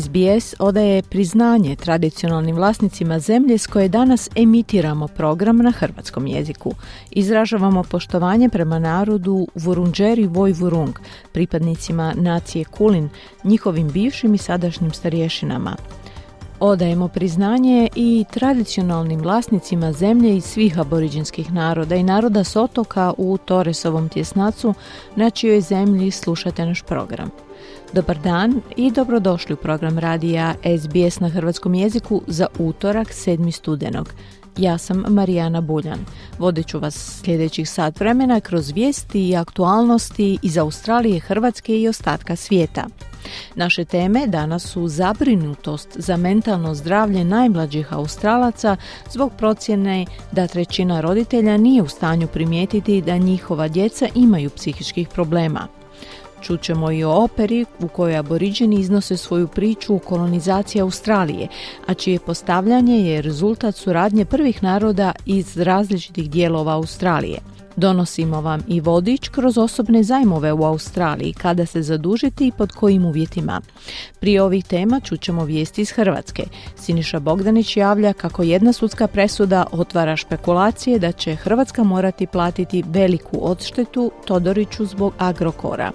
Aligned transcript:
SBS 0.00 0.54
odaje 0.58 1.02
priznanje 1.02 1.76
tradicionalnim 1.76 2.56
vlasnicima 2.56 3.18
zemlje 3.18 3.58
s 3.58 3.66
koje 3.66 3.88
danas 3.88 4.28
emitiramo 4.36 5.08
program 5.08 5.56
na 5.56 5.70
hrvatskom 5.70 6.26
jeziku. 6.26 6.72
Izražavamo 7.10 7.82
poštovanje 7.82 8.48
prema 8.48 8.78
narodu 8.78 9.48
Vurunđeri 9.54 10.26
Vojvurung, 10.26 10.98
pripadnicima 11.32 12.14
nacije 12.16 12.64
Kulin, 12.64 13.08
njihovim 13.44 13.88
bivšim 13.88 14.34
i 14.34 14.38
sadašnjim 14.38 14.92
starješinama. 14.92 15.76
Odajemo 16.60 17.08
priznanje 17.08 17.88
i 17.96 18.24
tradicionalnim 18.30 19.20
vlasnicima 19.20 19.92
zemlje 19.92 20.36
i 20.36 20.40
svih 20.40 20.78
aboriđinskih 20.78 21.52
naroda 21.52 21.94
i 21.94 22.02
naroda 22.02 22.44
s 22.44 22.56
otoka 22.56 23.12
u 23.18 23.38
Toresovom 23.44 24.08
tjesnacu 24.08 24.74
na 25.16 25.30
čijoj 25.30 25.60
zemlji 25.60 26.10
slušate 26.10 26.66
naš 26.66 26.82
program. 26.82 27.30
Dobar 27.94 28.18
dan 28.18 28.60
i 28.76 28.90
dobrodošli 28.90 29.52
u 29.52 29.56
program 29.56 29.98
radija 29.98 30.54
SBS 30.80 31.20
na 31.20 31.28
hrvatskom 31.28 31.74
jeziku 31.74 32.22
za 32.26 32.46
utorak 32.58 33.08
7. 33.08 33.50
studenog. 33.50 34.14
Ja 34.56 34.78
sam 34.78 35.04
Marijana 35.08 35.60
Buljan. 35.60 35.98
Vodit 36.38 36.66
ću 36.66 36.78
vas 36.78 37.20
sljedećih 37.24 37.70
sat 37.70 38.00
vremena 38.00 38.40
kroz 38.40 38.70
vijesti 38.70 39.28
i 39.28 39.36
aktualnosti 39.36 40.38
iz 40.42 40.58
Australije, 40.58 41.20
Hrvatske 41.20 41.80
i 41.80 41.88
ostatka 41.88 42.36
svijeta. 42.36 42.86
Naše 43.54 43.84
teme 43.84 44.26
danas 44.26 44.62
su 44.62 44.88
zabrinutost 44.88 45.88
za 45.94 46.16
mentalno 46.16 46.74
zdravlje 46.74 47.24
najmlađih 47.24 47.92
Australaca 47.92 48.76
zbog 49.10 49.32
procjene 49.38 50.06
da 50.32 50.46
trećina 50.46 51.00
roditelja 51.00 51.56
nije 51.56 51.82
u 51.82 51.88
stanju 51.88 52.26
primijetiti 52.26 53.02
da 53.02 53.16
njihova 53.16 53.68
djeca 53.68 54.08
imaju 54.14 54.50
psihičkih 54.50 55.08
problema. 55.08 55.81
Čućemo 56.42 56.90
i 56.90 57.04
o 57.04 57.10
operi 57.10 57.64
u 57.80 57.88
kojoj 57.88 58.16
aboriđeni 58.16 58.80
iznose 58.80 59.16
svoju 59.16 59.48
priču 59.48 59.94
o 59.94 59.98
kolonizaciji 59.98 60.82
Australije, 60.82 61.48
a 61.86 61.94
čije 61.94 62.18
postavljanje 62.18 62.98
je 62.98 63.22
rezultat 63.22 63.76
suradnje 63.76 64.24
prvih 64.24 64.62
naroda 64.62 65.12
iz 65.26 65.58
različitih 65.58 66.30
dijelova 66.30 66.72
Australije. 66.72 67.51
Donosimo 67.76 68.40
vam 68.40 68.62
i 68.68 68.80
vodič 68.80 69.28
kroz 69.28 69.58
osobne 69.58 70.02
zajmove 70.02 70.52
u 70.52 70.64
Australiji, 70.64 71.32
kada 71.32 71.66
se 71.66 71.82
zadužiti 71.82 72.46
i 72.46 72.52
pod 72.58 72.72
kojim 72.72 73.04
uvjetima. 73.04 73.60
Prije 74.20 74.42
ovih 74.42 74.64
tema 74.64 75.00
čućemo 75.00 75.44
vijesti 75.44 75.82
iz 75.82 75.90
Hrvatske. 75.90 76.42
Siniša 76.76 77.20
Bogdanić 77.20 77.76
javlja 77.76 78.12
kako 78.12 78.42
jedna 78.42 78.72
sudska 78.72 79.06
presuda 79.06 79.66
otvara 79.72 80.16
špekulacije 80.16 80.98
da 80.98 81.12
će 81.12 81.34
Hrvatska 81.34 81.84
morati 81.84 82.26
platiti 82.26 82.84
veliku 82.86 83.38
odštetu 83.42 84.12
Todoriću 84.24 84.86
zbog 84.86 85.14
Agrokora. 85.18 85.92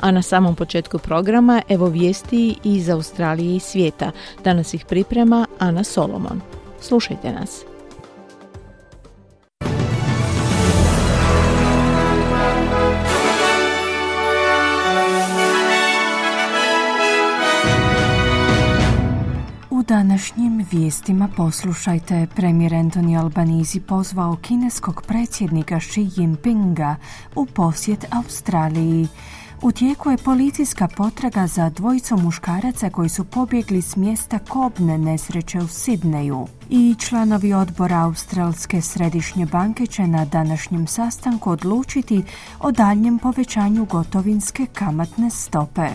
A 0.00 0.10
na 0.10 0.22
samom 0.22 0.54
početku 0.54 0.98
programa 0.98 1.62
evo 1.68 1.86
vijesti 1.86 2.54
iz 2.64 2.88
Australije 2.88 3.56
i 3.56 3.60
svijeta. 3.60 4.10
Danas 4.44 4.74
ih 4.74 4.84
priprema 4.84 5.46
Ana 5.58 5.84
Solomon. 5.84 6.40
Slušajte 6.80 7.32
nas. 7.32 7.69
Današnjim 19.90 20.66
vijestima 20.70 21.28
poslušajte, 21.36 22.26
premijer 22.36 22.74
Antoni 22.74 23.16
Albanizi 23.16 23.80
pozvao 23.80 24.36
kineskog 24.42 25.02
predsjednika 25.02 25.80
Xi 25.80 26.10
Jinpinga 26.16 26.96
u 27.34 27.46
posjet 27.46 28.06
Australiji. 28.10 29.08
U 29.62 29.72
tijeku 29.72 30.10
je 30.10 30.16
policijska 30.16 30.88
potraga 30.96 31.46
za 31.46 31.70
dvojicom 31.70 32.22
muškaraca 32.22 32.90
koji 32.90 33.08
su 33.08 33.24
pobjegli 33.24 33.82
s 33.82 33.96
mjesta 33.96 34.38
kobne 34.38 34.98
nesreće 34.98 35.58
u 35.58 35.68
Sidneju. 35.68 36.46
I 36.68 36.94
članovi 36.98 37.52
odbora 37.52 37.96
Australske 37.96 38.80
središnje 38.80 39.46
banke 39.46 39.86
će 39.86 40.06
na 40.06 40.24
današnjem 40.24 40.86
sastanku 40.86 41.50
odlučiti 41.50 42.22
o 42.60 42.72
daljnjem 42.72 43.18
povećanju 43.18 43.84
gotovinske 43.84 44.66
kamatne 44.66 45.30
stope. 45.30 45.88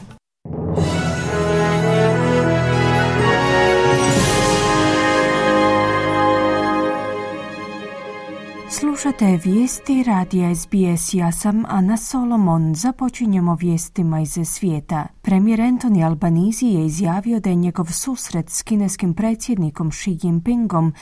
Slušate 8.79 9.39
vijesti 9.43 10.03
radija 10.03 10.55
SBS. 10.55 11.13
Ja 11.13 11.31
sam 11.31 11.63
Ana 11.67 11.97
Solomon. 11.97 12.75
Započinjemo 12.75 13.55
vijestima 13.55 14.21
iz 14.21 14.37
svijeta. 14.45 15.07
Premijer 15.21 15.59
Anthony 15.59 16.05
Albanizi 16.05 16.65
je 16.65 16.85
izjavio 16.85 17.39
da 17.39 17.49
je 17.49 17.55
njegov 17.55 17.85
susret 17.85 18.49
s 18.49 18.63
kineskim 18.63 19.13
predsjednikom 19.13 19.91
Xi 19.91 20.19
Jinpingom 20.23 20.93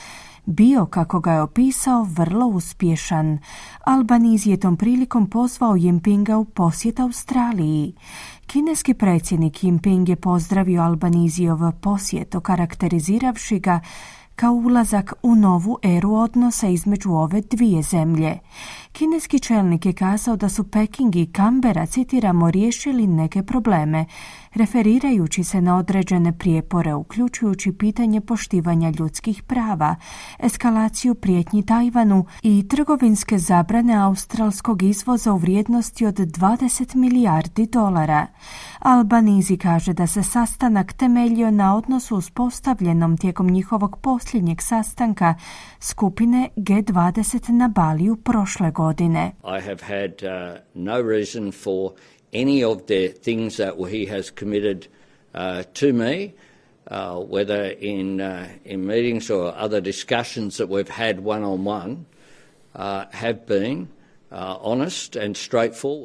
bio, 0.46 0.86
kako 0.86 1.20
ga 1.20 1.32
je 1.32 1.42
opisao, 1.42 2.02
vrlo 2.02 2.46
uspješan. 2.46 3.38
Albanizi 3.84 4.50
je 4.50 4.60
tom 4.60 4.76
prilikom 4.76 5.30
pozvao 5.30 5.76
Jinpinga 5.76 6.36
u 6.36 6.44
posjet 6.44 7.00
Australiji. 7.00 7.94
Kineski 8.46 8.94
predsjednik 8.94 9.64
Jinping 9.64 10.08
je 10.08 10.16
pozdravio 10.16 10.82
Albanizijov 10.82 11.72
posjet, 11.72 12.34
okarakteriziravši 12.34 13.58
ga 13.58 13.80
kao 14.36 14.52
ulazak 14.52 15.12
u 15.22 15.34
novu 15.34 15.78
eru 15.82 16.14
odnosa 16.14 16.68
između 16.68 17.12
ove 17.12 17.40
dvije 17.40 17.82
zemlje. 17.82 18.38
Kineski 18.92 19.38
čelnik 19.38 19.86
je 19.86 19.92
kazao 19.92 20.36
da 20.36 20.48
su 20.48 20.64
Peking 20.64 21.16
i 21.16 21.26
Kambera, 21.32 21.86
citiramo, 21.86 22.50
riješili 22.50 23.06
neke 23.06 23.42
probleme, 23.42 24.06
referirajući 24.54 25.44
se 25.44 25.60
na 25.60 25.76
određene 25.76 26.38
prijepore, 26.38 26.94
uključujući 26.94 27.72
pitanje 27.72 28.20
poštivanja 28.20 28.92
ljudskih 28.98 29.42
prava, 29.42 29.96
eskalaciju 30.38 31.14
prijetnji 31.14 31.66
Tajvanu 31.66 32.26
i 32.42 32.68
trgovinske 32.68 33.38
zabrane 33.38 33.94
australskog 33.94 34.82
izvoza 34.82 35.32
u 35.32 35.36
vrijednosti 35.36 36.06
od 36.06 36.14
20 36.14 36.94
milijardi 36.94 37.66
dolara. 37.66 38.26
Albanizi 38.78 39.56
kaže 39.56 39.92
da 39.92 40.06
se 40.06 40.22
sastanak 40.22 40.92
temeljio 40.92 41.50
na 41.50 41.76
odnosu 41.76 42.16
uspostavljenom 42.16 43.16
tijekom 43.16 43.50
njihovog 43.50 43.98
posljednjeg 44.02 44.62
sastanka 44.62 45.34
skupine 45.80 46.48
G20 46.56 47.50
na 47.50 47.68
Baliju 47.68 48.16
prošle 48.16 48.70
godine. 48.70 49.32
I 49.44 49.60
have 49.66 49.82
had 49.82 50.12
uh, 50.22 50.58
no 50.74 51.02
reason 51.02 51.52
for 51.52 51.90
any 52.34 52.64
of 52.64 52.86
the 52.86 53.08
things 53.08 53.56
that 53.56 53.74
he 53.90 54.06
has 54.06 54.30
committed 54.30 54.86
uh, 55.34 55.62
to 55.74 55.92
me, 55.92 56.32
uh, 56.90 57.14
whether 57.14 57.64
in, 57.80 58.20
uh, 58.20 58.48
in 58.64 58.86
meetings 58.86 59.30
or 59.30 59.54
other 59.56 59.80
discussions 59.80 60.56
that 60.56 60.68
we've 60.68 60.88
had 60.88 61.20
one 61.20 61.44
on 61.44 61.64
one, 61.64 62.06
have 63.12 63.46
been 63.46 63.88
uh. 64.30 64.58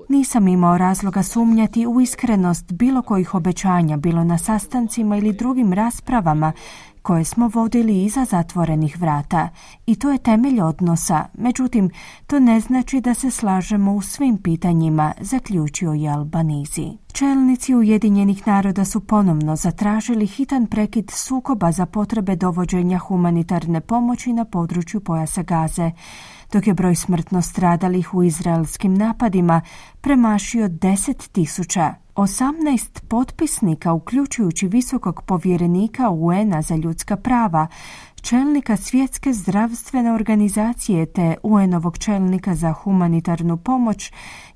Nisam 0.10 0.48
imao 0.48 0.78
razloga 0.78 1.24
sumnjati 1.24 1.88
u 1.88 2.02
iskrenost 2.02 2.72
bilo 2.72 3.02
kojih 3.02 3.36
obećanja, 3.36 3.98
bilo 3.98 4.24
na 4.24 4.38
sastancima 4.38 5.18
ili 5.18 5.34
drugim 5.34 5.74
raspravama 5.74 6.54
koje 7.02 7.24
smo 7.24 7.48
vodili 7.48 8.04
iza 8.04 8.26
zatvorenih 8.26 9.02
vrata 9.02 9.50
i 9.86 9.96
to 9.96 10.12
je 10.12 10.18
temelj 10.18 10.62
odnosa. 10.62 11.26
Međutim, 11.34 11.90
to 12.28 12.40
ne 12.40 12.60
znači 12.60 13.02
da 13.02 13.14
se 13.14 13.32
slažemo 13.32 13.94
u 13.94 14.02
svim 14.02 14.38
pitanjima, 14.38 15.14
zaključio 15.22 15.92
je 15.92 16.10
Albanizi. 16.10 16.92
Čelnici 17.14 17.76
Ujedinjenih 17.76 18.48
naroda 18.48 18.86
su 18.86 19.00
ponovno 19.00 19.56
zatražili 19.56 20.28
hitan 20.28 20.68
prekid 20.68 21.12
sukoba 21.12 21.72
za 21.72 21.86
potrebe 21.86 22.36
dovođenja 22.36 22.98
humanitarne 22.98 23.82
pomoći 23.82 24.34
na 24.34 24.46
području 24.46 25.02
pojasa 25.02 25.44
Gaze 25.44 25.92
dok 26.52 26.68
je 26.68 26.74
broj 26.74 26.96
smrtno 26.96 27.42
stradalih 27.42 28.14
u 28.14 28.24
izraelskim 28.24 28.94
napadima 28.94 29.62
premašio 30.02 30.68
10 30.68 31.32
tisuća. 31.32 31.94
18 32.20 33.00
potpisnika, 33.08 33.94
uključujući 33.94 34.68
visokog 34.68 35.22
povjerenika 35.22 36.10
UN-a 36.10 36.62
za 36.62 36.76
ljudska 36.76 37.16
prava, 37.16 37.68
čelnika 38.22 38.78
svjetske 38.78 39.34
zdravstvene 39.34 40.14
organizacije 40.14 41.06
te 41.06 41.36
UN-ovog 41.44 41.98
čelnika 41.98 42.56
za 42.56 42.72
humanitarnu 42.74 43.58
pomoć 43.58 44.12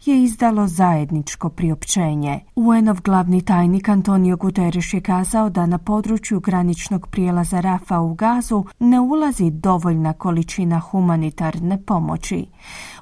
je 0.05 0.23
izdalo 0.23 0.67
zajedničko 0.67 1.49
priopćenje. 1.49 2.39
UN-ov 2.55 3.01
glavni 3.01 3.41
tajnik 3.41 3.89
Antonio 3.89 4.37
Guterres 4.37 4.93
je 4.93 5.01
kazao 5.01 5.49
da 5.49 5.65
na 5.65 5.77
području 5.77 6.39
graničnog 6.39 7.07
prijelaza 7.07 7.59
Rafa 7.59 7.99
u 7.99 8.13
Gazu 8.13 8.65
ne 8.79 8.99
ulazi 8.99 9.51
dovoljna 9.51 10.13
količina 10.13 10.79
humanitarne 10.79 11.83
pomoći. 11.85 12.45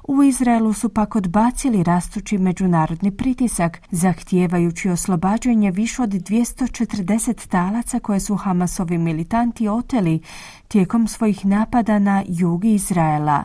U 0.08 0.22
Izraelu 0.22 0.72
su 0.72 0.88
pak 0.88 1.16
odbacili 1.16 1.82
rastući 1.82 2.38
međunarodni 2.38 3.10
pritisak, 3.10 3.82
zahtijevajući 3.90 4.88
oslobađanje 4.88 5.70
više 5.70 6.02
od 6.02 6.10
240 6.10 7.48
talaca 7.48 7.98
koje 7.98 8.20
su 8.20 8.36
Hamasovi 8.36 8.98
militanti 8.98 9.68
oteli 9.68 10.20
tijekom 10.68 11.08
svojih 11.08 11.46
napada 11.46 11.98
na 11.98 12.22
jug 12.28 12.64
Izraela. 12.64 13.44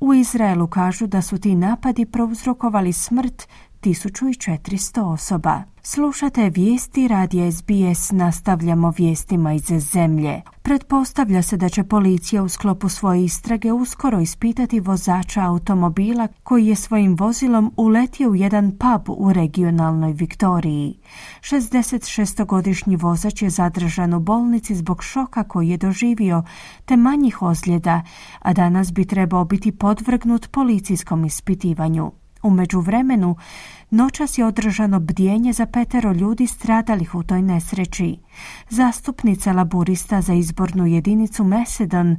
U 0.00 0.14
Izraelu 0.14 0.66
kažu 0.66 1.06
da 1.06 1.22
su 1.22 1.38
ti 1.38 1.54
napadi 1.54 2.04
prouzrokovali 2.04 2.92
smrt 2.92 3.48
1400 3.80 5.00
osoba. 5.00 5.62
Slušate 5.82 6.50
vijesti 6.50 7.08
radija 7.08 7.52
SBS, 7.52 8.12
nastavljamo 8.12 8.92
vijestima 8.96 9.52
iz 9.52 9.62
zemlje. 9.92 10.42
Pretpostavlja 10.62 11.42
se 11.42 11.56
da 11.56 11.68
će 11.68 11.84
policija 11.84 12.42
u 12.42 12.48
sklopu 12.48 12.88
svoje 12.88 13.24
istrage 13.24 13.72
uskoro 13.72 14.20
ispitati 14.20 14.80
vozača 14.80 15.42
automobila 15.42 16.28
koji 16.42 16.66
je 16.66 16.74
svojim 16.74 17.16
vozilom 17.16 17.72
uletio 17.76 18.30
u 18.30 18.34
jedan 18.34 18.70
pub 18.70 19.16
u 19.18 19.32
regionalnoj 19.32 20.12
Viktoriji. 20.12 20.98
66-godišnji 21.40 22.96
vozač 22.96 23.42
je 23.42 23.50
zadržan 23.50 24.14
u 24.14 24.20
bolnici 24.20 24.74
zbog 24.74 25.02
šoka 25.02 25.44
koji 25.44 25.68
je 25.68 25.76
doživio 25.76 26.42
te 26.84 26.96
manjih 26.96 27.42
ozljeda, 27.42 28.02
a 28.38 28.52
danas 28.52 28.92
bi 28.92 29.04
trebao 29.04 29.44
biti 29.44 29.72
podvrgnut 29.72 30.50
policijskom 30.50 31.24
ispitivanju. 31.24 32.12
U 32.42 32.50
međuvremenu, 32.50 33.36
noćas 33.90 34.38
je 34.38 34.44
održano 34.44 35.00
bdjenje 35.00 35.52
za 35.52 35.66
petero 35.66 36.12
ljudi 36.12 36.46
stradalih 36.46 37.14
u 37.14 37.22
toj 37.22 37.42
nesreći. 37.42 38.18
Zastupnica 38.68 39.52
laburista 39.52 40.20
za 40.20 40.34
izbornu 40.34 40.86
jedinicu 40.86 41.44
Macedon 41.44 42.16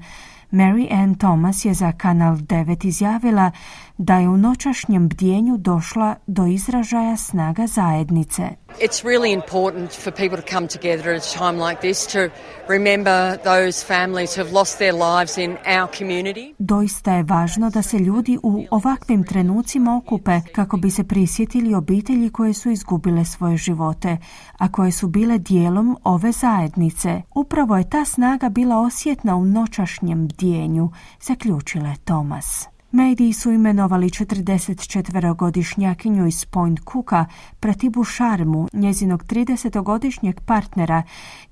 Mary 0.51 0.88
Ann 0.92 1.16
Thomas 1.16 1.66
je 1.66 1.74
za 1.74 1.92
Kanal 1.92 2.36
9 2.36 2.88
izjavila 2.88 3.51
da 3.98 4.16
je 4.16 4.30
u 4.30 4.38
noćašnjem 4.38 5.10
bdjenju 5.10 5.57
došla 5.57 6.16
do 6.27 6.45
izražaja 6.45 7.18
snaga 7.18 7.68
zajednice. 7.68 8.50
It's 8.77 9.04
really 9.04 9.33
important 9.33 9.92
for 9.92 10.12
people 10.12 10.38
to 10.42 10.56
come 10.56 10.68
together 10.68 11.13
at 11.16 11.25
a 11.25 11.38
time 11.38 11.57
like 11.69 11.81
this 11.81 12.07
to 12.07 12.30
remember 12.69 13.38
those 13.44 13.86
families 13.86 14.36
who 14.36 14.44
have 14.44 14.54
lost 14.54 14.77
their 14.77 14.94
lives 14.94 15.38
in 15.38 15.57
our 15.80 15.88
community. 16.00 16.54
Doista 16.60 17.13
je 17.13 17.24
važno 17.24 17.69
da 17.69 17.81
se 17.81 17.98
ljudi 17.98 18.38
u 18.44 18.66
ovakvim 18.71 19.24
trenucima 19.24 19.98
okupe 19.98 20.42
kako 20.56 20.77
bi 20.77 20.92
se 20.92 21.04
prisjetili 21.04 21.75
obitelji 21.75 22.30
koje 22.30 22.54
su 22.54 22.69
izgubile 22.69 23.25
svoje 23.25 23.57
živote, 23.57 24.18
a 24.57 24.72
koje 24.72 24.92
su 24.92 25.07
bile 25.07 25.38
dijelom 25.38 25.98
ove 26.04 26.31
zajednice. 26.31 27.22
Upravo 27.36 27.77
je 27.77 27.89
ta 27.89 28.06
snaga 28.06 28.50
bila 28.50 28.77
osjetna 28.77 29.36
u 29.36 29.45
noćašnjem 29.45 30.27
bdjenju, 30.27 30.92
zaključila 31.22 31.89
je 31.89 31.98
Thomas. 32.06 32.68
Mediji 32.91 33.33
su 33.33 33.51
imenovali 33.51 34.09
44-godišnjakinju 34.09 36.27
iz 36.27 36.45
Point 36.45 36.80
Cooka 36.91 37.25
Pratibu 37.59 38.03
Šarmu, 38.03 38.68
njezinog 38.74 39.24
30-godišnjeg 39.24 40.39
partnera 40.45 41.03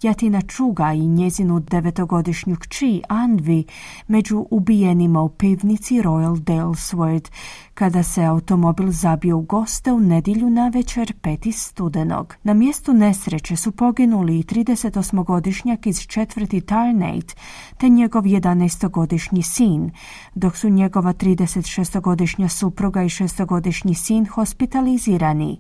Jatina 0.02 0.42
Čuga 0.42 0.94
i 0.94 1.08
njezinu 1.08 1.60
9-godišnju 1.60 2.56
kći 2.56 3.02
Anvi 3.08 3.66
među 4.08 4.46
ubijenima 4.52 5.22
u 5.22 5.30
pivnici 5.30 6.02
Royal 6.02 6.40
Dalesford, 6.40 7.30
kada 7.74 8.04
se 8.04 8.24
automobil 8.24 8.92
zabio 8.92 9.38
u 9.38 9.42
goste 9.42 9.92
u 9.92 10.00
nedjelju 10.00 10.50
na 10.50 10.68
večer 10.68 11.14
5. 11.22 11.52
studenog. 11.52 12.36
Na 12.44 12.54
mjestu 12.54 12.94
nesreće 12.94 13.56
su 13.56 13.72
poginuli 13.72 14.40
i 14.40 14.44
38-godišnjak 14.44 15.88
iz 15.88 16.00
četvrti 16.00 16.62
Tarnate 16.62 17.36
te 17.78 17.90
njegov 17.90 18.24
11-godišnji 18.24 19.42
sin, 19.42 19.92
dok 20.36 20.58
su 20.58 20.70
njegova 20.70 21.14
36-godišnja 21.28 22.50
supruga 22.50 23.04
i 23.04 23.10
6-godišnji 23.10 23.94
sin 23.94 24.26
hospitalizirani 24.26 25.60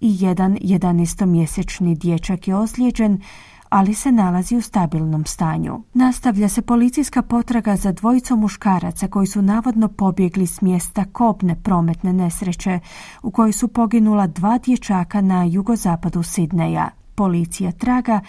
i 0.00 0.16
jedan 0.20 0.56
11-mjesečni 0.60 1.98
dječak 1.98 2.48
je 2.48 2.56
ozlijeđen, 2.56 3.20
ali 3.68 3.94
se 3.94 4.12
nalazi 4.12 4.56
u 4.56 4.60
stabilnom 4.60 5.24
stanju. 5.24 5.82
Nastavlja 5.94 6.48
se 6.48 6.62
policijska 6.62 7.22
potraga 7.22 7.76
za 7.76 7.92
dvojicom 7.92 8.40
muškaraca 8.40 9.08
koji 9.08 9.26
su 9.26 9.42
navodno 9.42 9.88
pobjegli 9.88 10.46
s 10.46 10.60
mjesta 10.60 11.04
kobne 11.04 11.62
prometne 11.62 12.12
nesreće 12.12 12.80
u 13.22 13.30
kojoj 13.30 13.52
su 13.52 13.68
poginula 13.68 14.26
dva 14.26 14.58
dječaka 14.58 15.20
na 15.20 15.44
jugozapadu 15.44 16.22
Sidneja. 16.22 16.90
Policija 17.14 17.72
traga 17.72 18.20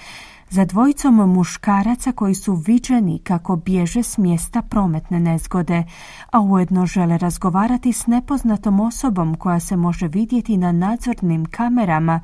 za 0.49 0.65
dvojicom 0.65 1.15
muškaraca 1.15 2.11
koji 2.11 2.35
su 2.35 2.53
viđeni 2.53 3.19
kako 3.19 3.55
bježe 3.55 4.03
s 4.03 4.17
mjesta 4.17 4.61
prometne 4.61 5.19
nezgode, 5.19 5.83
a 6.31 6.39
ujedno 6.41 6.85
žele 6.85 7.17
razgovarati 7.17 7.93
s 7.93 8.07
nepoznatom 8.07 8.79
osobom 8.79 9.35
koja 9.35 9.59
se 9.59 9.75
može 9.75 10.07
vidjeti 10.07 10.57
na 10.57 10.71
nadzornim 10.71 11.45
kamerama 11.45 12.21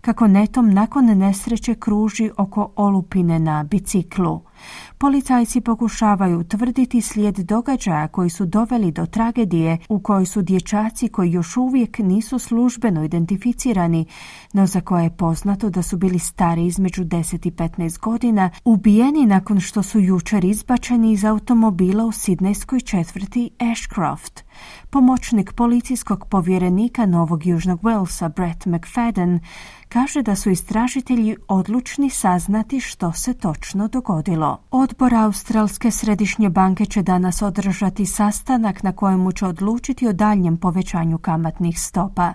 kako 0.00 0.26
netom 0.26 0.70
nakon 0.70 1.04
nesreće 1.04 1.74
kruži 1.74 2.30
oko 2.36 2.72
olupine 2.76 3.38
na 3.38 3.64
biciklu. 3.64 4.47
Policajci 4.98 5.60
pokušavaju 5.60 6.44
tvrditi 6.44 7.00
slijed 7.00 7.38
događaja 7.38 8.08
koji 8.08 8.30
su 8.30 8.46
doveli 8.46 8.92
do 8.92 9.06
tragedije 9.06 9.78
u 9.88 10.00
kojoj 10.00 10.26
su 10.26 10.42
dječaci 10.42 11.08
koji 11.08 11.32
još 11.32 11.56
uvijek 11.56 11.98
nisu 11.98 12.38
službeno 12.38 13.04
identificirani, 13.04 14.06
no 14.52 14.66
za 14.66 14.80
koje 14.80 15.02
je 15.02 15.16
poznato 15.16 15.70
da 15.70 15.82
su 15.82 15.96
bili 15.96 16.18
stari 16.18 16.66
između 16.66 17.04
10 17.04 17.48
i 17.48 17.50
15 17.50 18.00
godina, 18.00 18.50
ubijeni 18.64 19.26
nakon 19.26 19.60
što 19.60 19.82
su 19.82 20.00
jučer 20.00 20.44
izbačeni 20.44 21.12
iz 21.12 21.24
automobila 21.24 22.04
u 22.04 22.12
sidnejskoj 22.12 22.80
četvrti 22.80 23.50
Ashcroft. 23.58 24.44
Pomoćnik 24.90 25.52
policijskog 25.52 26.26
povjerenika 26.30 27.06
Novog 27.06 27.46
Južnog 27.46 27.80
Walesa 27.82 28.34
Brett 28.34 28.66
McFadden 28.66 29.40
kaže 29.88 30.22
da 30.22 30.36
su 30.36 30.50
istražitelji 30.50 31.36
odlučni 31.48 32.10
saznati 32.10 32.80
što 32.80 33.12
se 33.12 33.34
točno 33.34 33.88
dogodilo. 33.88 34.60
Odbor 34.70 35.14
Australske 35.14 35.90
središnje 35.90 36.50
banke 36.50 36.86
će 36.86 37.02
danas 37.02 37.42
održati 37.42 38.06
sastanak 38.06 38.82
na 38.82 38.92
kojemu 38.92 39.32
će 39.32 39.46
odlučiti 39.46 40.08
o 40.08 40.12
daljnjem 40.12 40.56
povećanju 40.56 41.18
kamatnih 41.18 41.80
stopa. 41.80 42.32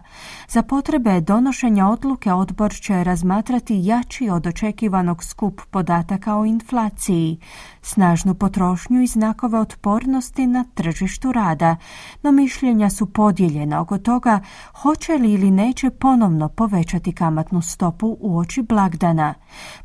Za 0.48 0.64
potrebe 0.64 1.22
donošenja 1.22 1.88
odluke 1.88 2.34
odbor 2.34 2.74
će 2.82 3.04
razmatrati 3.04 3.86
jači 3.86 4.30
od 4.30 4.48
očekivanog 4.48 5.24
skup 5.24 5.62
podataka 5.72 6.38
o 6.38 6.46
inflaciji, 6.46 7.38
snažnu 7.86 8.34
potrošnju 8.34 9.02
i 9.02 9.08
znakove 9.08 9.60
otpornosti 9.60 10.48
na 10.48 10.66
tržištu 10.74 11.32
rada, 11.32 11.76
no 12.24 12.32
mišljenja 12.32 12.90
su 12.90 13.06
podijeljena 13.06 13.82
oko 13.82 13.98
toga 13.98 14.40
hoće 14.82 15.14
li 15.14 15.34
ili 15.34 15.52
neće 15.52 15.90
ponovno 15.90 16.50
povećati 16.50 17.12
kamatnu 17.12 17.62
stopu 17.62 18.18
u 18.20 18.38
oči 18.38 18.62
blagdana. 18.62 19.34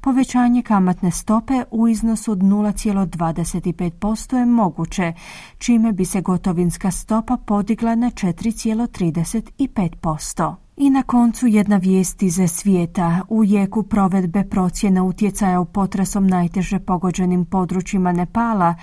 Povećanje 0.01 0.63
kamatne 0.63 1.11
stope 1.11 1.65
u 1.71 1.89
iznosu 1.89 2.33
od 2.33 2.39
0,25% 2.39 4.37
je 4.37 4.47
moguće, 4.47 5.13
čime 5.59 5.93
bi 5.93 6.05
se 6.05 6.21
gotovinska 6.21 6.91
stopa 6.91 7.37
podigla 7.37 7.95
na 7.95 8.11
4,35%. 8.11 10.68
I 10.81 10.91
na 10.91 11.03
koncu 11.03 11.47
jedna 11.47 11.77
vijest 11.77 12.23
iz 12.23 12.41
svijeta. 12.49 13.21
U 13.29 13.45
jeku 13.45 13.83
provedbe 13.83 14.45
procjene 14.51 15.03
utjecaja 15.03 15.61
u 15.61 15.65
potresom 15.65 16.27
najteže 16.27 16.79
pogođenim 16.79 17.45
područjima 17.45 18.13
Nepala, 18.13 18.75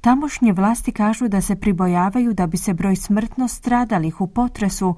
tamošnje 0.00 0.52
vlasti 0.52 0.92
kažu 0.92 1.28
da 1.28 1.40
se 1.40 1.56
pribojavaju 1.56 2.34
da 2.34 2.46
bi 2.46 2.56
se 2.56 2.74
broj 2.74 2.96
smrtno 2.96 3.48
stradalih 3.48 4.20
u 4.20 4.26
potresu 4.26 4.94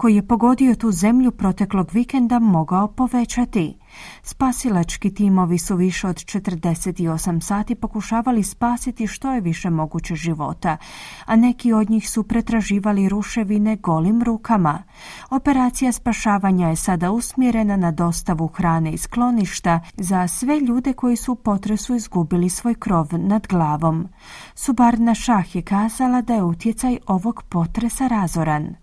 koji 0.00 0.14
je 0.14 0.26
pogodio 0.26 0.74
tu 0.74 0.90
zemlju 0.92 1.30
proteklog 1.30 1.90
vikenda 1.92 2.38
mogao 2.38 2.88
povećati. 2.88 3.78
Spasilački 4.22 5.14
timovi 5.14 5.58
su 5.58 5.76
više 5.76 6.08
od 6.08 6.16
48 6.16 7.40
sati 7.40 7.74
pokušavali 7.74 8.42
spasiti 8.42 9.06
što 9.06 9.32
je 9.32 9.40
više 9.40 9.70
moguće 9.70 10.14
života, 10.14 10.76
a 11.24 11.36
neki 11.36 11.72
od 11.72 11.90
njih 11.90 12.10
su 12.10 12.22
pretraživali 12.22 13.08
ruševine 13.08 13.76
golim 13.76 14.22
rukama. 14.22 14.82
Operacija 15.30 15.92
spašavanja 15.92 16.68
je 16.68 16.76
sada 16.76 17.10
usmjerena 17.10 17.76
na 17.76 17.90
dostavu 17.90 18.46
hrane 18.46 18.92
i 18.92 18.98
skloništa 18.98 19.80
za 19.96 20.28
sve 20.28 20.60
ljude 20.60 20.92
koji 20.92 21.16
su 21.16 21.32
u 21.32 21.36
potresu 21.36 21.94
izgubili 21.94 22.48
svoj 22.48 22.74
krov 22.74 23.08
nad 23.12 23.46
glavom. 23.46 24.08
Subarna 24.54 25.14
Šah 25.14 25.56
je 25.56 25.62
kazala 25.62 26.22
da 26.22 26.34
je 26.34 26.42
utjecaj 26.42 26.98
ovog 27.06 27.42
potresa 27.48 28.08
razoran. 28.08 28.74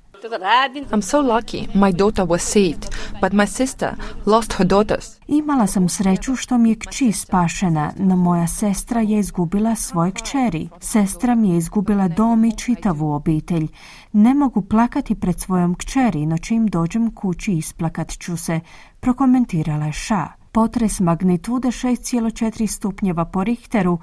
I'm 0.91 1.01
so 1.01 1.21
lucky. 1.21 1.67
My 1.73 1.91
daughter 1.91 2.25
was 2.25 2.41
saved. 2.41 2.97
but 3.21 3.33
my 3.33 3.45
sister 3.45 3.95
lost 4.25 4.53
her 4.53 4.65
daughters. 4.65 5.19
Imala 5.27 5.67
sam 5.67 5.89
sreću 5.89 6.35
što 6.35 6.57
mi 6.57 6.69
je 6.69 6.75
kći 6.75 7.11
spašena, 7.11 7.91
no 7.97 8.15
moja 8.15 8.47
sestra 8.47 9.01
je 9.01 9.19
izgubila 9.19 9.75
svoje 9.75 10.11
kćeri. 10.11 10.69
Sestra 10.79 11.35
mi 11.35 11.49
je 11.49 11.57
izgubila 11.57 12.07
dom 12.07 12.45
i 12.45 12.57
čitavu 12.57 13.11
obitelj. 13.11 13.67
Ne 14.11 14.33
mogu 14.33 14.61
plakati 14.61 15.15
pred 15.15 15.39
svojom 15.39 15.75
kćeri, 15.75 16.25
no 16.25 16.37
čim 16.37 16.67
dođem 16.67 17.15
kući 17.15 17.51
isplakat 17.51 18.11
ću 18.11 18.37
se, 18.37 18.59
prokomentirala 18.99 19.85
je 19.85 19.93
Ša. 19.93 20.36
Potres 20.57 20.99
magnitude 20.99 21.67
6,4 21.67 22.67
stupnjeva 22.67 23.25
po 23.25 23.43
Richteru, 23.43 23.99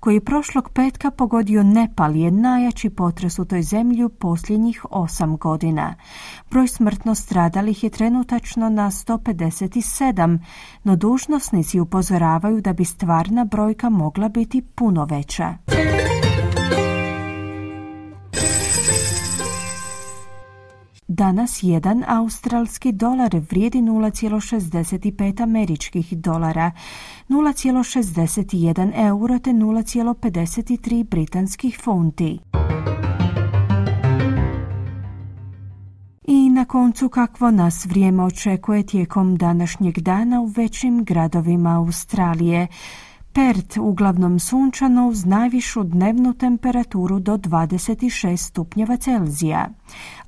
koji 0.00 0.14
je 0.14 0.24
prošlog 0.24 0.70
petka 0.70 1.10
pogodio 1.10 1.62
Nepal, 1.62 2.16
je 2.16 2.30
najjači 2.30 2.90
potres 2.90 3.38
u 3.38 3.44
toj 3.44 3.62
zemlji 3.62 4.04
u 4.04 4.08
posljednjih 4.08 4.84
osam 4.90 5.36
godina. 5.36 5.94
Broj 6.50 6.68
smrtno 6.68 7.14
stradalih 7.14 7.84
je 7.84 7.90
trenutačno 7.90 8.68
na 8.68 8.90
157, 8.90 10.38
no 10.84 10.96
dužnosnici 10.96 11.80
upozoravaju 11.80 12.60
da 12.60 12.72
bi 12.72 12.84
stvarna 12.84 13.44
brojka 13.44 13.88
mogla 13.88 14.28
biti 14.28 14.62
puno 14.62 15.04
veća. 15.04 15.54
Danas 21.08 21.62
jedan 21.62 22.04
australski 22.06 22.92
dolar 22.92 23.36
vrijedi 23.50 23.78
0,65 23.78 25.42
američkih 25.42 26.18
dolara, 26.18 26.70
0,61 27.28 28.92
euro 28.94 29.38
te 29.38 29.50
0,53 29.50 31.04
britanskih 31.04 31.78
funti. 31.82 32.38
I 36.24 36.50
na 36.50 36.64
koncu 36.64 37.08
kakvo 37.08 37.50
nas 37.50 37.86
vrijeme 37.86 38.22
očekuje 38.22 38.86
tijekom 38.86 39.36
današnjeg 39.36 39.98
dana 39.98 40.40
u 40.40 40.46
većim 40.46 41.04
gradovima 41.04 41.76
Australije. 41.76 42.66
Pert 43.32 43.76
uglavnom 43.76 44.38
sunčano 44.38 45.08
uz 45.08 45.24
najvišu 45.24 45.84
dnevnu 45.84 46.34
temperaturu 46.34 47.18
do 47.18 47.36
26 47.36 48.36
stupnjeva 48.36 48.96
Celzija. 48.96 49.68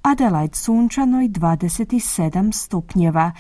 Adelaide 0.03 0.55
sunčano 0.55 1.23
i 1.23 1.29
27 1.29 2.53
stupnjeva. 2.53 3.33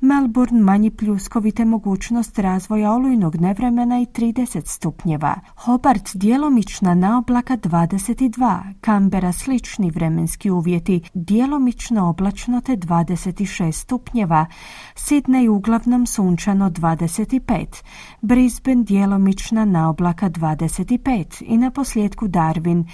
Melbourne 0.00 0.60
manji 0.60 0.90
pljuskovite 0.90 1.64
mogućnost 1.64 2.38
razvoja 2.38 2.92
olujnog 2.92 3.36
nevremena 3.36 4.00
i 4.00 4.06
30 4.06 4.66
stupnjeva. 4.66 5.34
Hobart 5.56 6.16
djelomična 6.16 6.94
naoblaka 6.94 7.56
22. 7.56 8.74
Canberra 8.84 9.32
slični 9.32 9.90
vremenski 9.90 10.50
uvjeti, 10.50 11.02
djelomično 11.14 12.08
oblačno 12.08 12.60
te 12.60 12.76
26 12.76 13.72
stupnjeva. 13.72 14.46
Sydney 14.94 15.48
uglavnom 15.48 16.06
sunčano 16.06 16.70
25. 16.70 17.82
Brisbane 18.20 18.82
djelomična 18.82 19.64
naoblaka 19.64 20.30
25. 20.30 21.42
I 21.46 21.56
na 21.56 21.70
posljedku 21.70 22.28
Darwin 22.28 22.84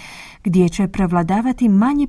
gdje 0.44 0.68
će 0.68 0.88
prevladavati 0.88 1.68
manji 1.68 2.06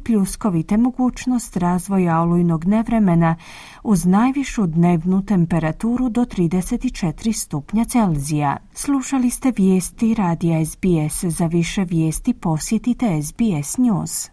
pljuskovite 0.64 0.78
mogućnost 0.78 1.58
razvoja 1.58 2.22
olujnog 2.22 2.66
nevremena 2.66 3.36
uz 3.84 4.06
najvišu 4.06 4.68
dnevnu 4.68 5.26
temperaturu 5.26 6.10
do 6.10 6.22
34 6.22 7.32
stupnja 7.32 7.86
Celzija. 7.86 8.58
Slušali 8.74 9.30
ste 9.30 9.54
vijesti 9.58 10.14
radija 10.14 10.66
SBS. 10.66 11.24
Za 11.24 11.46
više 11.46 11.84
vijesti 11.84 12.34
posjetite 12.34 13.22
SBS 13.22 13.78
News. 13.78 14.30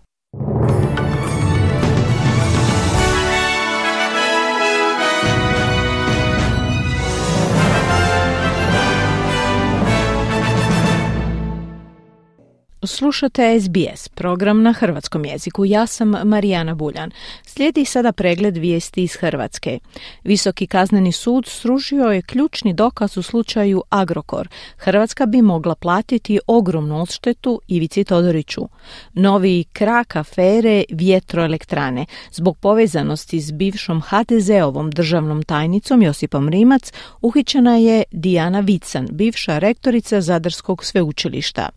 Slušate 12.82 13.60
SBS, 13.60 14.08
program 14.08 14.62
na 14.62 14.72
hrvatskom 14.72 15.25
jeziku. 15.25 15.64
Ja 15.64 15.87
sam 15.87 16.14
Marijana 16.25 16.75
Buljan. 16.75 17.10
Slijedi 17.46 17.84
sada 17.84 18.12
pregled 18.12 18.56
vijesti 18.56 19.02
iz 19.02 19.16
Hrvatske. 19.16 19.78
Visoki 20.25 20.66
kazneni 20.66 21.12
sud 21.12 21.46
sružio 21.46 22.04
je 22.04 22.22
ključni 22.22 22.75
dokaz 22.75 23.16
u 23.16 23.22
slučaju 23.22 23.82
Agrokor. 23.88 24.49
Hrvatska 24.76 25.26
bi 25.26 25.42
mogla 25.42 25.75
platiti 25.75 26.38
ogromnu 26.46 27.02
odštetu 27.02 27.60
Ivici 27.68 28.04
Todoriću. 28.04 28.68
Novi 29.12 29.64
krak 29.72 30.16
afere 30.16 30.84
vjetroelektrane. 30.90 32.06
Zbog 32.32 32.58
povezanosti 32.58 33.40
s 33.40 33.52
bivšom 33.52 34.02
HDZ-ovom 34.02 34.90
državnom 34.90 35.42
tajnicom 35.42 36.02
Josipom 36.02 36.49
Rimac 36.49 36.92
uhićena 37.20 37.76
je 37.76 38.02
Dijana 38.12 38.60
Vican, 38.60 39.08
bivša 39.10 39.58
rektorica 39.58 40.20
Zadarskog 40.20 40.84
sveučilišta. 40.84 41.68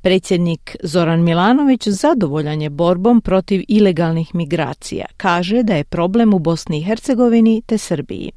Predsjednik 0.00 0.76
Zoran 0.82 1.22
Milanović 1.22 1.88
zadovoljan 1.88 2.62
je 2.62 2.70
borbom 2.70 3.20
protiv 3.20 3.64
ilegalnih 3.68 4.34
migracija. 4.34 5.06
Kaže 5.16 5.62
da 5.62 5.74
je 5.74 5.84
problem 5.84 6.34
u 6.34 6.38
Bosni 6.38 6.78
i 6.78 6.82
Hercegovini 6.82 7.62
te 7.66 7.78
Srbiji. 7.78 8.32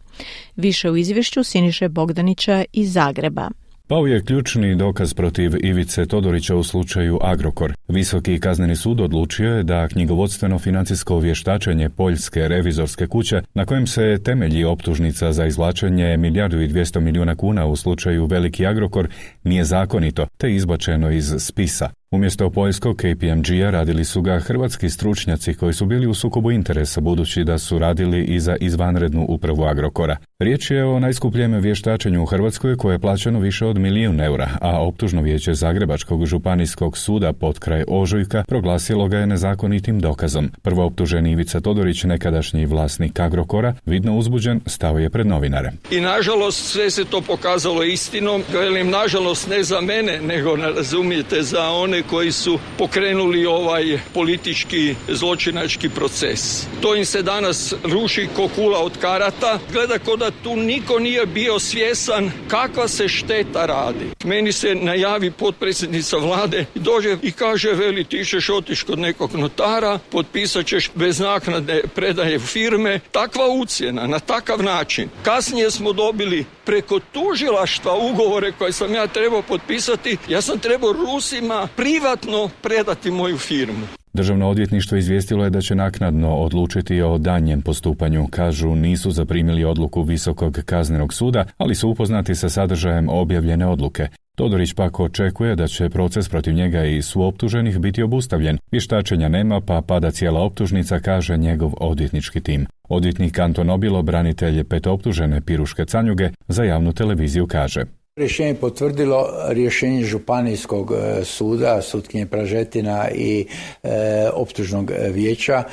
Više 0.56 0.92
u 0.92 0.98
izvješću 0.98 1.44
Siniše 1.44 1.90
Bogdanića 1.90 2.64
iz 2.74 2.94
Zagreba. 2.94 3.50
Pao 3.88 4.08
je 4.08 4.24
ključni 4.24 4.76
dokaz 4.76 5.14
protiv 5.14 5.52
Ivice 5.66 6.06
Todorića 6.06 6.56
u 6.56 6.64
slučaju 6.64 7.20
Agrokor. 7.22 7.74
Visoki 7.88 8.40
kazneni 8.40 8.76
sud 8.76 9.02
odlučio 9.02 9.56
je 9.56 9.64
da 9.64 9.88
knjigovodstveno 9.88 10.60
financijsko 10.60 11.20
vještačenje 11.20 11.90
Poljske 11.90 12.48
revizorske 12.48 13.08
kuće, 13.08 13.42
na 13.54 13.66
kojem 13.66 13.88
se 13.88 14.20
temelji 14.24 14.64
optužnica 14.64 15.34
za 15.34 15.46
izvlačenje 15.46 16.18
milijardu 16.18 16.62
i 16.62 16.68
dvijesto 16.68 17.00
milijuna 17.00 17.36
kuna 17.36 17.66
u 17.66 17.76
slučaju 17.76 18.26
Veliki 18.26 18.66
Agrokor, 18.66 19.08
nije 19.44 19.64
zakonito, 19.64 20.28
te 20.38 20.56
izbačeno 20.56 21.12
iz 21.12 21.34
spisa. 21.38 21.90
Umjesto 22.12 22.50
poljskog 22.50 22.96
KPMG-a 22.98 23.70
radili 23.70 24.06
su 24.06 24.22
ga 24.22 24.40
hrvatski 24.40 24.90
stručnjaci 24.90 25.54
koji 25.54 25.74
su 25.74 25.86
bili 25.86 26.08
u 26.08 26.14
sukobu 26.14 26.52
interesa 26.52 27.02
budući 27.02 27.44
da 27.44 27.58
su 27.58 27.80
radili 27.80 28.24
i 28.24 28.40
za 28.40 28.56
izvanrednu 28.60 29.26
upravu 29.30 29.64
Agrokora. 29.64 30.18
Riječ 30.40 30.72
je 30.72 30.86
o 30.86 31.00
najskupljem 31.00 31.54
vještačenju 31.54 32.24
u 32.24 32.26
Hrvatskoj 32.26 32.78
koje 32.78 32.94
je 32.94 33.00
plaćeno 33.00 33.40
više 33.40 33.66
od 33.66 33.78
milijun 33.78 34.22
eura, 34.22 34.50
a 34.62 34.82
optužno 34.82 35.22
vijeće 35.22 35.54
Zagrebačkog 35.54 36.26
županijskog 36.26 36.98
suda 36.98 37.34
pod 37.34 37.60
kraj 37.60 37.84
Ožujka 37.88 38.44
proglasilo 38.48 39.08
ga 39.08 39.18
je 39.18 39.28
nezakonitim 39.28 40.00
dokazom. 40.00 40.52
Prvo 40.62 40.86
optuženi 40.86 41.32
Ivica 41.32 41.62
Todorić, 41.62 42.04
nekadašnji 42.04 42.66
vlasnik 42.66 43.20
Agrokora, 43.20 43.76
vidno 43.86 44.18
uzbuđen, 44.18 44.62
stao 44.66 45.00
je 45.00 45.10
pred 45.10 45.28
novinare. 45.28 45.72
I 45.92 46.00
nažalost 46.00 46.66
sve 46.66 46.92
se 46.92 47.06
to 47.06 47.22
pokazalo 47.22 47.84
istinom. 47.84 48.44
Velim, 48.54 48.90
nažalost 48.90 49.50
ne 49.50 49.64
za 49.64 49.82
mene, 49.82 50.22
nego 50.22 50.56
razumijete 50.56 51.42
za 51.42 51.70
one 51.70 51.95
koji 52.04 52.32
su 52.32 52.60
pokrenuli 52.78 53.46
ovaj 53.46 54.00
politički 54.14 54.96
zločinački 55.08 55.90
proces. 55.90 56.68
To 56.82 56.96
im 56.96 57.06
se 57.06 57.22
danas 57.22 57.74
ruši 57.84 58.28
ko 58.36 58.48
kula 58.56 58.80
od 58.80 58.98
karata. 58.98 59.60
Gleda 59.72 60.00
ko 60.00 60.16
da 60.16 60.32
tu 60.44 60.56
niko 60.56 61.00
nije 61.00 61.26
bio 61.26 61.60
svjesan 61.60 62.32
kakva 62.48 62.88
se 62.88 63.08
šteta 63.08 63.66
radi. 63.66 64.06
Meni 64.24 64.52
se 64.52 64.76
najavi 64.76 65.32
potpredsjednica 65.32 66.18
vlade 66.18 66.66
i 66.76 66.80
dođe 66.80 67.18
i 67.22 67.32
kaže 67.32 67.72
veli 67.72 68.04
ti 68.04 68.26
ćeš 68.26 68.50
otiš 68.50 68.84
kod 68.84 69.00
nekog 69.00 69.36
notara, 69.36 70.00
potpisat 70.12 70.66
ćeš 70.66 70.92
bez 70.96 71.20
naknade 71.20 71.84
predaje 71.96 72.40
firme. 72.40 73.00
Takva 73.12 73.50
ucjena 73.50 74.08
na 74.08 74.20
takav 74.20 74.64
način. 74.64 75.10
Kasnije 75.24 75.72
smo 75.72 75.94
dobili 75.94 76.46
preko 76.66 77.00
tužilaštva 77.12 77.98
ugovore 77.98 78.52
koje 78.52 78.72
sam 78.72 78.94
ja 78.94 79.08
trebao 79.08 79.42
potpisati. 79.42 80.18
Ja 80.28 80.42
sam 80.42 80.60
trebao 80.60 80.94
Rusima 80.94 81.68
privatno 81.86 82.50
predati 82.62 83.12
moju 83.12 83.38
firmu. 83.38 83.86
Državno 84.14 84.50
odvjetništvo 84.50 84.98
izvijestilo 84.98 85.44
je 85.44 85.50
da 85.50 85.62
će 85.62 85.76
naknadno 85.76 86.36
odlučiti 86.36 87.02
o 87.02 87.18
danjem 87.18 87.62
postupanju. 87.62 88.28
Kažu 88.32 88.76
nisu 88.76 89.12
zaprimili 89.12 89.64
odluku 89.64 90.02
Visokog 90.02 90.60
kaznenog 90.66 91.14
suda, 91.14 91.46
ali 91.58 91.76
su 91.76 91.90
upoznati 91.90 92.36
sa 92.36 92.50
sadržajem 92.50 93.10
objavljene 93.10 93.68
odluke. 93.68 94.08
Todorić 94.36 94.74
pak 94.74 95.00
očekuje 95.00 95.56
da 95.56 95.68
će 95.68 95.90
proces 95.90 96.30
protiv 96.30 96.54
njega 96.54 96.84
i 96.84 97.02
suoptuženih 97.02 97.80
biti 97.80 98.04
obustavljen. 98.04 98.58
Vještačenja 98.72 99.30
nema 99.30 99.62
pa 99.62 99.82
pada 99.82 100.12
cijela 100.12 100.42
optužnica, 100.42 101.00
kaže 101.00 101.38
njegov 101.38 101.74
odvjetnički 101.78 102.42
tim. 102.42 102.66
Odvjetnik 102.90 103.40
Anton 103.40 103.70
Obilo, 103.70 104.02
branitelj 104.02 104.64
pet 104.64 104.88
optužene 104.88 105.42
Piruške 105.42 105.86
Canjuge, 105.86 106.30
za 106.48 106.64
javnu 106.64 106.94
televiziju 106.94 107.48
kaže. 107.48 107.84
Rješenje 108.20 108.56
potvrdilo 108.56 109.30
rješenje 109.50 110.04
Županijskog 110.04 110.92
e, 110.92 111.26
suda, 111.26 111.82
sutkinje 111.82 112.26
Pražetina 112.26 113.10
i 113.16 113.48
e, 113.84 114.30
optužnog 114.34 114.92
vijeća 115.12 115.64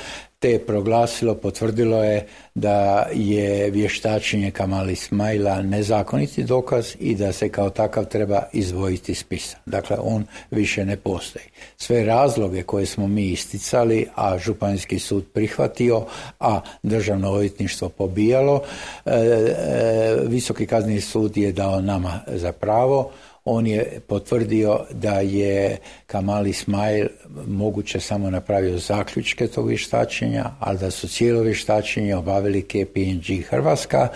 te 0.43 0.59
proglasilo, 0.59 1.35
potvrdilo 1.35 2.05
je 2.05 2.27
da 2.55 3.07
je 3.13 3.71
vještačenje 3.71 4.51
Kamali 4.51 4.97
Smajla 4.97 5.63
nezakoniti 5.63 6.45
dokaz 6.45 6.87
i 7.01 7.15
da 7.15 7.33
se 7.33 7.49
kao 7.49 7.71
takav 7.71 8.05
treba 8.05 8.43
izdvojiti 8.53 9.15
spisa. 9.15 9.57
Dakle, 9.67 9.97
on 10.01 10.25
više 10.51 10.85
ne 10.85 10.97
postoji. 10.97 11.45
Sve 11.77 12.05
razloge 12.05 12.63
koje 12.63 12.87
smo 12.87 13.07
mi 13.07 13.27
isticali, 13.27 14.07
a 14.15 14.39
Županijski 14.39 14.99
sud 14.99 15.25
prihvatio, 15.33 16.07
a 16.41 16.61
Državno 16.83 17.31
odvjetništvo 17.31 17.89
pobijalo, 17.89 18.63
e, 19.07 19.11
e, 19.11 20.17
Visoki 20.27 20.67
kazneni 20.67 21.01
sud 21.01 21.37
je 21.37 21.53
dao 21.53 21.81
nama 21.81 22.21
za 22.27 22.53
pravo 22.53 23.11
on 23.45 23.67
je 23.67 24.01
potvrdio 24.07 24.81
da 24.91 25.21
je 25.21 25.77
Kamal 26.07 26.47
Ismail 26.47 27.07
moguće 27.47 28.01
samo 28.01 28.31
napravio 28.31 28.79
zaključke 28.79 29.47
tog 29.47 29.69
vještačenja, 29.69 30.45
ali 30.61 30.79
da 30.79 30.91
su 30.91 31.09
cijelo 31.09 31.43
vještačenje 31.43 32.17
obavili 32.17 32.63
KPNG 32.63 33.45
Hrvatska, 33.49 34.09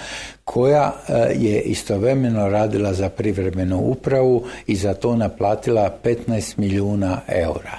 koja 0.45 0.93
e, 1.09 1.13
je 1.39 1.61
istovremeno 1.61 2.49
radila 2.49 2.93
za 2.93 3.09
privremenu 3.09 3.79
upravu 3.79 4.45
i 4.67 4.77
za 4.77 4.95
to 4.95 5.17
naplatila 5.17 5.99
15 6.05 6.59
milijuna 6.59 7.21
eura. 7.29 7.79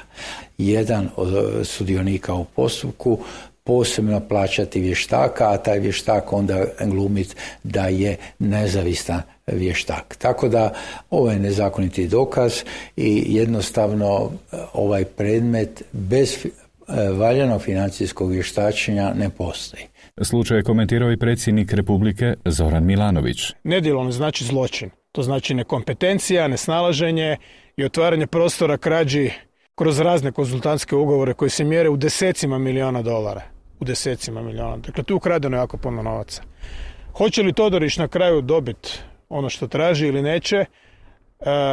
Jedan 0.58 1.10
od 1.16 1.68
sudionika 1.68 2.34
u 2.34 2.46
postupku 2.46 3.20
posebno 3.63 4.20
plaćati 4.20 4.82
vještaka, 4.82 5.51
a 5.51 5.58
taj 5.58 5.80
vještak 5.80 6.34
onda 6.34 6.66
glumit 6.86 7.36
da 7.63 7.88
je 7.88 8.18
nezavistan 8.39 9.22
vještak. 9.48 10.16
Tako 10.16 10.50
da 10.50 10.74
ovo 11.10 11.32
je 11.32 11.39
nezakoniti 11.39 12.08
dokaz 12.08 12.54
i 12.96 13.24
jednostavno 13.27 14.32
ovaj 14.74 15.06
predmet 15.06 15.84
bez 15.92 16.46
e, 16.46 16.50
valjanog 17.12 17.62
financijskog 17.62 18.32
vještačenja 18.32 19.13
ne 19.13 19.30
postoji. 19.30 19.84
Slučaj 20.22 20.58
je 20.58 20.63
komentirao 20.63 21.12
i 21.12 21.18
predsjednik 21.18 21.74
Republike 21.74 22.34
Zoran 22.46 22.86
Milanović. 22.86 23.54
Nedjelo 23.63 24.04
ne 24.04 24.12
znači 24.12 24.44
zločin. 24.44 24.89
To 25.12 25.24
znači 25.24 25.54
nekompetencija, 25.54 26.48
nesnalaženje 26.48 27.38
i 27.77 27.84
otvaranje 27.86 28.27
prostora 28.27 28.77
krađi 28.77 29.32
kroz 29.75 30.00
razne 30.00 30.32
konzultantske 30.32 30.96
ugovore 30.96 31.34
koji 31.34 31.50
se 31.50 31.63
mjere 31.63 31.89
u 31.89 31.98
desecima 31.98 32.58
miliona 32.58 33.01
dolara. 33.01 33.42
U 33.80 33.86
desecima 33.86 34.42
miliona. 34.42 34.77
Dakle, 34.77 35.04
tu 35.04 35.16
ukradeno 35.16 35.58
jako 35.58 35.77
puno 35.77 36.04
novaca. 36.04 36.42
Hoće 37.13 37.44
li 37.44 37.54
Todorić 37.54 37.98
na 37.98 38.08
kraju 38.08 38.42
dobiti 38.42 39.00
ono 39.30 39.50
što 39.50 39.68
traži 39.68 40.08
ili 40.08 40.22
neće, 40.22 40.56
e, 40.56 40.66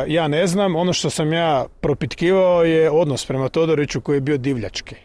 ja 0.06 0.28
ne 0.28 0.46
znam. 0.46 0.76
Ono 0.76 0.92
što 0.92 1.10
sam 1.10 1.32
ja 1.32 1.66
propitkivao 1.80 2.64
je 2.64 2.90
odnos 2.90 3.26
prema 3.26 3.48
Todoriću 3.48 4.00
koji 4.00 4.16
je 4.16 4.20
bio 4.20 4.36
divljački. 4.36 4.96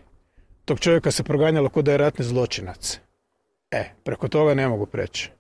Tog 0.66 0.80
čovjeka 0.80 1.12
se 1.12 1.24
proganjalo 1.24 1.70
kod 1.70 1.86
da 1.86 1.92
je 1.92 1.98
ratni 1.98 2.26
zločinac. 2.26 3.00
E, 3.72 3.84
preko 4.04 4.28
toga 4.28 4.54
ne 4.54 4.68
mogu 4.68 4.86
preći. 4.86 5.32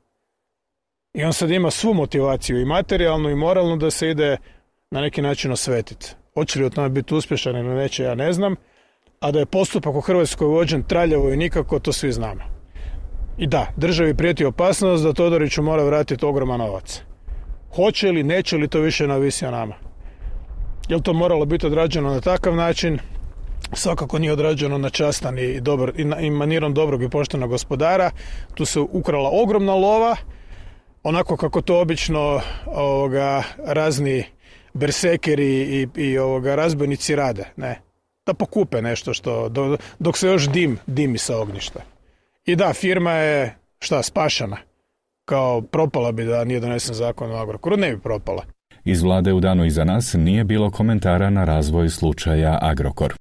I 1.13 1.24
on 1.24 1.34
sad 1.34 1.51
ima 1.51 1.72
svu 1.72 1.94
motivaciju 1.94 2.62
i 2.62 2.66
materijalnu 2.66 3.30
i 3.30 3.36
moralnu 3.36 3.78
da 3.78 3.92
se 3.92 4.10
ide 4.10 4.38
na 4.92 5.01
neki 5.01 5.22
način 5.22 5.51
osvetiti. 5.51 6.16
Hoće 6.34 6.60
li 6.60 6.66
o 6.66 6.70
tome 6.70 6.89
biti 6.89 7.16
uspješan 7.16 7.56
ili 7.56 7.75
neće, 7.75 8.04
ja 8.04 8.16
ne 8.16 8.34
znam. 8.34 8.56
A 9.20 9.32
da 9.32 9.39
je 9.39 9.46
postupak 9.46 9.96
u 9.96 10.01
Hrvatskoj 10.01 10.48
vođen 10.48 10.84
traljavo 10.84 11.34
i 11.34 11.38
nikako, 11.38 11.80
to 11.80 11.94
svi 11.94 12.12
znamo. 12.12 12.59
I 13.39 13.48
da, 13.48 13.67
državi 13.77 14.13
prijeti 14.13 14.46
opasnost 14.46 15.03
da 15.03 15.13
Todoriću 15.13 15.62
mora 15.62 15.84
vratiti 15.84 16.25
ogroman 16.25 16.60
novac. 16.60 17.01
Hoće 17.75 18.12
li, 18.12 18.24
neće 18.24 18.58
li, 18.58 18.67
to 18.67 18.79
više 18.79 19.08
navisi 19.08 19.46
o 19.46 19.51
nama. 19.51 19.75
Je 20.89 21.03
to 21.03 21.13
moralo 21.13 21.46
biti 21.46 21.65
odrađeno 21.65 22.10
na 22.10 22.22
takav 22.22 22.55
način? 22.55 23.00
Svakako 23.74 24.19
nije 24.19 24.34
odrađeno 24.34 24.77
na 24.77 24.89
častan 24.89 25.39
i, 25.39 25.62
dobar, 25.62 25.91
i 26.22 26.29
manirom 26.29 26.74
dobrog 26.74 27.03
i 27.03 27.10
poštenog 27.10 27.50
gospodara. 27.50 28.12
Tu 28.53 28.65
se 28.65 28.79
ukrala 28.79 29.29
ogromna 29.34 29.74
lova, 29.74 30.15
onako 31.03 31.38
kako 31.38 31.62
to 31.62 31.81
obično 31.81 32.41
ovoga, 32.65 33.43
razni 33.65 34.24
bersekeri 34.74 35.62
i, 35.62 35.88
i 35.96 36.17
ovoga, 36.17 36.55
razbojnici 36.55 37.15
rade. 37.15 37.46
Ne. 37.58 37.81
Da 38.25 38.34
pokupe 38.34 38.81
nešto 38.81 39.13
što, 39.13 39.50
dok 40.00 40.17
se 40.17 40.27
još 40.27 40.50
dim 40.50 40.77
dimi 40.88 41.17
sa 41.17 41.38
ognjišta. 41.38 41.99
I 42.46 42.55
da, 42.55 42.74
firma 42.74 43.12
je, 43.12 43.55
šta, 43.79 44.03
spašana. 44.03 44.58
Kao 45.25 45.62
propala 45.62 46.12
bi 46.12 46.25
da 46.25 46.43
nije 46.43 46.60
donesen 46.60 46.96
zakon 46.96 47.31
o 47.31 47.36
Agrokoru, 47.36 47.77
ne 47.77 47.96
bi 47.96 48.01
propala. 48.01 48.43
Iz 48.84 49.01
vlade 49.01 49.34
u 49.34 49.39
danu 49.39 49.65
iza 49.65 49.84
nas 49.84 50.13
nije 50.13 50.43
bilo 50.43 50.72
komentara 50.72 51.29
na 51.29 51.46
razvoj 51.46 51.89
slučaja 51.89 52.58
Agrokor. 52.62 53.13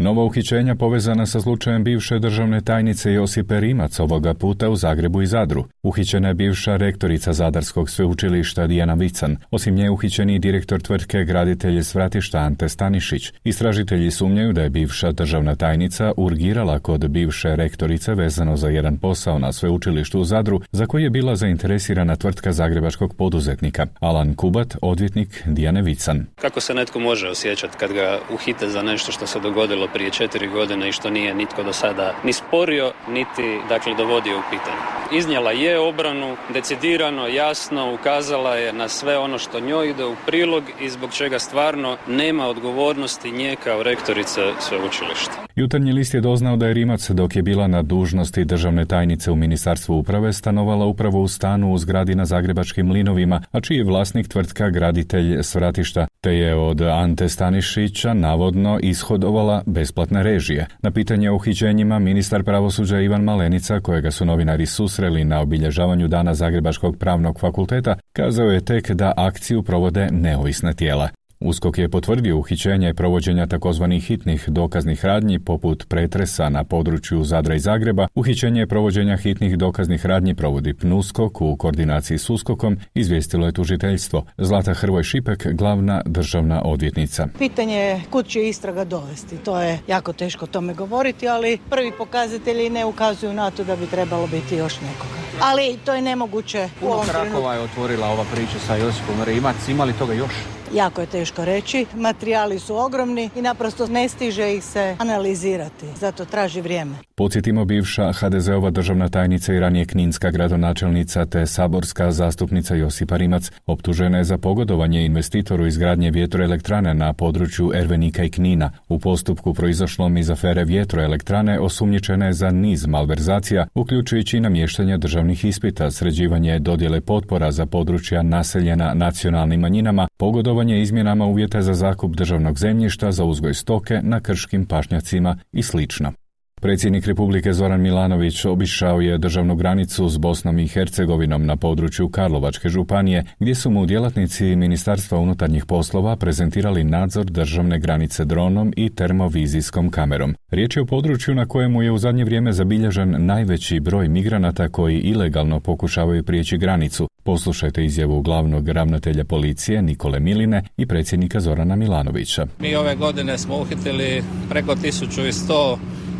Nova 0.00 0.24
uhićenja 0.24 0.74
povezana 0.74 1.26
sa 1.26 1.40
slučajem 1.40 1.84
bivše 1.84 2.18
državne 2.18 2.60
tajnice 2.60 3.12
Josipe 3.12 3.60
Rimac 3.60 4.00
ovoga 4.00 4.34
puta 4.34 4.68
u 4.68 4.76
Zagrebu 4.76 5.22
i 5.22 5.26
Zadru. 5.26 5.64
Uhićena 5.82 6.28
je 6.28 6.34
bivša 6.34 6.76
rektorica 6.76 7.32
Zadarskog 7.32 7.90
sveučilišta 7.90 8.66
Dijana 8.66 8.94
Vican. 8.94 9.36
Osim 9.50 9.74
nje 9.74 9.90
uhićeni 9.90 10.34
i 10.34 10.38
direktor 10.38 10.80
tvrtke 10.80 11.24
graditelje 11.24 11.84
Svratišta 11.84 12.38
Ante 12.38 12.68
Stanišić. 12.68 13.32
Istražitelji 13.44 14.10
sumnjaju 14.10 14.52
da 14.52 14.62
je 14.62 14.70
bivša 14.70 15.12
državna 15.12 15.56
tajnica 15.56 16.12
urgirala 16.16 16.78
kod 16.78 17.08
bivše 17.10 17.56
rektorice 17.56 18.14
vezano 18.14 18.56
za 18.56 18.68
jedan 18.68 18.96
posao 18.96 19.38
na 19.38 19.52
sveučilištu 19.52 20.20
u 20.20 20.24
Zadru 20.24 20.60
za 20.72 20.86
koji 20.86 21.02
je 21.02 21.10
bila 21.10 21.36
zainteresirana 21.36 22.16
tvrtka 22.16 22.52
zagrebačkog 22.52 23.14
poduzetnika. 23.14 23.86
Alan 24.00 24.34
Kubat, 24.34 24.76
odvjetnik 24.82 25.42
Dijane 25.46 25.82
Vican. 25.82 26.26
Kako 26.40 26.60
se 26.60 26.74
netko 26.74 27.00
može 27.00 27.28
osjećati 27.28 27.76
kad 27.80 27.92
ga 27.92 28.18
uhite 28.34 28.68
za 28.68 28.82
nešto 28.82 29.12
što 29.12 29.26
se 29.26 29.40
dogodilo 29.40 29.87
prije 29.92 30.10
četiri 30.10 30.48
godine 30.48 30.88
i 30.88 30.92
što 30.92 31.10
nije 31.10 31.34
nitko 31.34 31.62
do 31.62 31.72
sada 31.72 32.14
ni 32.24 32.32
sporio, 32.32 32.92
niti 33.08 33.58
dakle 33.68 33.94
dovodio 33.94 34.38
u 34.38 34.42
pitanje. 34.50 34.98
Iznijela 35.12 35.50
je 35.50 35.78
obranu, 35.78 36.36
decidirano, 36.54 37.26
jasno, 37.26 37.94
ukazala 37.94 38.54
je 38.54 38.72
na 38.72 38.88
sve 38.88 39.18
ono 39.18 39.38
što 39.38 39.60
njoj 39.60 39.90
ide 39.90 40.04
u 40.04 40.14
prilog 40.26 40.64
i 40.80 40.90
zbog 40.90 41.12
čega 41.12 41.38
stvarno 41.38 41.96
nema 42.08 42.46
odgovornosti 42.46 43.30
nje 43.30 43.56
kao 43.64 43.82
rektorice 43.82 44.40
sveučilišta. 44.60 45.32
Jutarnji 45.56 45.92
list 45.92 46.14
je 46.14 46.20
doznao 46.20 46.56
da 46.56 46.66
je 46.66 46.74
Rimac 46.74 47.10
dok 47.10 47.36
je 47.36 47.42
bila 47.42 47.66
na 47.66 47.82
dužnosti 47.82 48.44
državne 48.44 48.84
tajnice 48.86 49.30
u 49.30 49.36
Ministarstvu 49.36 49.98
uprave 49.98 50.32
stanovala 50.32 50.84
upravo 50.84 51.20
u 51.20 51.28
stanu 51.28 51.72
u 51.72 51.78
zgradi 51.78 52.14
na 52.14 52.24
Zagrebačkim 52.24 52.90
linovima, 52.90 53.42
a 53.52 53.60
čiji 53.60 53.76
je 53.76 53.84
vlasnik 53.84 54.28
tvrtka 54.28 54.70
graditelj 54.70 55.42
Svratišta, 55.42 56.06
te 56.20 56.30
je 56.30 56.54
od 56.54 56.80
Ante 56.80 57.28
Stanišića 57.28 58.14
navodno 58.14 58.78
ishodovala 58.82 59.62
besplatne 59.78 60.22
režije. 60.22 60.66
Na 60.82 60.90
pitanje 60.90 61.30
o 61.30 61.34
uhićenjima 61.34 61.98
ministar 61.98 62.42
pravosuđa 62.42 63.00
Ivan 63.00 63.22
Malenica, 63.22 63.80
kojega 63.80 64.10
su 64.10 64.24
novinari 64.24 64.66
susreli 64.66 65.24
na 65.24 65.40
obilježavanju 65.40 66.08
dana 66.08 66.34
Zagrebačkog 66.34 66.96
pravnog 66.96 67.40
fakulteta, 67.40 67.96
kazao 68.12 68.46
je 68.46 68.64
tek 68.64 68.90
da 68.90 69.12
akciju 69.16 69.62
provode 69.62 70.08
neovisna 70.10 70.72
tijela. 70.72 71.08
Uskok 71.40 71.78
je 71.78 71.88
potvrdio 71.88 72.38
uhićenje 72.38 72.94
provođenja 72.94 73.46
takozvanih 73.46 74.04
hitnih 74.04 74.48
dokaznih 74.48 75.04
radnji 75.04 75.38
poput 75.38 75.88
pretresa 75.88 76.48
na 76.48 76.64
području 76.64 77.24
Zadra 77.24 77.54
i 77.54 77.58
Zagreba. 77.58 78.08
Uhićenje 78.14 78.66
provođenja 78.66 79.16
hitnih 79.16 79.58
dokaznih 79.58 80.06
radnji 80.06 80.34
provodi 80.34 80.74
PNUSKOK 80.74 81.40
u 81.40 81.56
koordinaciji 81.56 82.18
s 82.18 82.30
Uskokom, 82.30 82.78
izvijestilo 82.94 83.46
je 83.46 83.52
tužiteljstvo. 83.52 84.24
Zlata 84.38 84.74
Hrvoj 84.74 85.02
Šipek, 85.02 85.46
glavna 85.52 86.02
državna 86.06 86.62
odvjetnica. 86.64 87.28
Pitanje 87.38 87.76
je 87.76 88.00
kud 88.10 88.26
će 88.26 88.48
istraga 88.48 88.84
dovesti. 88.84 89.36
To 89.36 89.60
je 89.60 89.78
jako 89.86 90.12
teško 90.12 90.46
tome 90.46 90.74
govoriti, 90.74 91.28
ali 91.28 91.58
prvi 91.70 91.92
pokazatelji 91.98 92.70
ne 92.70 92.84
ukazuju 92.84 93.32
na 93.32 93.50
to 93.50 93.64
da 93.64 93.76
bi 93.76 93.86
trebalo 93.86 94.26
biti 94.26 94.56
još 94.56 94.80
nekoga. 94.80 95.18
Ali 95.42 95.78
to 95.84 95.94
je 95.94 96.02
nemoguće. 96.02 96.68
Puno 96.80 97.02
krakova 97.10 97.54
je 97.54 97.60
otvorila 97.60 98.06
ova 98.06 98.24
priča 98.34 98.58
sa 98.66 98.74
Josipom 98.74 99.22
Rimac. 99.24 99.68
Ima 99.68 99.84
li 99.84 99.92
toga 99.92 100.12
još? 100.12 100.57
Jako 100.74 101.00
je 101.00 101.06
teško 101.06 101.44
reći. 101.44 101.86
Materijali 101.96 102.58
su 102.58 102.76
ogromni 102.76 103.30
i 103.36 103.42
naprosto 103.42 103.86
ne 103.86 104.08
stiže 104.08 104.54
ih 104.54 104.64
se 104.64 104.96
analizirati. 104.98 105.86
Zato 106.00 106.24
traži 106.24 106.60
vrijeme. 106.60 106.94
Podsjetimo 107.14 107.64
bivša 107.64 108.12
HDZ-ova 108.12 108.70
državna 108.70 109.08
tajnica 109.08 109.54
i 109.54 109.60
ranije 109.60 109.86
kninska 109.86 110.30
gradonačelnica 110.30 111.26
te 111.26 111.46
saborska 111.46 112.12
zastupnica 112.12 112.74
Josipa 112.74 113.16
Rimac 113.16 113.50
optužena 113.66 114.18
je 114.18 114.24
za 114.24 114.38
pogodovanje 114.38 115.04
investitoru 115.04 115.66
izgradnje 115.66 116.10
vjetroelektrane 116.10 116.94
na 116.94 117.12
području 117.12 117.72
Ervenika 117.74 118.24
i 118.24 118.30
Knina. 118.30 118.70
U 118.88 118.98
postupku 118.98 119.54
proizašlom 119.54 120.16
iz 120.16 120.30
afere 120.30 120.64
vjetroelektrane 120.64 121.60
osumnjičena 121.60 122.26
je 122.26 122.32
za 122.32 122.50
niz 122.50 122.86
malverzacija, 122.86 123.66
uključujući 123.74 124.36
i 124.36 124.40
namještanje 124.40 124.98
državnih 124.98 125.44
ispita, 125.44 125.90
sređivanje 125.90 126.58
dodjele 126.58 127.00
potpora 127.00 127.50
za 127.52 127.66
područja 127.66 128.22
naseljena 128.22 128.94
nacionalnim 128.94 129.60
manjinama, 129.60 130.08
pogodovanje 130.16 130.57
izmjenama 130.62 131.26
uvjeta 131.26 131.62
za 131.62 131.74
zakup 131.74 132.16
državnog 132.16 132.58
zemljišta 132.58 133.12
za 133.12 133.24
uzgoj 133.24 133.54
stoke 133.54 134.00
na 134.02 134.20
krškim 134.20 134.66
pašnjacima 134.66 135.38
i 135.52 135.62
slično. 135.62 136.12
Predsjednik 136.60 137.06
Republike 137.06 137.52
Zoran 137.52 137.80
Milanović 137.80 138.44
obišao 138.44 139.00
je 139.00 139.18
državnu 139.18 139.56
granicu 139.56 140.08
s 140.08 140.18
Bosnom 140.18 140.58
i 140.58 140.68
Hercegovinom 140.68 141.46
na 141.46 141.56
području 141.56 142.08
Karlovačke 142.08 142.68
županije, 142.68 143.24
gdje 143.38 143.54
su 143.54 143.70
mu 143.70 143.86
djelatnici 143.86 144.56
Ministarstva 144.56 145.18
unutarnjih 145.18 145.64
poslova 145.64 146.16
prezentirali 146.16 146.84
nadzor 146.84 147.24
državne 147.24 147.78
granice 147.78 148.24
dronom 148.24 148.72
i 148.76 148.90
termovizijskom 148.90 149.90
kamerom. 149.90 150.34
Riječ 150.50 150.76
je 150.76 150.82
o 150.82 150.86
području 150.86 151.34
na 151.34 151.46
kojemu 151.46 151.82
je 151.82 151.92
u 151.92 151.98
zadnje 151.98 152.24
vrijeme 152.24 152.52
zabilježen 152.52 153.26
najveći 153.26 153.80
broj 153.80 154.08
migranata 154.08 154.68
koji 154.68 154.98
ilegalno 154.98 155.60
pokušavaju 155.60 156.24
prijeći 156.24 156.58
granicu. 156.58 157.08
Poslušajte 157.22 157.84
izjavu 157.84 158.22
glavnog 158.22 158.68
ravnatelja 158.68 159.24
policije 159.24 159.82
Nikole 159.82 160.20
Miline 160.20 160.62
i 160.76 160.86
predsjednika 160.86 161.40
Zorana 161.40 161.76
Milanovića. 161.76 162.46
Mi 162.60 162.76
ove 162.76 162.96
godine 162.96 163.38
smo 163.38 163.60
uhitili 163.60 164.22
preko 164.48 164.74
1100 164.74 165.76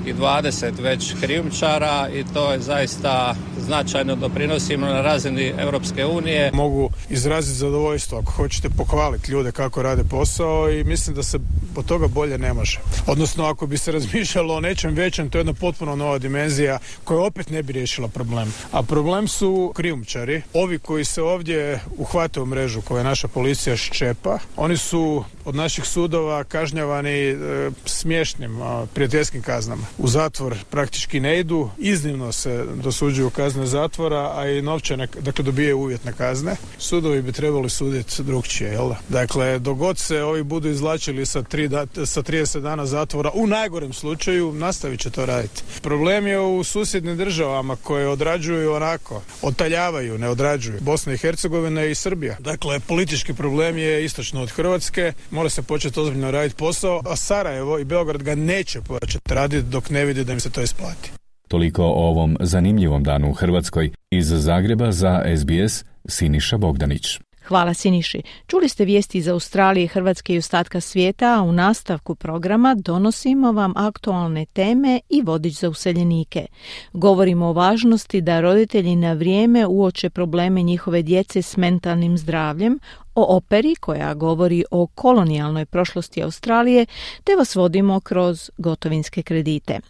i 0.07 0.15
20 0.15 0.81
već 0.81 1.15
krijumčara 1.21 2.09
i 2.15 2.25
to 2.35 2.53
je 2.53 2.61
zaista 2.61 3.35
značajno 3.61 4.17
doprinosimo 4.17 4.87
na 4.87 5.01
razini 5.01 5.53
Europske 5.59 6.07
unije. 6.07 6.51
Mogu 6.55 6.91
izraziti 7.11 7.59
zadovoljstvo 7.59 8.19
ako 8.19 8.33
hoćete 8.33 8.71
pohvaliti 8.71 9.33
ljude 9.33 9.53
kako 9.53 9.83
rade 9.83 10.05
posao 10.05 10.71
i 10.71 10.85
mislim 10.85 11.17
da 11.17 11.23
se 11.23 11.39
od 11.77 11.85
toga 11.87 12.07
bolje 12.09 12.39
ne 12.39 12.53
može. 12.53 12.81
Odnosno 13.07 13.45
ako 13.45 13.67
bi 13.67 13.79
se 13.79 13.93
razmišljalo 13.93 14.55
o 14.55 14.61
nečem 14.61 14.95
većem, 14.95 15.31
to 15.31 15.39
je 15.39 15.41
jedna 15.41 15.53
potpuno 15.53 15.97
nova 15.97 16.19
dimenzija 16.19 16.79
koja 17.05 17.21
opet 17.21 17.51
ne 17.51 17.63
bi 17.63 17.73
riješila 17.73 18.09
problem. 18.09 18.55
A 18.73 18.83
problem 18.83 19.29
su 19.29 19.73
krijumčari, 19.77 20.43
ovi 20.55 20.79
koji 20.79 21.05
se 21.05 21.23
ovdje 21.23 21.81
uhvate 21.97 22.41
u 22.41 22.47
mrežu 22.47 22.81
koje 22.81 23.05
naša 23.05 23.29
policija 23.29 23.77
ščepa, 23.77 24.39
oni 24.57 24.77
su 24.77 25.25
od 25.45 25.55
naših 25.55 25.85
sudova 25.85 26.45
kažnjavani 26.45 27.19
e, 27.29 27.37
smiješnim 27.85 28.59
prijateljskim 28.95 29.43
kaznama 29.43 29.87
u 29.99 30.09
zatvor 30.09 30.57
praktički 30.71 31.21
ne 31.21 31.41
idu, 31.41 31.71
iznimno 31.79 32.33
se 32.33 32.65
dosuđuju 32.75 33.31
kazne 33.31 33.67
zatvora, 33.67 34.33
a 34.35 34.49
i 34.49 34.63
novčane, 34.63 35.09
dakle 35.21 35.45
dobije 35.45 35.75
uvjetne 35.75 36.13
kazne. 36.13 36.57
Sudovi 36.79 37.23
bi 37.23 37.33
trebali 37.33 37.71
suditi 37.71 38.23
drugčije, 38.23 38.71
jel 38.71 38.89
da? 38.89 38.99
Dakle, 39.09 39.59
dogod 39.59 39.99
se 39.99 40.23
ovi 40.23 40.43
budu 40.43 40.69
izvlačili 40.69 41.27
sa, 41.27 41.43
tri 41.43 41.69
sa 42.07 42.23
30 42.23 42.61
dana 42.61 42.87
zatvora, 42.87 43.31
u 43.35 43.47
najgorem 43.47 43.93
slučaju 43.93 44.53
nastavit 44.53 45.01
će 45.01 45.11
to 45.11 45.27
raditi. 45.27 45.63
Problem 45.83 46.27
je 46.27 46.41
u 46.41 46.65
susjednim 46.65 47.17
državama 47.17 47.77
koje 47.77 48.09
odrađuju 48.09 48.73
onako, 48.73 49.23
otaljavaju, 49.43 50.19
ne 50.19 50.29
odrađuju. 50.29 50.79
Bosna 50.81 51.13
i 51.13 51.19
Hercegovina 51.19 51.85
i 51.85 51.95
Srbija. 51.95 52.37
Dakle, 52.39 52.81
politički 52.81 53.35
problem 53.35 53.79
je 53.79 54.05
istočno 54.05 54.43
od 54.43 54.51
Hrvatske, 54.51 55.13
mora 55.31 55.49
se 55.49 55.63
početi 55.63 56.01
ozbiljno 56.01 56.31
raditi 56.31 56.57
posao, 56.57 57.03
a 57.07 57.17
Sarajevo 57.17 57.79
i 57.79 57.85
Beograd 57.85 58.23
ga 58.23 58.35
neće 58.35 58.81
početi 58.81 59.35
raditi 59.35 59.69
dok 59.79 59.91
ne 59.91 60.05
vidi 60.05 60.25
da 60.25 60.33
im 60.33 60.41
se 60.41 60.51
to 60.51 60.63
isplati. 60.63 61.13
Toliko 61.49 61.85
o 61.85 62.09
ovom 62.11 62.37
zanimljivom 62.41 63.03
danu 63.03 63.31
u 63.31 63.33
Hrvatskoj. 63.33 63.91
Iz 64.11 64.27
Zagreba 64.27 64.93
za 64.93 65.25
SBS 65.39 65.85
Siniša 66.09 66.57
Bogdanić. 66.59 67.19
Hvala 67.49 67.75
Siniši. 67.75 68.23
Čuli 68.47 68.69
ste 68.69 68.85
vijesti 68.85 69.19
iz 69.19 69.29
Australije, 69.29 69.89
Hrvatske 69.89 70.35
i 70.35 70.39
ostatka 70.39 70.81
svijeta, 70.81 71.39
a 71.39 71.43
u 71.43 71.53
nastavku 71.53 72.15
programa 72.15 72.75
donosimo 72.75 73.53
vam 73.53 73.73
aktualne 73.77 74.47
teme 74.47 75.01
i 75.09 75.23
vodič 75.23 75.55
za 75.55 75.69
useljenike. 75.69 76.47
Govorimo 76.93 77.47
o 77.47 77.53
važnosti 77.53 78.21
da 78.21 78.41
roditelji 78.41 78.97
na 78.97 79.13
vrijeme 79.13 79.67
uoče 79.67 80.11
probleme 80.11 80.63
njihove 80.63 81.03
djece 81.03 81.43
s 81.43 81.57
mentalnim 81.57 82.19
zdravljem, 82.19 82.79
o 83.15 83.37
operi 83.37 83.75
koja 83.75 84.15
govori 84.15 84.65
o 84.71 84.87
kolonijalnoj 84.87 85.67
prošlosti 85.67 86.23
Australije, 86.23 86.87
te 87.25 87.37
vas 87.37 87.55
vodimo 87.55 88.01
kroz 88.01 88.51
gotovinske 88.59 89.23
kredite. 89.23 89.81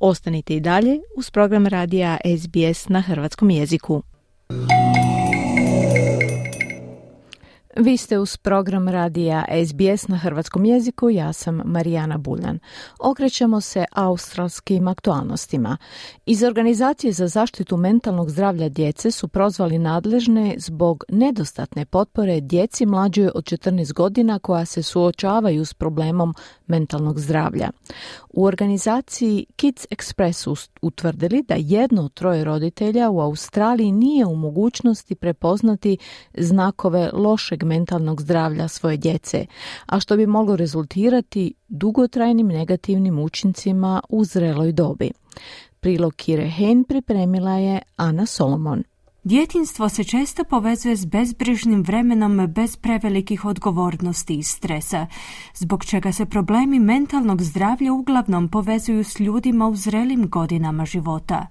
Ostanite 0.00 0.56
i 0.56 0.60
dalje 0.60 1.00
uz 1.16 1.30
program 1.30 1.66
radija 1.66 2.18
SBS 2.38 2.88
na 2.88 3.00
hrvatskom 3.00 3.50
jeziku. 3.50 4.02
Vi 7.82 7.96
ste 7.96 8.18
uz 8.18 8.36
program 8.36 8.88
radija 8.88 9.44
SBS 9.66 10.08
na 10.08 10.16
hrvatskom 10.16 10.64
jeziku, 10.64 11.10
ja 11.10 11.32
sam 11.32 11.62
Marijana 11.64 12.18
Buljan. 12.18 12.58
Okrećemo 12.98 13.60
se 13.60 13.84
australskim 13.92 14.88
aktualnostima. 14.88 15.76
Iz 16.26 16.42
Organizacije 16.42 17.12
za 17.12 17.28
zaštitu 17.28 17.76
mentalnog 17.76 18.30
zdravlja 18.30 18.68
djece 18.68 19.10
su 19.10 19.28
prozvali 19.28 19.78
nadležne 19.78 20.54
zbog 20.58 21.04
nedostatne 21.08 21.86
potpore 21.86 22.40
djeci 22.40 22.86
mlađoj 22.86 23.30
od 23.34 23.44
14 23.44 23.92
godina 23.92 24.38
koja 24.38 24.64
se 24.64 24.82
suočavaju 24.82 25.64
s 25.64 25.74
problemom 25.74 26.34
mentalnog 26.66 27.20
zdravlja. 27.20 27.70
U 28.30 28.44
organizaciji 28.44 29.46
Kids 29.56 29.86
Express 29.90 30.68
utvrdili 30.82 31.42
da 31.48 31.54
jedno 31.58 32.04
od 32.04 32.14
troje 32.14 32.44
roditelja 32.44 33.10
u 33.10 33.20
Australiji 33.20 33.92
nije 33.92 34.26
u 34.26 34.36
mogućnosti 34.36 35.14
prepoznati 35.14 35.98
znakove 36.34 37.10
lošeg 37.12 37.69
mentalnog 37.70 38.20
zdravlja 38.20 38.68
svoje 38.68 38.96
djece, 38.96 39.46
a 39.86 40.00
što 40.00 40.16
bi 40.16 40.26
moglo 40.26 40.56
rezultirati 40.56 41.54
dugotrajnim 41.68 42.48
negativnim 42.48 43.18
učincima 43.18 44.00
u 44.08 44.24
zreloj 44.24 44.72
dobi. 44.72 45.10
Prilog 45.80 46.14
Kire 46.14 46.50
Hen 46.50 46.84
pripremila 46.84 47.52
je 47.52 47.82
Ana 47.96 48.26
Solomon. 48.26 48.82
Djetinstvo 49.24 49.88
se 49.88 50.04
često 50.04 50.44
povezuje 50.44 50.96
s 50.96 51.04
bezbrižnim 51.04 51.82
vremenom 51.82 52.46
bez 52.46 52.76
prevelikih 52.76 53.44
odgovornosti 53.44 54.34
i 54.34 54.42
stresa, 54.42 55.06
zbog 55.54 55.84
čega 55.84 56.12
se 56.12 56.26
problemi 56.26 56.78
mentalnog 56.78 57.42
zdravlja 57.42 57.92
uglavnom 57.92 58.48
povezuju 58.48 59.04
s 59.04 59.20
ljudima 59.20 59.68
u 59.68 59.76
zrelim 59.76 60.28
godinama 60.28 60.84
života. 60.84 61.46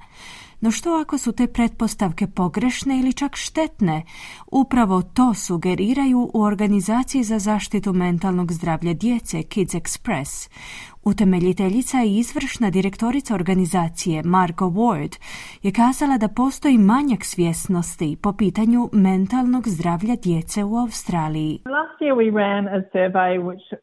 No 0.61 0.71
što 0.71 0.89
ako 0.89 1.17
su 1.17 1.31
te 1.31 1.47
pretpostavke 1.47 2.27
pogrešne 2.27 2.99
ili 2.99 3.13
čak 3.13 3.35
štetne? 3.35 4.03
Upravo 4.51 5.01
to 5.01 5.33
sugeriraju 5.33 6.31
u 6.33 6.41
Organizaciji 6.41 7.23
za 7.23 7.39
zaštitu 7.39 7.93
mentalnog 7.93 8.51
zdravlja 8.51 8.93
djece 8.93 9.43
Kids 9.43 9.73
Express. 9.73 10.49
Utemeljiteljica 11.11 11.97
i 12.05 12.17
izvršna 12.17 12.69
direktorica 12.69 13.35
organizacije 13.35 14.23
Margo 14.23 14.65
Ward 14.65 15.13
je 15.63 15.71
kazala 15.71 16.17
da 16.17 16.27
postoji 16.27 16.77
manjak 16.77 17.23
svjesnosti 17.23 18.17
po 18.23 18.33
pitanju 18.33 18.89
mentalnog 18.93 19.63
zdravlja 19.67 20.15
djece 20.15 20.63
u 20.63 20.73
Australiji. 20.83 21.53
Last 21.77 21.97
year 22.03 22.13
we 22.21 22.27
ran 22.41 22.63
a 22.77 22.79
survey 22.93 23.31
which 23.47 23.65
uh, 23.73 23.79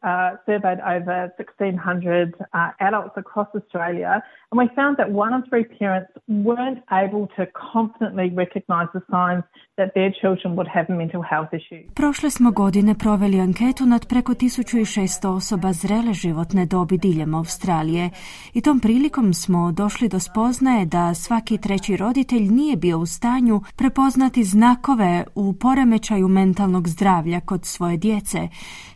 surveyed 0.47 0.79
over 0.95 1.19
1600 1.37 2.33
uh, 2.39 2.87
adults 2.87 3.15
across 3.23 3.49
Australia 3.59 4.13
and 4.49 4.57
we 4.61 4.67
found 4.79 4.93
that 4.99 5.09
one 5.23 5.31
in 5.37 5.41
three 5.49 5.65
parents 5.79 6.09
weren't 6.47 6.81
able 7.03 7.23
to 7.37 7.43
confidently 7.73 8.27
recognize 8.43 8.89
the 8.97 9.03
signs 9.13 9.43
that 9.79 9.89
their 9.97 10.11
children 10.21 10.49
would 10.57 10.69
have 10.75 10.85
mental 11.03 11.23
health 11.31 11.51
issues. 11.59 11.83
Prošle 11.95 12.29
smo 12.29 12.51
godine 12.51 12.95
proveli 12.95 13.39
anketu 13.39 13.85
nad 13.85 14.07
preko 14.07 14.31
1600 14.33 15.27
osoba 15.27 15.73
zrele 15.73 16.13
životne 16.13 16.65
dobi 16.65 16.97
diljem 16.97 17.16
Australije 17.25 18.09
i 18.53 18.61
tom 18.61 18.79
prilikom 18.79 19.33
smo 19.33 19.71
došli 19.71 20.09
do 20.09 20.19
spoznaje 20.19 20.85
da 20.85 21.13
svaki 21.13 21.57
treći 21.57 21.97
roditelj 21.97 22.47
nije 22.47 22.75
bio 22.75 22.99
u 22.99 23.05
stanju 23.05 23.61
prepoznati 23.75 24.43
znakove 24.43 25.23
u 25.35 25.53
poremećaju 25.53 26.27
mentalnog 26.27 26.87
zdravlja 26.87 27.39
kod 27.39 27.65
svoje 27.65 27.97
djece. 27.97 28.47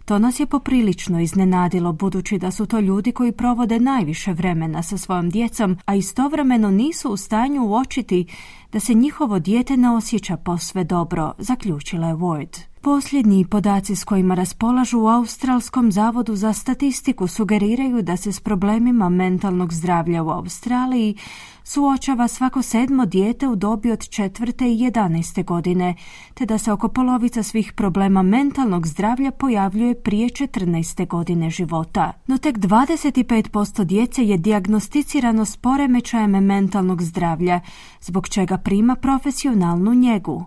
To 0.06 0.20
nas 0.20 0.40
je 0.40 0.46
poprilično 0.46 1.20
iznenadilo 1.20 1.94
budući 1.94 2.38
da 2.38 2.52
su 2.52 2.66
to 2.66 2.80
ljudi 2.80 3.12
koji 3.12 3.32
provode 3.32 3.80
najviše 3.80 4.34
vremena 4.34 4.84
sa 4.84 4.98
svojom 4.98 5.30
djecom, 5.30 5.78
a 5.86 5.96
istovremeno 5.96 6.72
nisu 6.72 7.10
u 7.10 7.18
stanju 7.18 7.66
uočiti 7.66 8.26
da 8.72 8.80
se 8.80 8.94
njihovo 8.94 9.40
dijete 9.40 9.78
ne 9.78 9.92
osjeća 9.92 10.38
posve 10.38 10.84
dobro, 10.84 11.34
zaključila 11.38 12.08
je 12.08 12.16
Ward. 12.16 12.71
Posljednji 12.84 13.46
podaci 13.46 13.96
s 13.96 14.04
kojima 14.04 14.36
raspolažu 14.36 15.00
u 15.00 15.08
Australskom 15.08 15.92
zavodu 15.92 16.36
za 16.36 16.54
statistiku 16.54 17.28
sugeriraju 17.28 18.02
da 18.02 18.18
se 18.18 18.32
s 18.32 18.40
problemima 18.40 19.10
mentalnog 19.10 19.74
zdravlja 19.74 20.24
u 20.24 20.30
Australiji 20.30 21.16
suočava 21.64 22.28
svako 22.28 22.62
sedmo 22.62 23.06
dijete 23.06 23.48
u 23.48 23.56
dobi 23.56 23.92
od 23.92 24.10
četvrte 24.10 24.66
i 24.66 24.80
jedanaeste 24.80 25.44
godine, 25.44 25.96
te 26.34 26.46
da 26.46 26.58
se 26.58 26.72
oko 26.72 26.88
polovica 26.88 27.44
svih 27.44 27.74
problema 27.74 28.22
mentalnog 28.22 28.88
zdravlja 28.88 29.32
pojavljuje 29.32 30.02
prije 30.02 30.30
14. 30.30 31.08
godine 31.08 31.50
života. 31.50 32.14
No 32.28 32.38
tek 32.38 32.58
25% 32.58 33.84
djece 33.84 34.24
je 34.24 34.38
dijagnosticirano 34.38 35.46
s 35.46 35.58
poremećajem 35.58 36.32
mentalnog 36.32 37.02
zdravlja, 37.02 37.60
zbog 38.02 38.30
čega 38.30 38.58
prima 38.58 38.96
profesionalnu 38.96 39.94
njegu. 39.94 40.46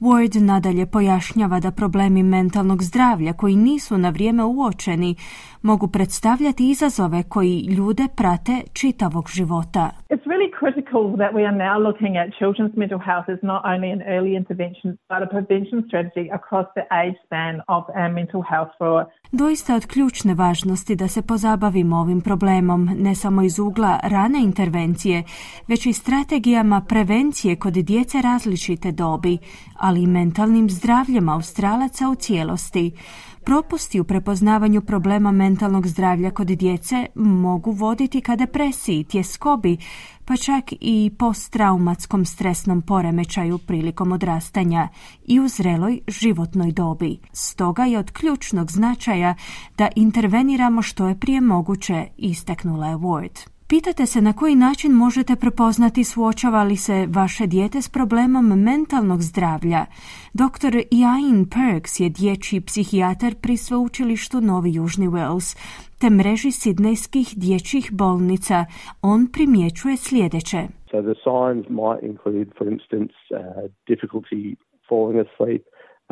Ward 0.00 0.40
nadalje 0.40 0.86
pojašnjava 0.86 1.60
da 1.60 1.70
problemi 1.70 2.22
mentalnog 2.22 2.82
zdravlja 2.82 3.32
koji 3.32 3.56
nisu 3.56 3.98
na 3.98 4.10
vrijeme 4.10 4.44
uočeni 4.44 5.16
mogu 5.62 5.88
predstavljati 5.88 6.70
izazove 6.70 7.22
koji 7.22 7.60
ljude 7.60 8.06
prate 8.16 8.62
čitavog 8.72 9.24
života. 9.28 9.90
It's 10.10 10.26
really 10.32 10.50
critical 10.60 11.02
that 11.20 11.32
we 11.36 11.42
are 11.48 11.56
now 11.66 11.76
looking 11.88 12.12
at 12.22 12.28
children's 12.40 12.74
mental 12.82 13.00
health 13.08 13.28
as 13.34 13.40
not 13.52 13.60
only 13.72 13.90
an 13.96 14.02
early 14.14 14.32
intervention 14.40 14.88
but 15.10 15.20
a 15.26 15.28
prevention 15.34 15.78
strategy 15.88 16.26
across 16.38 16.66
the 16.78 16.84
age 17.02 17.16
span 17.26 17.54
of 17.76 17.82
our 18.00 18.10
mental 18.20 18.42
health 18.52 18.72
for 18.78 19.04
Doista 19.32 19.74
od 19.74 19.86
ključne 19.86 20.34
važnosti 20.34 20.96
da 20.96 21.08
se 21.08 21.22
pozabavimo 21.22 21.96
ovim 21.96 22.20
problemom, 22.20 22.84
ne 22.84 23.14
samo 23.14 23.42
iz 23.42 23.58
ugla 23.58 24.00
rane 24.02 24.42
intervencije, 24.42 25.22
već 25.68 25.86
i 25.86 25.92
strategijama 25.92 26.80
prevencije 26.88 27.56
kod 27.56 27.72
djece 27.72 28.22
različite 28.22 28.92
dobi, 28.92 29.38
ali 29.78 30.02
i 30.02 30.06
mentalnim 30.06 30.70
zdravljem 30.70 31.28
Australaca 31.28 32.08
u 32.08 32.14
cijelosti. 32.14 32.92
Propusti 33.46 34.00
u 34.00 34.04
prepoznavanju 34.04 34.80
problema 34.80 35.32
mentalnog 35.32 35.86
zdravlja 35.86 36.30
kod 36.30 36.46
djece 36.46 37.06
mogu 37.14 37.70
voditi 37.70 38.20
ka 38.20 38.36
depresiji, 38.36 39.04
tjeskobi, 39.04 39.76
pa 40.24 40.36
čak 40.36 40.64
i 40.80 41.10
posttraumatskom 41.18 42.24
stresnom 42.24 42.82
poremećaju 42.82 43.58
prilikom 43.58 44.12
odrastanja 44.12 44.88
i 45.26 45.40
u 45.40 45.48
zreloj 45.48 46.00
životnoj 46.08 46.72
dobi. 46.72 47.18
Stoga 47.32 47.84
je 47.84 47.98
od 47.98 48.10
ključnog 48.10 48.70
značaja 48.70 49.34
da 49.78 49.88
interveniramo 49.96 50.82
što 50.82 51.08
je 51.08 51.20
prije 51.20 51.40
moguće, 51.40 52.06
istaknula 52.16 52.88
je 52.88 52.96
Ward. 52.96 53.55
Pitate 53.68 54.06
se 54.06 54.20
na 54.20 54.32
koji 54.32 54.54
način 54.54 54.92
možete 54.92 55.34
prepoznati 55.36 56.04
suočava 56.04 56.62
li 56.62 56.76
se 56.76 57.06
vaše 57.18 57.46
dijete 57.46 57.78
s 57.82 57.88
problemom 57.96 58.46
mentalnog 58.68 59.20
zdravlja. 59.30 59.82
Dr. 60.42 60.74
Ian 61.00 61.38
Perks 61.54 62.00
je 62.00 62.08
dječji 62.08 62.60
psihijatar 62.68 63.32
pri 63.42 63.56
sveučilištu 63.56 64.36
Novi 64.40 64.70
Južni 64.78 65.08
Wales 65.14 65.48
te 66.00 66.08
mreži 66.10 66.50
sidnejskih 66.62 67.28
dječjih 67.44 67.86
bolnica. 68.00 68.58
On 69.12 69.20
primjećuje 69.34 69.96
sljedeće. 69.96 70.60
So 70.90 70.98
the 71.10 71.16
signs 71.28 71.64
might 71.80 72.02
include, 72.10 72.48
for 72.58 72.66
instance, 72.74 73.14
uh, 73.30 73.38
difficulty 73.90 74.42
falling 74.88 75.18
asleep 75.26 75.62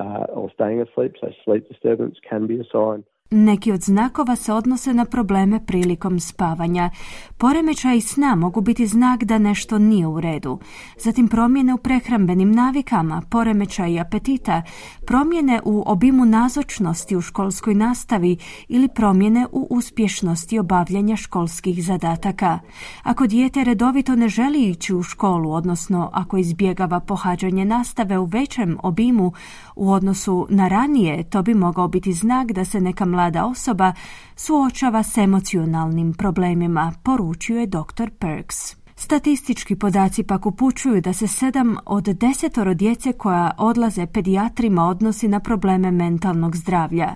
uh, 0.02 0.40
or 0.40 0.46
staying 0.56 0.80
asleep, 0.86 1.12
so 1.20 1.26
sleep 1.44 1.62
disturbance 1.72 2.16
can 2.30 2.42
be 2.50 2.56
a 2.64 2.66
sign. 2.76 3.00
Neki 3.30 3.72
od 3.72 3.82
znakova 3.82 4.36
se 4.36 4.52
odnose 4.52 4.94
na 4.94 5.04
probleme 5.04 5.66
prilikom 5.66 6.20
spavanja. 6.20 6.90
Poremećaj 7.38 8.00
sna 8.00 8.34
mogu 8.34 8.60
biti 8.60 8.86
znak 8.86 9.24
da 9.24 9.38
nešto 9.38 9.78
nije 9.78 10.06
u 10.06 10.20
redu. 10.20 10.58
Zatim 10.98 11.28
promjene 11.28 11.74
u 11.74 11.78
prehrambenim 11.78 12.52
navikama, 12.52 13.22
poremećaj 13.30 14.00
apetita, 14.00 14.62
promjene 15.06 15.60
u 15.64 15.82
obimu 15.86 16.24
nazočnosti 16.24 17.16
u 17.16 17.20
školskoj 17.20 17.74
nastavi 17.74 18.36
ili 18.68 18.88
promjene 18.88 19.46
u 19.52 19.66
uspješnosti 19.70 20.58
obavljanja 20.58 21.16
školskih 21.16 21.84
zadataka. 21.84 22.58
Ako 23.02 23.26
dijete 23.26 23.64
redovito 23.64 24.16
ne 24.16 24.28
želi 24.28 24.68
ići 24.68 24.94
u 24.94 25.02
školu, 25.02 25.52
odnosno 25.52 26.10
ako 26.12 26.36
izbjegava 26.36 27.00
pohađanje 27.00 27.64
nastave 27.64 28.18
u 28.18 28.24
većem 28.24 28.76
obimu 28.82 29.32
u 29.76 29.92
odnosu 29.92 30.46
na 30.50 30.68
ranije, 30.68 31.22
to 31.30 31.42
bi 31.42 31.54
mogao 31.54 31.88
biti 31.88 32.12
znak 32.12 32.52
da 32.52 32.64
se 32.64 32.80
neka 32.80 33.04
mlada 33.14 33.46
osoba 33.46 33.92
suočava 34.36 35.02
s 35.02 35.18
emocionalnim 35.18 36.14
problemima, 36.14 36.92
poručuje 37.02 37.60
je 37.60 37.66
dr. 37.66 38.10
Perks. 38.18 38.56
Statistički 38.96 39.76
podaci 39.76 40.22
pak 40.22 40.46
upućuju 40.46 41.00
da 41.00 41.12
se 41.12 41.26
sedam 41.26 41.76
od 41.86 42.04
desetoro 42.04 42.74
djece 42.74 43.12
koja 43.12 43.50
odlaze 43.58 44.06
pedijatrima 44.06 44.86
odnosi 44.86 45.28
na 45.28 45.40
probleme 45.40 45.90
mentalnog 45.90 46.56
zdravlja. 46.56 47.14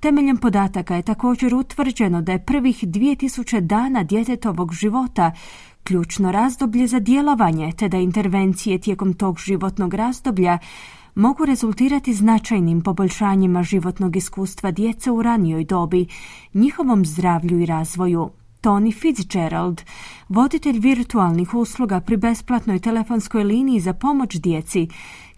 Temeljem 0.00 0.36
podataka 0.36 0.96
je 0.96 1.02
također 1.02 1.54
utvrđeno 1.54 2.22
da 2.22 2.32
je 2.32 2.44
prvih 2.44 2.84
2000 2.84 3.60
dana 3.60 4.02
djetetovog 4.02 4.72
života 4.72 5.32
ključno 5.84 6.32
razdoblje 6.32 6.86
za 6.86 6.98
djelovanje, 6.98 7.72
te 7.78 7.88
da 7.88 7.96
intervencije 7.96 8.78
tijekom 8.78 9.14
tog 9.14 9.38
životnog 9.38 9.94
razdoblja 9.94 10.58
mogu 11.14 11.44
rezultirati 11.44 12.12
značajnim 12.12 12.82
poboljšanjima 12.82 13.62
životnog 13.62 14.16
iskustva 14.16 14.70
djece 14.70 15.10
u 15.10 15.22
ranijoj 15.22 15.64
dobi, 15.64 16.06
njihovom 16.54 17.04
zdravlju 17.04 17.60
i 17.60 17.66
razvoju. 17.66 18.30
Tony 18.62 19.00
Fitzgerald, 19.00 19.82
voditelj 20.28 20.78
virtualnih 20.78 21.54
usluga 21.54 22.00
pri 22.00 22.16
besplatnoj 22.16 22.78
telefonskoj 22.78 23.44
liniji 23.44 23.80
za 23.80 23.92
pomoć 23.92 24.40
djeci, 24.40 24.88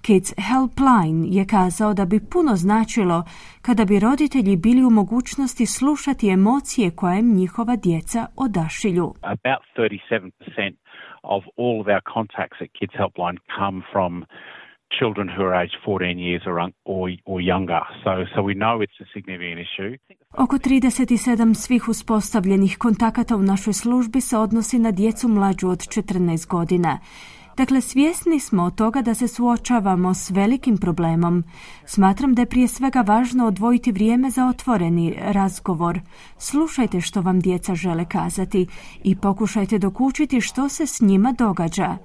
Kids 0.07 0.31
Helpline 0.49 1.29
je 1.37 1.45
kazao 1.47 1.95
da 1.95 2.05
bi 2.05 2.21
puno 2.33 2.57
značilo 2.57 3.25
kada 3.63 3.85
bi 3.85 4.01
roditelji 4.01 4.57
bili 4.57 4.85
u 4.85 4.91
mogućnosti 4.91 5.67
slušati 5.67 6.29
emocije 6.29 6.91
koje 6.91 7.19
im 7.19 7.35
njihova 7.37 7.77
djeca 7.77 8.27
odašilju. 8.37 9.15
About 9.23 9.65
37% 9.77 10.75
of 11.23 11.43
all 11.59 11.81
of 11.81 11.87
our 11.95 12.05
contacts 12.15 12.61
at 12.65 12.71
Kids 12.79 12.95
Helpline 13.01 13.39
come 13.59 13.79
from 13.93 14.13
children 14.99 15.27
who 15.35 15.43
are 15.49 15.55
aged 15.65 15.77
14 15.85 16.19
years 16.19 16.43
or, 16.47 16.57
or, 16.85 17.11
or 17.25 17.41
younger. 17.41 17.83
So, 18.05 18.13
so 18.35 18.43
we 18.43 18.55
know 18.55 18.75
it's 18.85 19.01
a 19.01 19.09
significant 19.15 19.61
issue. 19.67 19.91
Oko 20.39 20.59
37 20.59 21.55
svih 21.55 21.89
uspostavljenih 21.89 22.79
kontakata 22.79 23.37
u 23.37 23.43
našoj 23.43 23.73
službi 23.73 24.21
se 24.21 24.37
odnosi 24.39 24.79
na 24.79 24.91
djecu 24.91 25.29
mlađu 25.29 25.69
od 25.69 25.79
14 25.79 26.49
godina. 26.49 26.99
Dakle, 27.57 27.81
svjesni 27.81 28.41
smo 28.41 28.63
od 28.63 28.75
toga 28.75 29.03
da 29.03 29.15
se 29.15 29.29
suočavamo 29.29 30.15
s 30.15 30.31
velikim 30.31 30.79
problemom. 30.79 31.45
Smatram 31.87 32.35
da 32.35 32.43
je 32.43 32.47
prije 32.47 32.69
svega 32.69 33.01
važno 33.01 33.47
odvojiti 33.47 33.93
vrijeme 33.93 34.31
za 34.31 34.47
otvoreni 34.47 35.15
razgovor. 35.19 36.01
Slušajte 36.39 37.01
što 37.01 37.21
vam 37.21 37.41
djeca 37.41 37.75
žele 37.75 38.05
kazati 38.05 38.67
i 39.05 39.17
pokušajte 39.17 39.79
dokučiti 39.79 40.41
što 40.41 40.69
se 40.69 40.87
s 40.87 41.01
njima 41.01 41.33
događa. 41.33 41.97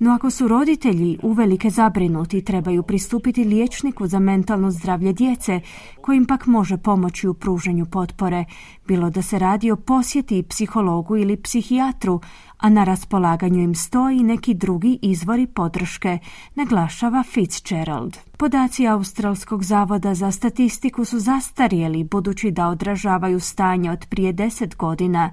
No 0.00 0.14
ako 0.14 0.30
su 0.30 0.48
roditelji 0.48 1.18
uvelike 1.22 1.70
zabrinuti, 1.70 2.44
trebaju 2.44 2.82
pristupiti 2.82 3.44
liječniku 3.44 4.06
za 4.06 4.18
mentalno 4.18 4.70
zdravlje 4.70 5.12
djece, 5.12 5.60
kojim 6.00 6.26
pak 6.26 6.46
može 6.46 6.76
pomoći 6.76 7.28
u 7.28 7.34
pruženju 7.34 7.86
potpore, 7.86 8.44
bilo 8.88 9.10
da 9.10 9.22
se 9.22 9.38
radi 9.38 9.70
o 9.70 9.76
posjeti 9.76 10.44
psihologu 10.48 11.16
ili 11.16 11.42
psihijatru, 11.42 12.20
a 12.58 12.68
na 12.68 12.84
raspolaganju 12.84 13.60
im 13.62 13.74
stoji 13.74 14.22
neki 14.22 14.54
drugi 14.54 14.98
izvori 15.02 15.46
podrške, 15.46 16.18
naglašava 16.54 17.22
Fitzgerald. 17.22 18.16
Podaci 18.38 18.86
Australskog 18.86 19.62
zavoda 19.62 20.14
za 20.14 20.30
statistiku 20.30 21.04
su 21.04 21.18
zastarjeli 21.18 22.04
budući 22.04 22.50
da 22.50 22.68
odražavaju 22.68 23.40
stanje 23.40 23.90
od 23.90 24.06
prije 24.10 24.32
deset 24.32 24.76
godina. 24.76 25.30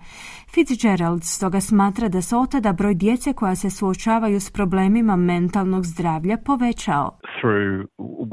Fitzgerald 0.53 1.23
stoga 1.23 1.61
smatra 1.61 2.07
da 2.09 2.21
se 2.21 2.35
otada 2.35 2.73
broj 2.73 2.95
djece 2.95 3.33
koja 3.33 3.55
se 3.55 3.69
suočavaju 3.69 4.39
s 4.39 4.51
problemima 4.51 5.15
mentalnog 5.15 5.83
zdravlja 5.85 6.37
povećao. 6.45 7.17
Through 7.41 7.85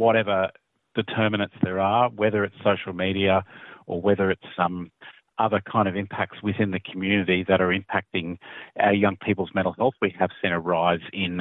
whatever 0.03 0.49
determinants 0.95 1.57
there 1.67 1.81
are, 1.81 2.09
whether 2.23 2.41
it's 2.47 2.59
social 2.71 2.95
media 3.05 3.43
or 3.87 3.97
whether 4.07 4.27
it's 4.35 4.49
some 4.57 4.77
other 5.45 5.61
kind 5.75 5.87
of 5.91 5.95
impacts 6.05 6.39
within 6.49 6.71
the 6.77 6.83
community 6.91 7.41
that 7.49 7.61
are 7.65 7.73
impacting 7.81 8.27
our 8.87 8.97
young 9.05 9.17
people's 9.27 9.53
mental 9.59 9.75
health. 9.79 9.95
We 10.07 10.11
have 10.21 10.33
seen 10.41 10.53
a 10.53 10.61
rise 10.75 11.05
in 11.25 11.33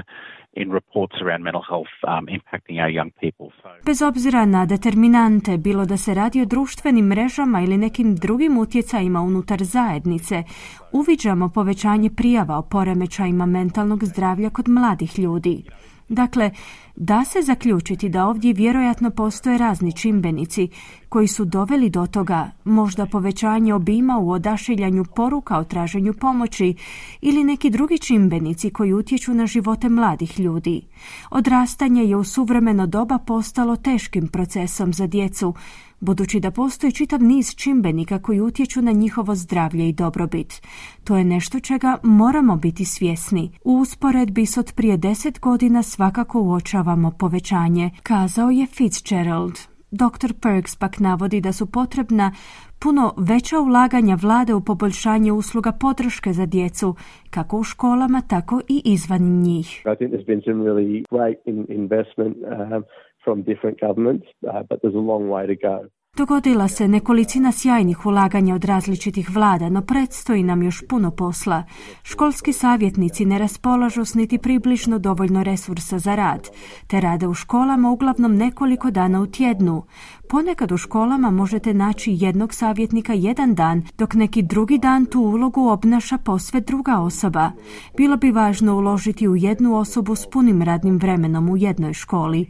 in 0.53 0.69
reports 0.79 1.15
around 1.21 1.43
mental 1.43 1.63
health 1.71 1.93
um, 2.07 2.25
impacting 2.27 2.77
our 2.83 2.89
young 2.89 3.11
people. 3.21 3.47
So. 3.61 3.69
Bez 3.85 4.01
obzira 4.01 4.45
na 4.45 4.65
determinante, 4.65 5.57
bilo 5.57 5.85
da 5.85 5.97
se 5.97 6.13
radi 6.13 6.41
o 6.41 6.45
društvenim 6.45 7.05
mrežama 7.05 7.61
ili 7.61 7.77
nekim 7.77 8.15
drugim 8.15 8.57
utjecajima 8.57 9.21
unutar 9.21 9.63
zajednice, 9.63 10.43
uviđamo 10.91 11.49
povećanje 11.49 12.09
prijava 12.17 12.57
o 12.57 12.67
poremećajima 12.71 13.45
mentalnog 13.45 14.03
zdravlja 14.03 14.49
kod 14.49 14.67
mladih 14.67 15.19
ljudi. 15.19 15.63
Dakle, 16.12 16.52
da 16.95 17.26
se 17.26 17.41
zaključiti 17.41 18.10
da 18.10 18.28
ovdje 18.28 18.54
vjerojatno 18.54 19.10
postoje 19.10 19.58
razni 19.58 19.93
čimbenici 19.93 20.67
koji 21.10 21.28
su 21.28 21.45
doveli 21.45 21.89
do 21.89 22.08
toga 22.08 22.52
možda 22.63 23.06
povećanje 23.06 23.74
obima 23.74 24.17
u 24.17 24.32
odašiljanju 24.32 25.06
poruka 25.15 25.58
o 25.58 25.63
traženju 25.63 26.13
pomoći 26.13 26.76
ili 27.21 27.43
neki 27.43 27.69
drugi 27.69 27.97
čimbenici 27.97 28.69
koji 28.69 28.93
utječu 28.93 29.34
na 29.34 29.45
živote 29.45 29.89
mladih 29.89 30.39
ljudi. 30.39 30.82
Odrastanje 31.30 32.04
je 32.04 32.15
u 32.15 32.24
suvremeno 32.24 32.88
doba 32.88 33.17
postalo 33.17 33.76
teškim 33.76 34.28
procesom 34.28 34.93
za 34.93 35.08
djecu, 35.08 35.54
budući 36.01 36.39
da 36.39 36.51
postoji 36.51 36.91
čitav 36.91 37.23
niz 37.23 37.55
čimbenika 37.55 38.19
koji 38.21 38.41
utječu 38.41 38.81
na 38.81 38.91
njihovo 38.91 39.35
zdravlje 39.35 39.89
i 39.89 39.93
dobrobit. 39.93 40.61
To 41.03 41.17
je 41.17 41.23
nešto 41.23 41.59
čega 41.59 41.97
moramo 42.03 42.55
biti 42.55 42.85
svjesni. 42.85 43.51
U 43.63 43.73
usporedbi 43.73 44.45
s 44.45 44.57
od 44.57 44.73
prije 44.75 44.97
deset 44.97 45.39
godina 45.39 45.83
svakako 45.83 46.41
uočavamo 46.41 47.11
povećanje, 47.11 47.89
kazao 48.03 48.49
je 48.49 48.65
Fitzgerald. 48.65 49.71
Dr. 49.91 50.33
Perks 50.41 50.75
pak 50.75 50.99
navodi 50.99 51.41
da 51.41 51.51
su 51.51 51.71
potrebna 51.71 52.31
puno 52.79 53.13
veća 53.17 53.59
ulaganja 53.59 54.17
vlade 54.21 54.53
u 54.53 54.61
poboljšanje 54.61 55.31
usluga 55.31 55.71
podrške 55.71 56.33
za 56.33 56.45
djecu, 56.45 56.95
kako 57.29 57.57
u 57.57 57.63
školama, 57.63 58.21
tako 58.29 58.61
i 58.67 58.81
izvan 58.85 59.21
njih. 59.21 59.83
I 59.85 59.95
think 59.95 60.11
there's 60.11 60.25
been 60.25 60.41
some 60.45 60.63
really 60.63 61.03
great 61.11 61.37
investment 61.69 62.37
um, 62.37 62.83
from 63.23 63.43
different 63.43 63.79
governments, 63.79 64.27
uh, 64.47 64.63
but 64.69 64.81
there's 64.81 64.95
a 64.95 65.07
long 65.12 65.23
way 65.29 65.45
to 65.47 65.55
go. 65.55 65.89
Dogodila 66.17 66.67
se 66.67 66.88
nekolicina 66.88 67.51
sjajnih 67.51 68.05
ulaganja 68.05 68.55
od 68.55 68.65
različitih 68.65 69.29
vlada, 69.29 69.69
no 69.69 69.81
predstoji 69.81 70.43
nam 70.43 70.63
još 70.63 70.84
puno 70.89 71.12
posla. 71.12 71.63
Školski 72.03 72.53
savjetnici 72.53 73.25
ne 73.25 73.39
raspolažu 73.39 74.05
s 74.05 74.13
niti 74.13 74.38
približno 74.38 74.99
dovoljno 74.99 75.43
resursa 75.43 75.99
za 75.99 76.15
rad, 76.15 76.49
te 76.88 77.01
rade 77.01 77.27
u 77.27 77.34
školama 77.34 77.91
uglavnom 77.91 78.36
nekoliko 78.36 78.91
dana 78.91 79.21
u 79.21 79.27
tjednu. 79.27 79.84
Ponekad 80.29 80.71
u 80.71 80.77
školama 80.77 81.29
možete 81.29 81.73
naći 81.73 82.17
jednog 82.19 82.53
savjetnika 82.53 83.13
jedan 83.13 83.55
dan, 83.55 83.84
dok 83.97 84.13
neki 84.13 84.41
drugi 84.41 84.77
dan 84.77 85.05
tu 85.05 85.21
ulogu 85.21 85.69
obnaša 85.69 86.17
posve 86.17 86.62
druga 86.62 86.99
osoba. 86.99 87.51
Bilo 87.97 88.17
bi 88.17 88.31
važno 88.31 88.75
uložiti 88.75 89.27
u 89.27 89.36
jednu 89.36 89.75
osobu 89.75 90.15
s 90.15 90.29
punim 90.29 90.62
radnim 90.62 90.97
vremenom 90.97 91.49
u 91.49 91.57
jednoj 91.57 91.93
školi. 91.93 92.45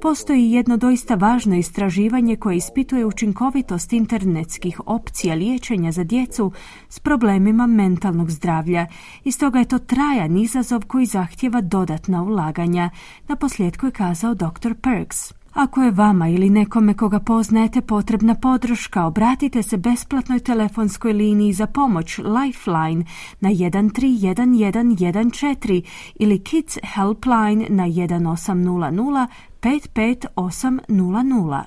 Postoji 0.00 0.52
jedno 0.52 0.76
doista 0.76 1.14
važno 1.14 1.56
istraživanje 1.56 2.36
koje 2.36 2.56
ispituje 2.56 3.06
učinkovitost 3.06 3.92
internetskih 3.92 4.80
opcija 4.86 5.34
liječenja 5.34 5.92
za 5.92 6.04
djecu 6.04 6.52
s 6.88 7.00
problemima 7.00 7.66
mentalnog 7.66 8.30
zdravlja 8.30 8.86
i 9.24 9.32
stoga 9.32 9.58
je 9.58 9.68
to 9.68 9.78
trajan 9.78 10.36
izazov 10.36 10.86
koji 10.86 11.06
zahtjeva 11.06 11.60
dodatna 11.60 12.22
ulaganja, 12.22 12.90
na 13.28 13.36
posljedku 13.36 13.86
je 13.86 13.92
kazao 13.92 14.34
dr. 14.34 14.74
Perks. 14.82 15.32
Ako 15.56 15.82
je 15.82 15.90
vama 15.90 16.28
ili 16.28 16.50
nekome 16.50 16.94
koga 16.94 17.20
poznajete 17.20 17.80
potrebna 17.80 18.34
podrška, 18.34 19.06
obratite 19.06 19.62
se 19.62 19.76
besplatnoj 19.76 20.40
telefonskoj 20.40 21.12
liniji 21.12 21.52
za 21.52 21.66
pomoć 21.66 22.18
Lifeline 22.18 23.04
na 23.40 23.50
131114 23.50 25.82
ili 26.14 26.38
Kids 26.38 26.78
Helpline 26.82 27.66
na 27.68 27.86
1800 27.86 29.26
55800. 29.60 31.62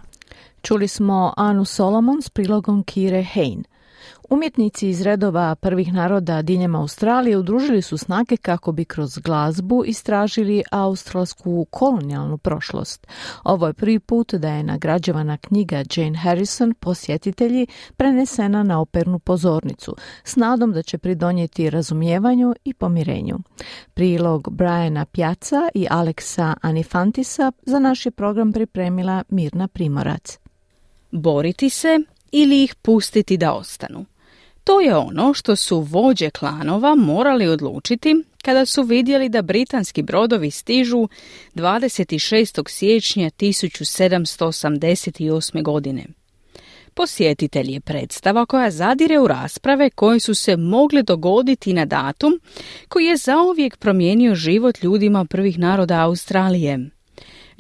Čuli 0.62 0.88
smo 0.88 1.34
Anu 1.38 1.66
Solomon 1.66 2.22
s 2.22 2.30
prilogom 2.30 2.84
Kire 2.84 3.24
Hein. 3.24 3.64
Umjetnici 4.30 4.90
iz 4.90 5.02
redova 5.02 5.56
prvih 5.56 5.94
naroda 5.94 6.42
diljem 6.42 6.76
Australije 6.76 7.38
udružili 7.38 7.82
su 7.82 7.98
snage 7.98 8.38
kako 8.38 8.72
bi 8.72 8.86
kroz 8.86 9.18
glazbu 9.18 9.84
istražili 9.86 10.64
australsku 10.72 11.68
kolonijalnu 11.70 12.38
prošlost. 12.38 13.08
Ovo 13.44 13.68
je 13.68 13.74
prvi 13.74 14.00
put 14.00 14.34
da 14.34 14.50
je 14.50 14.64
nagrađivana 14.64 15.38
knjiga 15.38 15.84
Jane 15.96 16.18
Harrison 16.18 16.74
posjetitelji 16.74 17.68
prenesena 17.98 18.64
na 18.64 18.82
opernu 18.82 19.20
pozornicu 19.20 19.96
s 20.24 20.36
nadom 20.36 20.72
da 20.74 20.82
će 20.82 20.98
pridonijeti 20.98 21.70
razumijevanju 21.70 22.56
i 22.66 22.74
pomirenju. 22.74 23.38
Prilog 23.94 24.50
Briana 24.52 25.06
Pjaca 25.06 25.70
i 25.74 25.88
Aleksa 25.90 26.54
Anifantisa 26.62 27.52
za 27.66 27.80
naš 27.80 28.06
je 28.06 28.12
program 28.12 28.54
pripremila 28.54 29.24
Mirna 29.30 29.68
Primorac. 29.68 30.40
Boriti 31.12 31.70
se 31.70 32.00
ili 32.32 32.64
ih 32.64 32.76
pustiti 32.76 33.38
da 33.38 33.54
ostanu. 33.54 34.06
To 34.64 34.80
je 34.80 34.96
ono 34.96 35.34
što 35.34 35.56
su 35.56 35.80
vođe 35.80 36.30
klanova 36.30 36.96
morali 36.96 37.48
odlučiti 37.48 38.16
kada 38.44 38.66
su 38.66 38.84
vidjeli 38.84 39.30
da 39.30 39.42
britanski 39.42 40.02
brodovi 40.02 40.52
stižu 40.52 41.08
26. 41.56 42.70
siječnja 42.70 43.30
1788. 43.30 45.64
godine. 45.64 46.06
Posjetitelj 46.94 47.72
je 47.72 47.80
predstava 47.80 48.46
koja 48.46 48.72
zadire 48.72 49.20
u 49.20 49.28
rasprave 49.28 49.90
koje 49.90 50.20
su 50.20 50.36
se 50.36 50.58
mogle 50.58 51.04
dogoditi 51.04 51.74
na 51.74 51.86
datum 51.86 52.40
koji 52.88 53.06
je 53.06 53.18
zauvijek 53.18 53.78
promijenio 53.78 54.36
život 54.36 54.84
ljudima 54.84 55.26
prvih 55.26 55.60
naroda 55.60 56.00
Australije. 56.00 56.90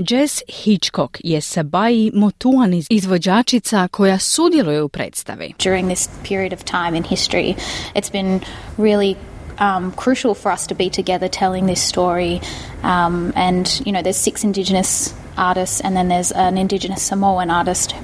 Jess 0.07 0.43
Hitchcock 0.47 1.17
je 1.23 1.41
Sabai 1.41 2.11
Motuan 2.13 2.73
izvođačica 2.89 3.87
koja 3.87 4.19
sudjeluje 4.19 4.83
u 4.83 4.89
predstavi. 4.89 5.53
During 5.63 5.87
this 5.87 6.09
period 6.29 6.53
of 6.53 6.63
time 6.63 6.97
in 6.97 7.03
history, 7.03 7.55
it's 7.95 8.11
been 8.11 8.39
really 8.77 9.15
um, 9.59 9.93
crucial 10.03 10.33
for 10.33 10.53
us 10.53 10.67
to 10.67 10.75
be 10.75 10.89
together 10.89 11.29
telling 11.29 11.67
this 11.67 11.89
story. 11.89 12.39
Um, 12.83 13.33
and, 13.35 13.65
you 13.85 13.91
know, 13.91 14.01
there's 14.01 14.23
six 14.23 14.43
Indigenous 14.43 15.13
artists 15.37 15.81
and 15.83 15.95
then 15.95 16.07
there's 16.07 16.31
an 16.35 16.57
Indigenous 16.57 17.07
Samoan 17.07 17.49
artist 17.49 17.95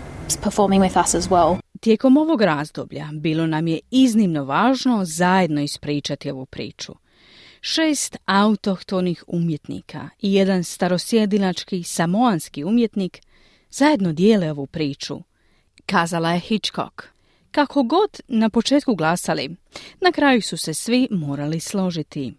performing 0.41 0.81
with 0.81 0.97
us 0.97 1.15
as 1.15 1.29
well. 1.29 1.58
Tijekom 1.79 2.17
ovog 2.17 2.41
razdoblja 2.41 3.10
bilo 3.13 3.47
nam 3.47 3.67
je 3.67 3.79
iznimno 3.91 4.43
važno 4.43 5.05
zajedno 5.05 5.62
ispričati 5.62 6.31
ovu 6.31 6.45
priču 6.45 6.95
šest 7.65 8.17
autohtonih 8.25 9.23
umjetnika 9.28 10.10
i 10.21 10.34
jedan 10.34 10.63
starosjedilački 10.63 11.84
samoanski 11.84 12.63
umjetnik 12.63 13.21
zajedno 13.71 14.13
dijele 14.13 14.51
ovu 14.51 14.65
priču, 14.65 15.19
kazala 15.86 16.32
je 16.32 16.39
Hitchcock. 16.39 17.04
Kako 17.51 17.84
god 17.84 18.19
na 18.28 18.49
početku 18.49 18.95
glasali, 18.95 19.56
na 20.01 20.12
kraju 20.12 20.41
su 20.41 20.58
se 20.58 20.73
svi 20.73 21.08
morali 21.12 21.60
složiti. 21.60 22.34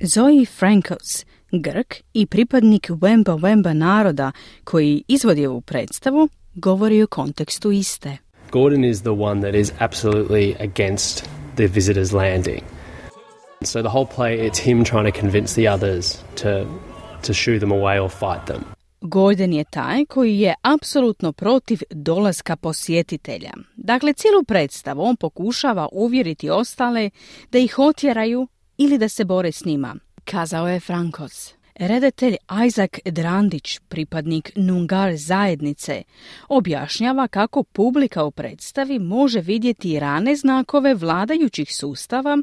Zoe 0.00 0.44
Frankos, 0.58 1.24
Grk 1.52 1.94
i 2.12 2.26
pripadnik 2.26 2.90
Wemba 2.90 3.40
Wemba 3.40 3.72
naroda 3.72 4.32
koji 4.64 5.04
izvodi 5.08 5.46
ovu 5.46 5.60
predstavu, 5.60 6.28
govori 6.54 7.02
o 7.02 7.06
kontekstu 7.06 7.72
iste. 7.72 8.16
Gordon 8.52 8.84
is 8.84 9.00
the 9.00 9.10
one 9.10 9.40
that 9.40 9.54
is 9.54 9.72
absolutely 9.78 10.54
against 10.60 11.24
the 11.56 11.66
visitors 11.66 12.12
landing. 12.12 12.75
So 13.62 13.82
the 13.82 13.88
whole 13.88 14.06
play, 14.06 14.48
it's 14.48 14.58
him 14.58 14.84
trying 14.84 15.12
to 15.12 15.20
convince 15.20 15.54
the 15.54 15.68
others 15.68 16.24
to, 16.36 16.66
to 17.22 17.32
shoo 17.32 17.58
them 17.58 17.72
away 17.72 18.00
or 18.00 18.10
fight 18.10 18.46
them. 18.46 18.64
Gordon 19.00 19.52
je 19.52 19.64
taj 19.64 20.04
koji 20.04 20.38
je 20.40 20.54
apsolutno 20.62 21.32
protiv 21.32 21.80
dolaska 21.90 22.56
posjetitelja. 22.56 23.50
Dakle, 23.76 24.12
cijelu 24.12 24.44
predstavu 24.44 25.02
on 25.02 25.16
pokušava 25.16 25.88
uvjeriti 25.92 26.50
ostale 26.50 27.10
da 27.52 27.58
ih 27.58 27.78
otjeraju 27.78 28.48
ili 28.76 28.98
da 28.98 29.08
se 29.08 29.24
bore 29.24 29.52
s 29.52 29.64
njima, 29.64 29.96
kazao 30.24 30.68
je 30.68 30.80
Frankos. 30.80 31.55
Redatelj 31.78 32.36
Isaac 32.66 32.90
Drandić, 33.04 33.78
pripadnik 33.88 34.52
Nungar 34.56 35.16
zajednice, 35.16 36.02
objašnjava 36.48 37.28
kako 37.28 37.62
publika 37.62 38.24
u 38.24 38.30
predstavi 38.30 38.98
može 38.98 39.40
vidjeti 39.40 40.00
rane 40.00 40.36
znakove 40.36 40.94
vladajućih 40.94 41.76
sustava 41.76 42.38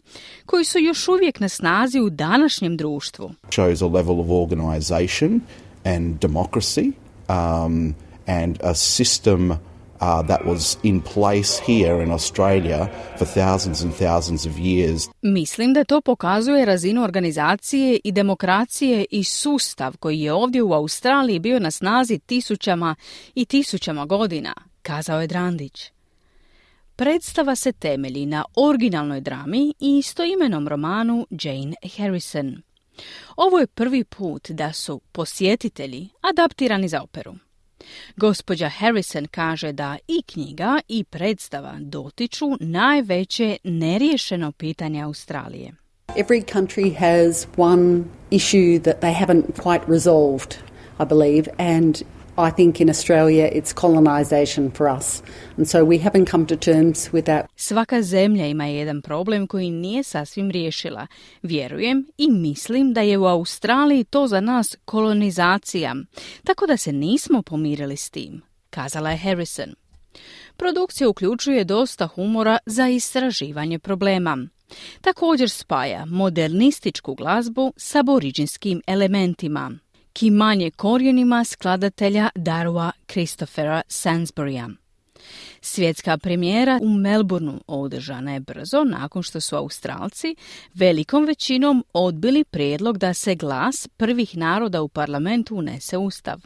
koji 0.45 0.65
su 0.65 0.79
još 0.79 1.07
uvijek 1.07 1.39
na 1.39 1.49
snazi 1.49 1.99
u 1.99 2.09
današnjem 2.09 2.77
društvu. 2.77 3.31
Shows 3.49 3.83
a 3.83 3.87
level 3.87 4.19
of 4.19 4.27
organization 4.29 5.39
and 5.83 6.19
democracy 6.19 6.91
um, 7.29 7.95
and 8.27 8.57
a 8.63 8.73
system 8.73 9.55
uh, 10.01 10.27
that 10.27 10.45
was 10.45 10.77
in 10.83 11.01
place 11.01 11.61
here 11.65 12.03
in 12.03 12.11
Australia 12.11 12.89
for 13.17 13.25
thousands 13.25 13.83
and 13.83 13.93
thousands 13.93 14.45
of 14.45 14.53
years. 14.53 15.09
Mislim 15.21 15.73
da 15.73 15.83
to 15.83 16.01
pokazuje 16.01 16.65
razinu 16.65 17.03
organizacije 17.03 17.99
i 18.03 18.11
demokracije 18.11 19.05
i 19.11 19.23
sustav 19.23 19.97
koji 19.97 20.19
je 20.19 20.33
ovdje 20.33 20.63
u 20.63 20.73
Australiji 20.73 21.39
bio 21.39 21.59
na 21.59 21.71
snazi 21.71 22.19
tisućama 22.19 22.95
i 23.35 23.45
tisućama 23.45 24.05
godina, 24.05 24.53
kazao 24.81 25.21
je 25.21 25.27
Drandić. 25.27 25.91
Predstava 26.95 27.55
se 27.55 27.71
temelji 27.71 28.25
na 28.25 28.45
originalnoj 28.55 29.21
drami 29.21 29.73
i 29.79 29.97
istoimenom 29.97 30.67
romanu 30.67 31.27
Jane 31.29 31.75
Harrison. 31.97 32.61
Ovo 33.35 33.59
je 33.59 33.67
prvi 33.67 34.03
put 34.03 34.49
da 34.49 34.73
su 34.73 35.01
posjetitelji 35.11 36.09
adaptirani 36.21 36.87
za 36.87 37.01
operu. 37.01 37.33
Gospođa 38.15 38.69
Harrison 38.69 39.25
kaže 39.25 39.71
da 39.71 39.97
i 40.07 40.21
knjiga 40.21 40.79
i 40.87 41.03
predstava 41.03 41.75
dotiču 41.79 42.45
najveće 42.59 43.57
neriješeno 43.63 44.51
pitanje 44.51 45.01
Australije. 45.01 45.73
Every 46.07 46.43
country 46.43 46.95
has 46.95 47.47
one 47.57 48.03
issue 48.31 48.79
that 48.79 49.01
they 49.01 49.13
haven't 49.13 49.43
quite 49.57 49.81
resolved, 49.87 50.55
I 50.99 51.05
believe, 51.05 51.47
and 51.57 52.03
i 52.37 52.51
think 52.51 52.81
in 52.81 52.89
Australia 52.89 53.49
it's 53.53 53.73
colonization 53.73 54.71
for 54.71 54.97
us. 54.97 55.23
And 55.57 55.69
so 55.69 55.85
we 55.85 55.97
haven't 55.99 56.31
come 56.31 56.45
to 56.45 56.55
terms 56.55 57.09
with 57.13 57.25
that. 57.25 57.45
Svaka 57.55 58.01
zemlja 58.01 58.45
ima 58.47 58.65
jedan 58.65 59.01
problem 59.01 59.47
koji 59.47 59.71
nije 59.71 60.03
sasvim 60.03 60.51
riješila. 60.51 61.07
Vjerujem 61.41 62.07
i 62.17 62.29
mislim 62.29 62.93
da 62.93 63.01
je 63.01 63.17
u 63.17 63.25
Australiji 63.25 64.03
to 64.03 64.27
za 64.27 64.41
nas 64.41 64.77
kolonizacija. 64.85 65.95
Tako 66.43 66.67
da 66.67 66.77
se 66.77 66.93
nismo 66.93 67.41
pomirili 67.41 67.97
s 67.97 68.09
tim, 68.09 68.41
kazala 68.69 69.11
je 69.11 69.17
Harrison. 69.17 69.75
Produkcija 70.57 71.09
uključuje 71.09 71.63
dosta 71.63 72.07
humora 72.07 72.57
za 72.65 72.87
istraživanje 72.87 73.79
problema. 73.79 74.37
Također 75.01 75.49
spaja 75.49 76.05
modernističku 76.05 77.15
glazbu 77.15 77.73
s 77.77 77.95
aboriđinskim 77.95 78.81
elementima 78.87 79.71
ki 80.13 80.31
manje 80.31 80.71
korijenima 80.71 81.43
skladatelja 81.43 82.29
Darua 82.35 82.91
Christophera 83.11 83.81
Sansburya. 83.87 84.69
Svjetska 85.61 86.17
premijera 86.17 86.79
u 86.81 86.89
Melbourneu 86.89 87.59
održana 87.67 88.33
je 88.33 88.39
brzo 88.39 88.83
nakon 88.83 89.23
što 89.23 89.41
su 89.41 89.55
Australci 89.55 90.35
velikom 90.73 91.25
većinom 91.25 91.85
odbili 91.93 92.43
prijedlog 92.43 92.97
da 92.97 93.13
se 93.13 93.35
glas 93.35 93.87
prvih 93.97 94.37
naroda 94.37 94.81
u 94.81 94.87
parlamentu 94.87 95.55
unese 95.55 95.97
ustav. 95.97 96.41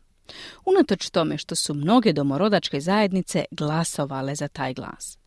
Unatoč 0.65 1.09
tome 1.09 1.37
što 1.37 1.55
su 1.55 1.73
mnoge 1.73 2.13
domorodačke 2.13 2.79
zajednice 2.79 3.45
glasovale 3.51 4.35
za 4.35 4.47
taj 4.47 4.73
glas. 4.73 5.17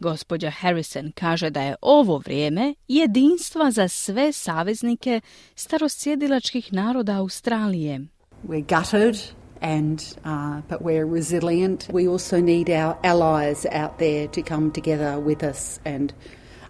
Gospođa 0.00 0.50
Harrison 0.50 1.12
kaže 1.14 1.50
da 1.50 1.62
je 1.62 1.74
ovo 1.82 2.18
vrijeme 2.18 2.74
jedinstva 2.88 3.70
za 3.70 3.88
sve 3.88 4.32
saveznike 4.32 5.20
starosjedilačkih 5.54 6.72
naroda 6.72 7.12
Australije. 7.18 8.00
We're 8.48 8.78
gutted 8.78 9.18
and 9.60 10.00
uh, 10.24 10.60
but 10.68 10.80
we're 10.80 11.14
resilient. 11.14 11.88
We 11.92 12.10
also 12.10 12.36
need 12.36 12.68
our 12.68 12.94
allies 13.02 13.66
out 13.72 13.98
there 13.98 14.28
to 14.28 14.42
come 14.54 14.70
together 14.72 15.18
with 15.18 15.50
us 15.50 15.80
and 15.84 16.12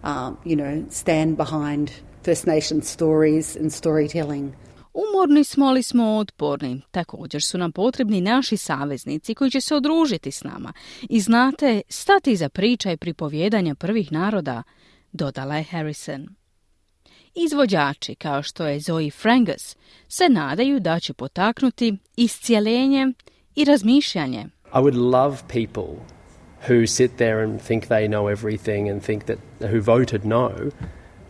um, 0.03 0.37
you 0.45 0.55
know 0.55 0.85
stand 0.89 1.37
behind 1.37 1.91
First 2.23 2.47
Nation 2.47 2.81
stories 2.81 3.55
and 3.55 3.73
storytelling. 3.73 4.53
Umorni 4.97 5.43
smo, 5.43 5.65
ali 5.65 5.83
smo 5.83 6.17
otporni. 6.17 6.81
Također 6.91 7.43
su 7.43 7.57
nam 7.57 7.71
potrebni 7.71 8.21
naši 8.21 8.57
saveznici 8.57 9.35
koji 9.35 9.51
će 9.51 9.61
se 9.61 9.75
odružiti 9.75 10.31
s 10.31 10.43
nama. 10.43 10.73
I 11.09 11.19
znate, 11.19 11.81
stati 11.89 12.35
za 12.35 12.49
priča 12.49 12.91
i 12.91 12.97
pripovjedanja 12.97 13.75
prvih 13.75 14.11
naroda, 14.11 14.63
dodala 15.11 15.55
je 15.55 15.63
Harrison. 15.63 16.27
Izvođači, 17.35 18.15
kao 18.15 18.43
što 18.43 18.65
je 18.65 18.79
Zoe 18.79 19.11
Frangus, 19.11 19.75
se 20.07 20.29
nadaju 20.29 20.79
da 20.79 20.99
će 20.99 21.13
potaknuti 21.13 21.97
iscijelenje 22.15 23.13
i 23.55 23.65
razmišljanje. 23.65 24.45
I 24.73 24.77
would 24.77 25.11
love 25.11 25.37
people 25.47 26.05
who 26.67 26.87
sit 26.87 27.11
there 27.15 27.43
and 27.43 27.61
think 27.61 27.83
they 27.83 28.07
know 28.07 28.35
everything 28.35 28.91
and 28.91 29.01
think 29.03 29.23
that 29.23 29.39
who 29.59 29.81
voted 29.81 30.25
no 30.25 30.51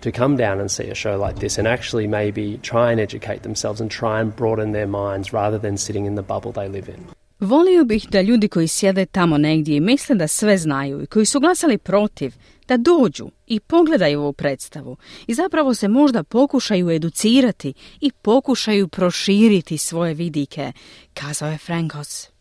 to 0.02 0.12
come 0.12 0.38
down 0.38 0.60
and 0.60 0.72
see 0.72 0.92
a 0.92 0.96
show 0.96 1.28
like 1.28 1.40
this 1.40 1.58
and 1.58 1.68
actually 1.68 2.08
maybe 2.08 2.58
try 2.62 2.92
and 2.92 3.00
educate 3.00 3.40
themselves 3.40 3.82
and 3.82 3.92
try 3.92 4.22
and 4.22 4.36
broaden 4.36 4.72
their 4.72 4.88
minds 4.88 5.34
rather 5.34 5.60
than 5.60 5.78
sitting 5.78 6.06
in 6.06 6.16
the 6.16 6.24
bubble 6.34 6.52
they 6.52 6.70
live 6.70 6.90
in. 6.90 7.04
Volio 7.40 7.84
bih 7.86 8.08
da 8.10 8.22
ljudi 8.22 8.48
koji 8.48 8.68
sjede 8.68 9.06
tamo 9.06 9.38
negdje 9.38 9.78
i 9.78 9.80
misle 9.80 10.16
da 10.16 10.28
sve 10.28 10.58
znaju 10.58 11.04
i 11.04 11.06
koji 11.06 11.26
su 11.26 11.40
glasali 11.40 11.78
protiv, 11.78 12.34
da 12.68 12.78
dođu 12.78 13.30
i 13.48 13.60
pogledaju 13.60 14.22
ovu 14.22 14.34
predstavu 14.34 14.98
i 15.28 15.34
zapravo 15.34 15.74
se 15.74 15.88
možda 15.88 16.24
pokušaju 16.24 16.90
educirati 16.90 17.74
i 18.02 18.12
pokušaju 18.12 18.88
proširiti 18.88 19.78
svoje 19.78 20.14
vidike, 20.14 20.72
kazao 21.14 21.50
je 21.50 21.58
Frankos. 21.58 22.37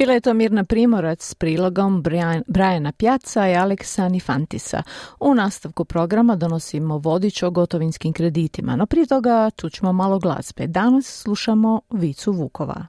Bila 0.00 0.12
je 0.12 0.20
to 0.20 0.34
Mirna 0.34 0.64
Primorac 0.64 1.22
s 1.22 1.34
prilogom 1.34 2.02
Brajana 2.46 2.92
Pjaca 2.92 3.48
i 3.48 3.54
Aleksa 3.54 4.08
Nifantisa. 4.08 4.82
U 5.20 5.34
nastavku 5.34 5.84
programa 5.84 6.36
donosimo 6.36 6.98
vodič 6.98 7.42
o 7.42 7.50
gotovinskim 7.50 8.12
kreditima, 8.12 8.76
no 8.76 8.86
prije 8.86 9.06
toga 9.06 9.50
čućemo 9.56 9.92
malo 9.92 10.18
glazbe. 10.18 10.66
Danas 10.66 11.22
slušamo 11.22 11.80
Vicu 11.90 12.32
Vukova. 12.32 12.86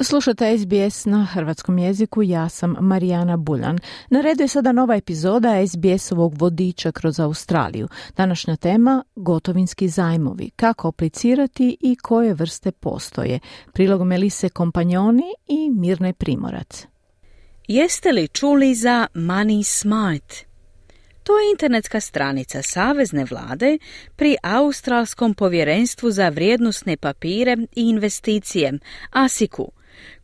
Slušate 0.00 0.58
SBS 0.58 1.04
na 1.04 1.24
hrvatskom 1.24 1.78
jeziku, 1.78 2.22
ja 2.22 2.48
sam 2.48 2.76
Marijana 2.80 3.36
Buljan. 3.36 3.78
Na 4.10 4.20
redu 4.20 4.42
je 4.42 4.48
sada 4.48 4.72
nova 4.72 4.96
epizoda 4.96 5.66
SBS-ovog 5.66 6.34
vodiča 6.38 6.92
kroz 6.92 7.20
Australiju. 7.20 7.88
Današnja 8.16 8.56
tema 8.56 9.04
gotovinski 9.16 9.88
zajmovi, 9.88 10.50
kako 10.56 10.88
aplicirati 10.88 11.76
i 11.80 11.96
koje 11.96 12.34
vrste 12.34 12.72
postoje. 12.72 13.40
Prilog 13.72 14.02
Melise 14.04 14.48
Kompanjoni 14.48 15.34
i 15.48 15.70
Mirne 15.70 16.12
Primorac. 16.12 16.86
Jeste 17.68 18.12
li 18.12 18.28
čuli 18.28 18.74
za 18.74 19.06
Money 19.14 19.62
Smart? 19.62 20.34
To 21.22 21.38
je 21.38 21.50
internetska 21.50 22.00
stranica 22.00 22.62
Savezne 22.62 23.26
vlade 23.30 23.78
pri 24.16 24.36
Australskom 24.42 25.34
povjerenstvu 25.34 26.10
za 26.10 26.28
vrijednosne 26.28 26.96
papire 26.96 27.56
i 27.76 27.88
investicije, 27.88 28.78
ASIKU, 29.10 29.77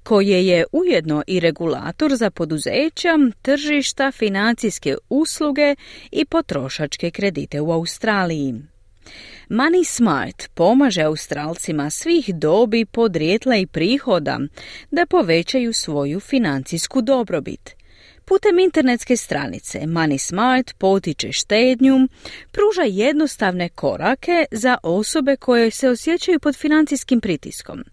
koje 0.04 0.46
je 0.46 0.64
ujedno 0.72 1.22
i 1.26 1.40
regulator 1.40 2.16
za 2.16 2.30
poduzeća, 2.30 3.18
tržišta, 3.42 4.12
financijske 4.12 4.96
usluge 5.08 5.74
i 6.10 6.24
potrošačke 6.24 7.10
kredite 7.10 7.60
u 7.60 7.72
Australiji. 7.72 8.54
Money 9.48 9.84
Smart 9.84 10.50
pomaže 10.54 11.02
Australcima 11.02 11.90
svih 11.90 12.34
dobi, 12.34 12.84
podrijetla 12.84 13.56
i 13.56 13.66
prihoda 13.66 14.40
da 14.90 15.06
povećaju 15.06 15.72
svoju 15.72 16.20
financijsku 16.20 17.02
dobrobit– 17.02 17.74
Putem 18.24 18.58
internetske 18.58 19.16
stranice 19.16 19.78
Money 19.78 20.18
Smart 20.18 20.72
potiče 20.78 21.32
štednju, 21.32 22.08
pruža 22.52 22.82
jednostavne 22.82 23.68
korake 23.68 24.46
za 24.50 24.78
osobe 24.82 25.36
koje 25.36 25.70
se 25.70 25.88
osjećaju 25.88 26.40
pod 26.40 26.56
financijskim 26.56 27.20
pritiskom. 27.20 27.84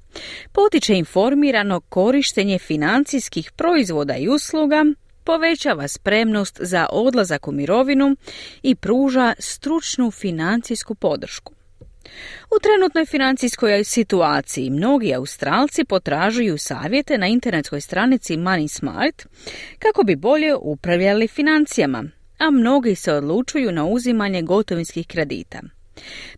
Potiče 0.52 0.96
informirano 0.96 1.80
korištenje 1.80 2.60
financijskih 2.60 3.52
proizvoda 3.52 4.16
i 4.18 4.30
usluga, 4.30 4.86
povećava 5.24 5.88
spremnost 5.88 6.58
za 6.62 6.88
odlazak 6.92 7.48
u 7.48 7.52
mirovinu 7.52 8.16
i 8.64 8.76
pruža 8.76 9.34
stručnu 9.40 10.12
financijsku 10.12 10.96
podršku. 10.96 11.54
U 12.56 12.60
trenutnoj 12.62 13.06
financijskoj 13.06 13.84
situaciji 13.84 14.70
mnogi 14.70 15.14
Australci 15.14 15.84
potražuju 15.84 16.58
savjete 16.58 17.18
na 17.18 17.28
internetskoj 17.28 17.82
stranici 17.82 18.38
Money 18.38 18.68
Smart 18.68 19.28
kako 19.80 20.04
bi 20.04 20.16
bolje 20.16 20.56
upravljali 20.56 21.28
financijama, 21.28 22.04
a 22.38 22.50
mnogi 22.50 22.96
se 22.96 23.14
odlučuju 23.14 23.72
na 23.72 23.86
uzimanje 23.86 24.42
gotovinskih 24.42 25.08
kredita. 25.08 25.62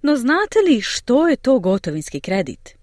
No 0.02 0.16
znate 0.16 0.60
li 0.68 0.82
što 0.82 1.28
je 1.28 1.36
to 1.36 1.60
gotovinski 1.60 2.20
kredit? 2.20 2.76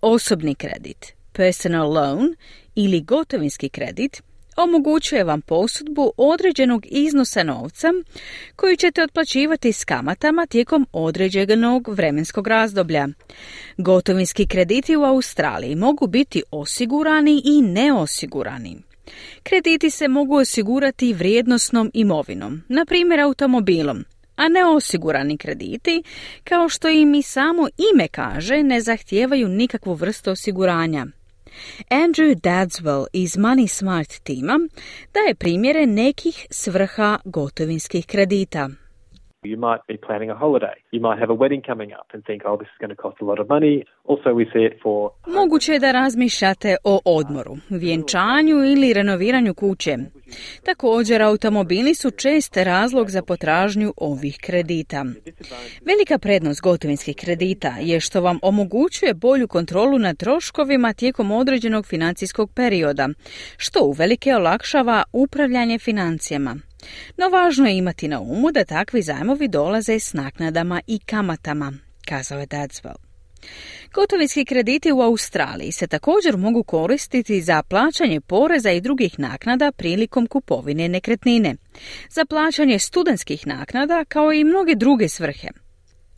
Osobni 0.00 0.54
kredit, 0.54 1.12
personal 1.32 1.92
loan 1.92 2.34
ili 2.74 3.00
gotovinski 3.00 3.68
kredit 3.68 4.22
omogućuje 4.58 5.24
vam 5.24 5.40
posudbu 5.40 6.12
određenog 6.16 6.86
iznosa 6.90 7.42
novca 7.42 7.88
koju 8.56 8.76
ćete 8.76 9.02
otplaćivati 9.02 9.72
s 9.72 9.84
kamatama 9.84 10.46
tijekom 10.46 10.86
određenog 10.92 11.88
vremenskog 11.88 12.46
razdoblja. 12.46 13.08
Gotovinski 13.76 14.46
krediti 14.46 14.96
u 14.96 15.04
Australiji 15.04 15.74
mogu 15.74 16.06
biti 16.06 16.42
osigurani 16.50 17.42
i 17.44 17.62
neosigurani. 17.62 18.76
Krediti 19.42 19.90
se 19.90 20.08
mogu 20.08 20.34
osigurati 20.34 21.12
vrijednosnom 21.12 21.90
imovinom, 21.94 22.62
na 22.68 22.84
primjer 22.84 23.20
automobilom, 23.20 24.04
a 24.36 24.48
neosigurani 24.48 25.38
krediti, 25.38 26.02
kao 26.44 26.68
što 26.68 26.88
im 26.88 27.14
i 27.14 27.22
samo 27.22 27.68
ime 27.92 28.08
kaže, 28.08 28.62
ne 28.62 28.80
zahtijevaju 28.80 29.48
nikakvu 29.48 29.94
vrstu 29.94 30.30
osiguranja. 30.30 31.06
Andrew 31.90 32.34
Dadswell 32.34 33.06
iz 33.12 33.36
Money 33.36 33.68
Smart 33.68 34.18
tima 34.22 34.58
daje 35.14 35.34
primjere 35.34 35.86
nekih 35.86 36.46
svrha 36.50 37.18
gotovinskih 37.24 38.06
kredita. 38.06 38.68
You 39.50 39.58
might 39.68 39.82
be 39.92 39.96
planning 40.06 40.30
a 40.30 40.38
holiday. 40.44 40.76
You 40.94 41.00
might 41.06 41.18
have 41.22 41.32
a 41.36 41.38
wedding 41.42 41.62
coming 41.70 41.90
up 42.00 42.08
and 42.14 42.20
think, 42.28 42.40
oh, 42.48 42.56
this 42.60 42.70
is 42.74 42.78
going 42.82 42.94
to 42.96 43.00
cost 43.04 43.16
a 43.24 43.26
lot 43.30 43.38
of 43.42 43.46
money. 43.56 43.74
Also, 44.10 44.28
we 44.40 44.44
see 44.52 44.64
it 44.68 44.74
for... 44.82 45.10
Moguće 45.26 45.72
je 45.72 45.78
da 45.78 45.92
razmišljate 45.92 46.76
o 46.84 47.00
odmoru, 47.04 47.56
vjenčanju 47.68 48.56
ili 48.72 48.92
renoviranju 48.92 49.54
kuće. 49.54 49.96
Također, 50.64 51.22
automobili 51.22 51.94
su 51.94 52.10
čest 52.10 52.56
razlog 52.56 53.10
za 53.10 53.22
potražnju 53.22 53.92
ovih 53.96 54.38
kredita. 54.42 55.04
Velika 55.84 56.18
prednost 56.18 56.60
gotovinskih 56.60 57.16
kredita 57.16 57.74
je 57.80 58.00
što 58.00 58.20
vam 58.20 58.38
omogućuje 58.42 59.14
bolju 59.14 59.48
kontrolu 59.48 59.98
nad 59.98 60.16
troškovima 60.16 60.92
tijekom 60.92 61.30
određenog 61.30 61.86
financijskog 61.86 62.50
perioda, 62.54 63.08
što 63.56 63.84
uvelike 63.84 64.34
olakšava 64.34 65.02
upravljanje 65.12 65.78
financijama. 65.78 66.67
No 67.16 67.28
važno 67.28 67.66
je 67.66 67.76
imati 67.76 68.08
na 68.08 68.20
umu 68.20 68.52
da 68.52 68.64
takvi 68.64 69.02
zajmovi 69.02 69.48
dolaze 69.48 69.98
s 69.98 70.12
naknadama 70.12 70.80
i 70.86 70.98
kamatama, 70.98 71.72
kazao 72.08 72.40
je 72.40 72.46
Dadswell. 72.46 72.96
Gotovinski 73.94 74.44
krediti 74.44 74.92
u 74.92 75.00
Australiji 75.00 75.72
se 75.72 75.86
također 75.86 76.36
mogu 76.36 76.62
koristiti 76.62 77.42
za 77.42 77.62
plaćanje 77.62 78.20
poreza 78.20 78.70
i 78.70 78.80
drugih 78.80 79.18
naknada 79.18 79.72
prilikom 79.72 80.26
kupovine 80.26 80.88
nekretnine, 80.88 81.56
za 82.10 82.24
plaćanje 82.24 82.78
studentskih 82.78 83.46
naknada 83.46 84.04
kao 84.04 84.32
i 84.32 84.44
mnoge 84.44 84.74
druge 84.74 85.08
svrhe. 85.08 85.48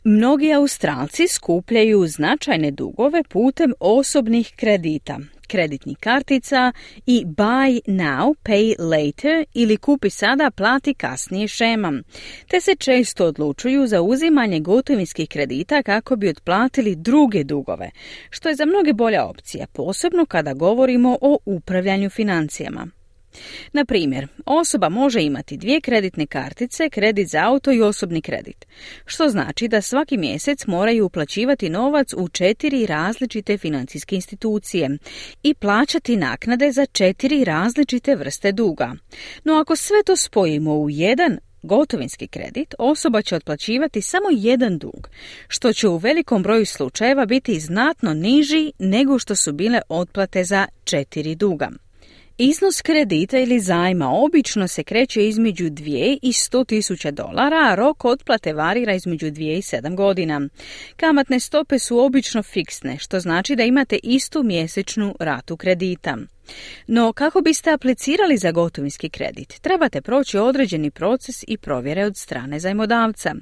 Mnogi 0.03 0.53
Australci 0.53 1.27
skupljaju 1.27 2.07
značajne 2.07 2.71
dugove 2.71 3.23
putem 3.23 3.73
osobnih 3.79 4.53
kredita, 4.55 5.19
kreditnih 5.51 5.97
kartica 5.97 6.71
i 7.05 7.25
buy 7.25 7.81
now, 7.87 8.33
pay 8.43 8.75
later 8.79 9.45
ili 9.53 9.77
kupi 9.77 10.09
sada, 10.09 10.51
plati 10.51 10.93
kasnije 10.93 11.47
šemam, 11.47 12.01
te 12.47 12.61
se 12.61 12.75
često 12.75 13.25
odlučuju 13.25 13.87
za 13.87 14.01
uzimanje 14.01 14.59
gotovinskih 14.59 15.29
kredita 15.29 15.83
kako 15.83 16.15
bi 16.15 16.29
otplatili 16.29 16.95
druge 16.95 17.43
dugove, 17.43 17.91
što 18.29 18.49
je 18.49 18.55
za 18.55 18.65
mnoge 18.65 18.93
bolja 18.93 19.25
opcija, 19.25 19.67
posebno 19.73 20.25
kada 20.25 20.53
govorimo 20.53 21.17
o 21.21 21.37
upravljanju 21.45 22.09
financijama. 22.09 23.00
Na 23.73 23.85
primjer, 23.85 24.27
osoba 24.45 24.89
može 24.89 25.21
imati 25.21 25.57
dvije 25.57 25.81
kreditne 25.81 26.27
kartice, 26.27 26.89
kredit 26.89 27.29
za 27.29 27.45
auto 27.45 27.71
i 27.71 27.81
osobni 27.81 28.21
kredit, 28.21 28.65
što 29.05 29.29
znači 29.29 29.67
da 29.67 29.81
svaki 29.81 30.17
mjesec 30.17 30.67
moraju 30.67 31.05
uplaćivati 31.05 31.69
novac 31.69 32.13
u 32.17 32.29
četiri 32.29 32.85
različite 32.85 33.57
financijske 33.57 34.15
institucije 34.15 34.97
i 35.43 35.53
plaćati 35.53 36.17
naknade 36.17 36.71
za 36.71 36.85
četiri 36.85 37.43
različite 37.43 38.15
vrste 38.15 38.51
duga. 38.51 38.95
No 39.43 39.53
ako 39.53 39.75
sve 39.75 40.03
to 40.05 40.15
spojimo 40.15 40.73
u 40.73 40.89
jedan 40.89 41.37
gotovinski 41.63 42.27
kredit, 42.27 42.75
osoba 42.79 43.21
će 43.21 43.35
otplaćivati 43.35 44.01
samo 44.01 44.25
jedan 44.31 44.77
dug, 44.77 45.09
što 45.47 45.73
će 45.73 45.87
u 45.87 45.97
velikom 45.97 46.43
broju 46.43 46.65
slučajeva 46.65 47.25
biti 47.25 47.59
znatno 47.59 48.13
niži 48.13 48.71
nego 48.79 49.19
što 49.19 49.35
su 49.35 49.53
bile 49.53 49.81
otplate 49.89 50.43
za 50.43 50.67
četiri 50.83 51.35
duga. 51.35 51.69
Iznos 52.43 52.81
kredita 52.81 53.39
ili 53.39 53.59
zajma 53.59 54.09
obično 54.09 54.67
se 54.67 54.83
kreće 54.83 55.27
između 55.27 55.65
2 55.65 56.19
i 56.21 56.31
100 56.31 56.65
tisuća 56.65 57.11
dolara, 57.11 57.57
a 57.69 57.75
rok 57.75 58.05
otplate 58.05 58.53
varira 58.53 58.93
između 58.93 59.25
2 59.25 59.57
i 59.57 59.61
7 59.61 59.95
godina. 59.95 60.41
Kamatne 60.95 61.39
stope 61.39 61.79
su 61.79 61.99
obično 61.99 62.43
fiksne, 62.43 62.97
što 62.99 63.19
znači 63.19 63.55
da 63.55 63.63
imate 63.63 63.99
istu 64.03 64.43
mjesečnu 64.43 65.15
ratu 65.19 65.57
kredita. 65.57 66.17
No, 66.87 67.13
kako 67.13 67.41
biste 67.41 67.71
aplicirali 67.71 68.37
za 68.37 68.51
gotovinski 68.51 69.09
kredit, 69.09 69.61
trebate 69.61 70.01
proći 70.01 70.37
određeni 70.37 70.91
proces 70.91 71.43
i 71.47 71.57
provjere 71.57 72.05
od 72.05 72.17
strane 72.17 72.59
zajmodavca. 72.59 73.35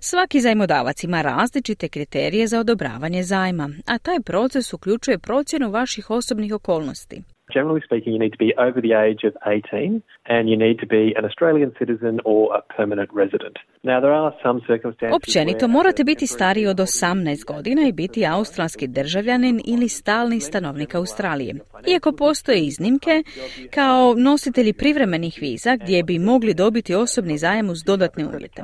Svaki 0.00 0.40
zajmodavac 0.40 1.04
ima 1.04 1.22
različite 1.22 1.88
kriterije 1.88 2.46
za 2.46 2.60
odobravanje 2.60 3.22
zajma, 3.22 3.70
a 3.86 3.98
taj 3.98 4.20
proces 4.20 4.72
uključuje 4.72 5.18
procjenu 5.18 5.70
vaših 5.70 6.10
osobnih 6.10 6.54
okolnosti. 6.54 7.22
Generally 7.54 7.82
speaking, 7.88 8.12
you 8.12 8.18
need 8.18 8.32
to 8.32 8.44
be 8.46 8.52
over 8.66 8.80
the 8.86 8.94
age 9.06 9.22
of 9.28 9.34
18 9.46 10.02
and 10.34 10.48
you 10.50 10.56
need 10.66 10.78
to 10.80 10.86
be 10.86 11.04
an 11.18 11.24
Australian 11.24 11.70
citizen 11.78 12.14
or 12.24 12.42
a 12.58 12.60
permanent 12.76 13.10
resident. 13.22 13.56
Now, 13.82 14.00
there 14.00 14.14
are 14.22 14.32
some 14.42 14.60
circumstances 14.66 15.16
Općenito 15.16 15.68
morate 15.68 16.04
biti 16.04 16.26
stariji 16.26 16.66
od 16.66 16.76
18 16.76 17.44
godina 17.46 17.82
i 17.88 17.92
biti 17.92 18.26
australski 18.26 18.86
državljanin 18.86 19.60
ili 19.66 19.88
stalni 19.88 20.40
stanovnik 20.40 20.94
Australije. 20.94 21.54
Iako 21.86 22.12
postoje 22.12 22.60
iznimke, 22.60 23.22
kao 23.70 24.14
nositelji 24.14 24.72
privremenih 24.72 25.38
viza 25.40 25.76
gdje 25.76 26.02
bi 26.02 26.18
mogli 26.18 26.54
dobiti 26.54 26.94
osobni 26.94 27.38
zajam 27.38 27.70
uz 27.70 27.78
dodatne 27.86 28.26
uvjete. 28.26 28.62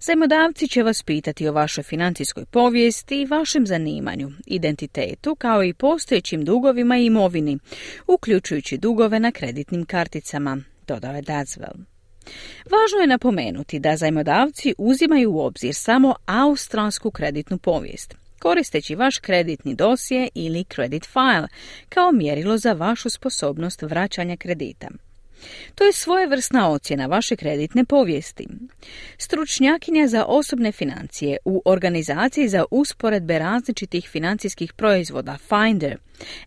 Zajmodavci 0.00 0.68
će 0.68 0.82
vas 0.82 1.02
pitati 1.02 1.48
o 1.48 1.52
vašoj 1.52 1.84
financijskoj 1.84 2.44
povijesti 2.52 3.22
i 3.22 3.26
vašem 3.26 3.66
zanimanju, 3.66 4.28
identitetu, 4.46 5.34
kao 5.34 5.64
i 5.64 5.74
postojećim 5.74 6.44
dugovima 6.44 6.98
i 6.98 7.06
imovini, 7.06 7.58
uključujući 8.06 8.78
dugove 8.78 9.20
na 9.20 9.32
kreditnim 9.32 9.84
karticama, 9.84 10.58
dodao 10.86 11.14
je 11.14 11.22
Dazwell. 11.22 11.84
Važno 12.64 12.98
je 13.00 13.06
napomenuti 13.06 13.78
da 13.78 13.96
zajmodavci 13.96 14.74
uzimaju 14.78 15.32
u 15.32 15.40
obzir 15.40 15.74
samo 15.74 16.14
australsku 16.26 17.10
kreditnu 17.10 17.58
povijest, 17.58 18.14
koristeći 18.38 18.94
vaš 18.94 19.18
kreditni 19.18 19.74
dosje 19.74 20.28
ili 20.34 20.64
credit 20.64 21.06
file 21.06 21.48
kao 21.88 22.12
mjerilo 22.12 22.58
za 22.58 22.72
vašu 22.72 23.10
sposobnost 23.10 23.82
vraćanja 23.82 24.36
kredita. 24.36 24.88
To 25.74 25.84
je 25.84 25.92
svojevrsna 25.92 26.70
ocjena 26.70 27.06
vaše 27.06 27.36
kreditne 27.36 27.84
povijesti. 27.84 28.48
Stručnjakinja 29.18 30.06
za 30.06 30.24
osobne 30.28 30.72
financije 30.72 31.36
u 31.44 31.62
organizaciji 31.64 32.48
za 32.48 32.64
usporedbe 32.70 33.38
različitih 33.38 34.08
financijskih 34.08 34.72
proizvoda 34.72 35.36
Finder, 35.48 35.96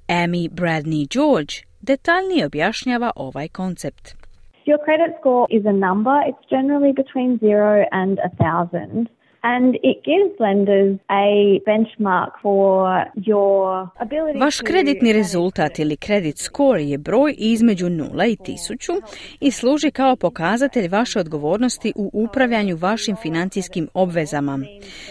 Amy 0.07 0.49
Bradney 0.49 1.07
George, 1.13 1.53
detaljnije 1.81 2.45
objašnjava 2.45 3.11
ovaj 3.15 3.47
koncept. 3.47 4.21
Your 4.65 4.79
credit 4.87 5.11
score 5.19 5.45
is 5.57 5.65
a 5.65 5.75
number. 5.87 6.17
It's 6.29 6.43
generally 6.55 6.93
between 7.01 7.29
zero 7.39 7.71
and 7.91 8.19
a 8.19 8.31
thousand. 8.43 9.20
And 9.43 9.75
it 9.75 9.97
gives 10.03 10.39
lenders 10.39 10.99
a 11.09 11.59
benchmark 11.65 12.31
for 12.41 13.05
your 13.15 13.87
ability 13.99 14.39
Vaš 14.39 14.59
kreditni 14.59 15.13
rezultat 15.13 15.79
ili 15.79 15.97
credit 15.97 16.37
score 16.37 16.83
je 16.83 16.97
broj 16.97 17.35
između 17.37 17.85
0 17.85 18.25
i 18.31 18.35
1000 18.35 19.01
i 19.39 19.51
služi 19.51 19.91
kao 19.91 20.15
pokazatelj 20.15 20.87
vaše 20.87 21.19
odgovornosti 21.19 21.93
u 21.95 22.09
upravljanju 22.13 22.75
vašim 22.75 23.15
financijskim 23.15 23.87
obvezama. 23.93 24.59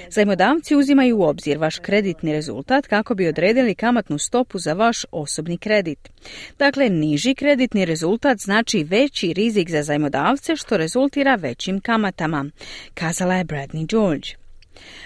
Zajmodavci 0.09 0.77
uzimaju 0.77 1.19
u 1.19 1.23
obzir 1.23 1.59
vaš 1.59 1.79
kreditni 1.79 2.33
rezultat 2.33 2.87
kako 2.87 3.15
bi 3.15 3.29
odredili 3.29 3.75
kamatnu 3.75 4.19
stopu 4.19 4.59
za 4.59 4.73
vaš 4.73 5.05
osobni 5.13 5.59
kredit. 5.59 6.11
Dakle, 6.59 6.89
niži 6.89 7.35
kreditni 7.35 7.85
rezultat 7.85 8.39
znači 8.39 8.85
veći 8.85 9.33
rizik 9.33 9.71
za 9.71 9.83
zajmodavce 9.83 10.57
što 10.57 10.77
rezultira 10.77 11.35
većim 11.35 11.81
kamatama, 11.81 12.45
kazala 12.95 13.35
je 13.35 13.45
Bradney 13.45 13.87
George. 13.87 14.20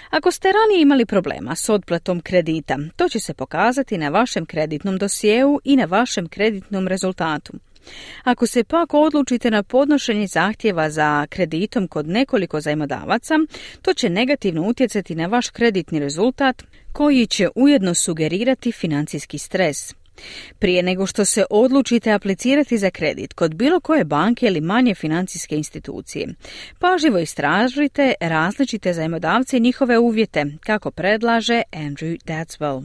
Ako 0.09 0.31
ste 0.31 0.51
ranije 0.51 0.81
imali 0.81 1.05
problema 1.05 1.55
s 1.55 1.69
otplatom 1.69 2.21
kredita, 2.21 2.77
to 2.95 3.09
će 3.09 3.19
se 3.19 3.33
pokazati 3.33 3.97
na 3.97 4.09
vašem 4.09 4.45
kreditnom 4.45 4.97
dosjeu 4.97 5.59
i 5.63 5.75
na 5.75 5.85
vašem 5.85 6.27
kreditnom 6.27 6.87
rezultatu. 6.87 7.53
Ako 8.23 8.47
se 8.47 8.63
pak 8.63 8.93
odlučite 8.93 9.51
na 9.51 9.63
podnošenje 9.63 10.27
zahtjeva 10.27 10.89
za 10.89 11.27
kreditom 11.29 11.87
kod 11.87 12.07
nekoliko 12.07 12.61
zajmodavaca, 12.61 13.35
to 13.81 13.93
će 13.93 14.09
negativno 14.09 14.67
utjecati 14.67 15.15
na 15.15 15.27
vaš 15.27 15.49
kreditni 15.49 15.99
rezultat 15.99 16.63
koji 16.93 17.27
će 17.27 17.49
ujedno 17.55 17.93
sugerirati 17.93 18.71
financijski 18.71 19.37
stres. 19.37 19.95
Prije 20.59 20.83
nego 20.83 21.05
što 21.05 21.25
se 21.25 21.45
odlučite 21.49 22.11
aplicirati 22.11 22.77
za 22.77 22.89
kredit 22.89 23.33
kod 23.33 23.55
bilo 23.55 23.79
koje 23.79 24.03
banke 24.03 24.45
ili 24.45 24.61
manje 24.61 24.95
financijske 24.95 25.55
institucije, 25.55 26.27
pažljivo 26.79 27.19
istražite 27.19 28.13
različite 28.21 28.93
zajmodavce 28.93 29.57
i 29.57 29.59
njihove 29.59 29.99
uvjete, 29.99 30.45
kako 30.65 30.91
predlaže 30.91 31.61
Andrew 31.71 32.17
Datswell. 32.25 32.83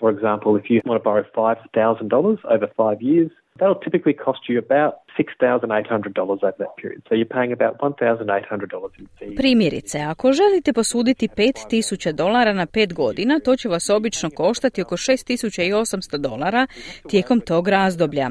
For 0.00 0.10
example, 0.14 0.50
if 0.60 0.64
you 0.70 0.80
want 0.88 0.98
to 0.98 1.10
borrow 1.10 1.24
$5,000 1.34 2.38
over 2.54 2.68
five 2.82 2.98
years, 3.10 3.30
that'll 3.58 3.82
typically 3.86 4.16
cost 4.24 4.42
you 4.48 4.58
about 4.66 5.01
$6,800 5.18 6.20
over 6.20 6.52
that 6.58 6.74
period. 6.82 7.02
So 7.08 7.14
you're 7.14 7.34
paying 7.38 7.52
about 7.52 7.74
$1,800 7.78 8.90
in 8.98 9.06
fees. 9.18 9.36
Primjerice, 9.36 9.98
ako 9.98 10.32
želite 10.32 10.72
posuditi 10.72 11.28
5000 11.28 12.12
dolara 12.12 12.52
na 12.52 12.66
5 12.66 12.92
godina, 12.92 13.40
to 13.44 13.56
će 13.56 13.68
vas 13.68 13.90
obično 13.90 14.30
koštati 14.30 14.82
oko 14.82 14.96
6800 14.96 16.16
dolara 16.16 16.66
tijekom 17.08 17.40
tog 17.40 17.68
razdoblja, 17.68 18.30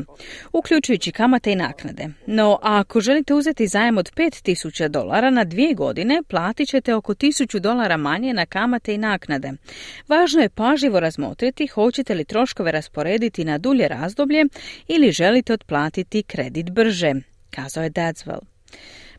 uključujući 0.53 1.11
kamate 1.11 1.51
i 1.51 1.55
naknade. 1.55 2.07
No, 2.25 2.59
ako 2.61 2.99
želite 2.99 3.33
uzeti 3.33 3.67
zajem 3.67 3.97
od 3.97 4.11
5000 4.15 4.87
dolara 4.87 5.29
na 5.29 5.43
dvije 5.43 5.73
godine, 5.73 6.23
platit 6.27 6.67
ćete 6.67 6.95
oko 6.95 7.13
1000 7.13 7.59
dolara 7.59 7.97
manje 7.97 8.33
na 8.33 8.45
kamate 8.45 8.93
i 8.93 8.97
naknade. 8.97 9.51
Važno 10.07 10.41
je 10.41 10.49
pažljivo 10.49 10.99
razmotriti 10.99 11.67
hoćete 11.67 12.15
li 12.15 12.25
troškove 12.25 12.71
rasporediti 12.71 13.45
na 13.45 13.57
dulje 13.57 13.87
razdoblje 13.87 14.45
ili 14.87 15.11
želite 15.11 15.53
otplatiti 15.53 16.23
kredit 16.23 16.70
brže, 16.71 17.13
kazao 17.49 17.83
je 17.83 17.89
Dadswell. 17.89 18.41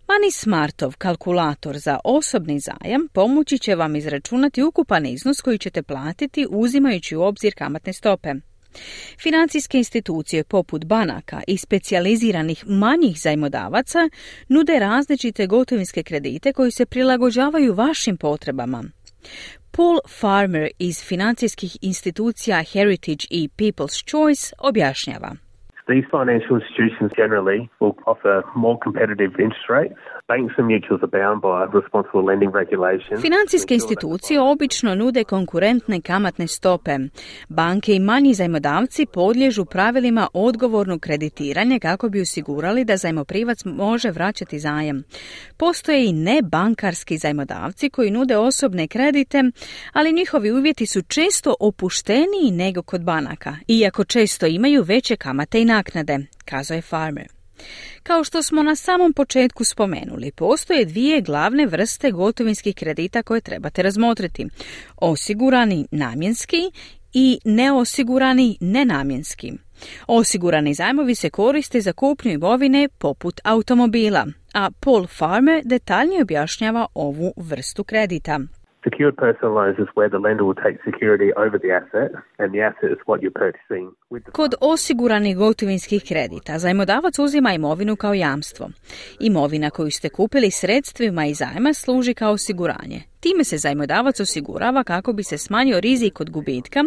Money 0.09 0.31
Smartov 0.33 0.97
kalkulator 0.99 1.79
za 1.79 1.99
osobni 2.05 2.61
zajam 2.61 3.09
pomoći 3.13 3.59
će 3.59 3.75
vam 3.75 3.97
izračunati 3.97 4.63
ukupan 4.63 5.07
iznos 5.07 5.41
koji 5.41 5.59
ćete 5.59 5.83
platiti 5.83 6.47
uzimajući 6.51 7.17
u 7.17 7.23
obzir 7.23 7.55
kamatne 7.57 7.93
stope. 7.93 8.35
Financijske 9.19 9.79
institucije 9.79 10.45
poput 10.45 10.85
banaka 10.85 11.43
i 11.47 11.57
specijaliziranih 11.59 12.65
manjih 12.67 13.21
zajmodavaca 13.21 14.09
nude 14.49 14.79
različite 14.79 15.47
gotovinske 15.47 16.03
kredite 16.03 16.53
koji 16.53 16.71
se 16.71 16.87
prilagođavaju 16.87 17.75
vašim 17.75 18.17
potrebama. 18.17 18.85
Paul 19.71 19.99
Farmer 20.09 20.71
iz 20.79 21.03
financijskih 21.05 21.77
institucija 21.81 22.63
Heritage 22.63 23.27
i 23.31 23.49
People's 23.57 24.11
Choice 24.11 24.53
objašnjava. 24.59 25.37
These 25.89 26.05
financial 26.11 26.57
institutions 26.61 27.13
generally 27.17 27.69
will 27.81 27.99
offer 28.07 28.45
more 28.55 28.79
competitive 28.79 29.39
interest 29.39 29.69
rates. 29.69 29.99
Financijske 33.21 33.75
institucije 33.75 34.41
obično 34.41 34.95
nude 34.95 35.25
konkurentne 35.25 36.01
kamatne 36.01 36.47
stope. 36.47 36.99
Banke 37.49 37.95
i 37.95 38.01
manji 38.01 38.35
zajmodavci 38.35 39.07
podliježu 39.07 39.65
pravilima 39.65 40.29
odgovornog 40.35 41.01
kreditiranja 41.01 41.79
kako 41.79 42.09
bi 42.09 42.21
osigurali 42.21 42.85
da 42.85 42.97
zajmoprivac 42.97 43.65
može 43.65 44.11
vraćati 44.11 44.59
zajem. 44.59 45.05
Postoje 45.57 46.07
i 46.07 46.13
nebankarski 46.13 47.19
zajmodavci 47.19 47.91
koji 47.91 48.11
nude 48.11 48.37
osobne 48.37 48.89
kredite, 48.89 49.43
ali 49.93 50.13
njihovi 50.13 50.53
uvjeti 50.53 50.87
su 50.87 51.03
često 51.03 51.55
opušteniji 51.61 52.51
nego 52.53 52.83
kod 52.83 53.05
banaka, 53.05 53.57
iako 53.69 54.05
često 54.05 54.47
imaju 54.47 54.83
veće 54.83 55.17
kamate 55.17 55.63
i 55.63 55.65
naknade, 55.65 56.19
kazao 56.45 56.75
je 56.75 56.83
Farmer. 56.83 57.42
Kao 58.03 58.25
što 58.25 58.43
smo 58.43 58.63
na 58.63 58.77
samom 58.77 59.13
početku 59.13 59.65
spomenuli, 59.65 60.33
postoje 60.33 60.85
dvije 60.85 61.21
glavne 61.21 61.67
vrste 61.67 62.11
gotovinskih 62.11 62.75
kredita 62.75 63.23
koje 63.23 63.41
trebate 63.41 63.83
razmotriti. 63.83 64.47
Osigurani 64.97 65.87
namjenski 65.91 66.71
i 67.13 67.39
neosigurani 67.45 68.59
nenamjenski. 68.61 69.53
Osigurani 70.07 70.75
zajmovi 70.75 71.15
se 71.15 71.31
koriste 71.31 71.81
za 71.81 71.93
kupnju 71.93 72.33
imovine 72.33 72.89
poput 72.99 73.41
automobila, 73.45 74.27
a 74.55 74.71
Paul 74.81 75.07
Farmer 75.07 75.63
detaljnije 75.65 76.23
objašnjava 76.23 76.87
ovu 76.95 77.33
vrstu 77.37 77.85
kredita. 77.85 78.41
Secured 78.85 79.17
personal 79.17 79.53
loans 79.55 79.79
is 79.79 79.89
where 79.97 80.11
the 80.15 80.23
lender 80.27 80.45
will 80.49 80.61
take 80.67 80.77
security 80.91 81.31
over 81.45 81.57
the 81.65 81.73
asset 81.81 82.11
and 82.41 82.49
the 82.55 82.63
asset 82.69 82.91
is 82.95 83.01
what 83.07 83.19
you're 83.23 83.39
purchasing 83.45 83.87
Kod 84.33 84.55
osiguranih 84.61 85.37
gotovinskih 85.37 86.05
kredita 86.09 86.59
zajmodavac 86.59 87.19
uzima 87.19 87.53
imovinu 87.53 87.97
kao 87.97 88.15
jamstvo. 88.15 88.71
Imovina 89.21 89.71
koju 89.71 89.91
ste 89.91 90.09
kupili 90.09 90.51
sredstvima 90.51 91.27
i 91.27 91.35
zajma 91.35 91.75
služi 91.75 92.15
kao 92.15 92.33
osiguranje. 92.33 93.03
Time 93.21 93.45
se 93.45 93.57
zajmodavac 93.59 94.21
osigurava 94.21 94.85
kako 94.85 95.13
bi 95.13 95.23
se 95.23 95.39
smanjio 95.39 95.81
rizik 95.81 96.21
od 96.21 96.31
gubitka 96.31 96.81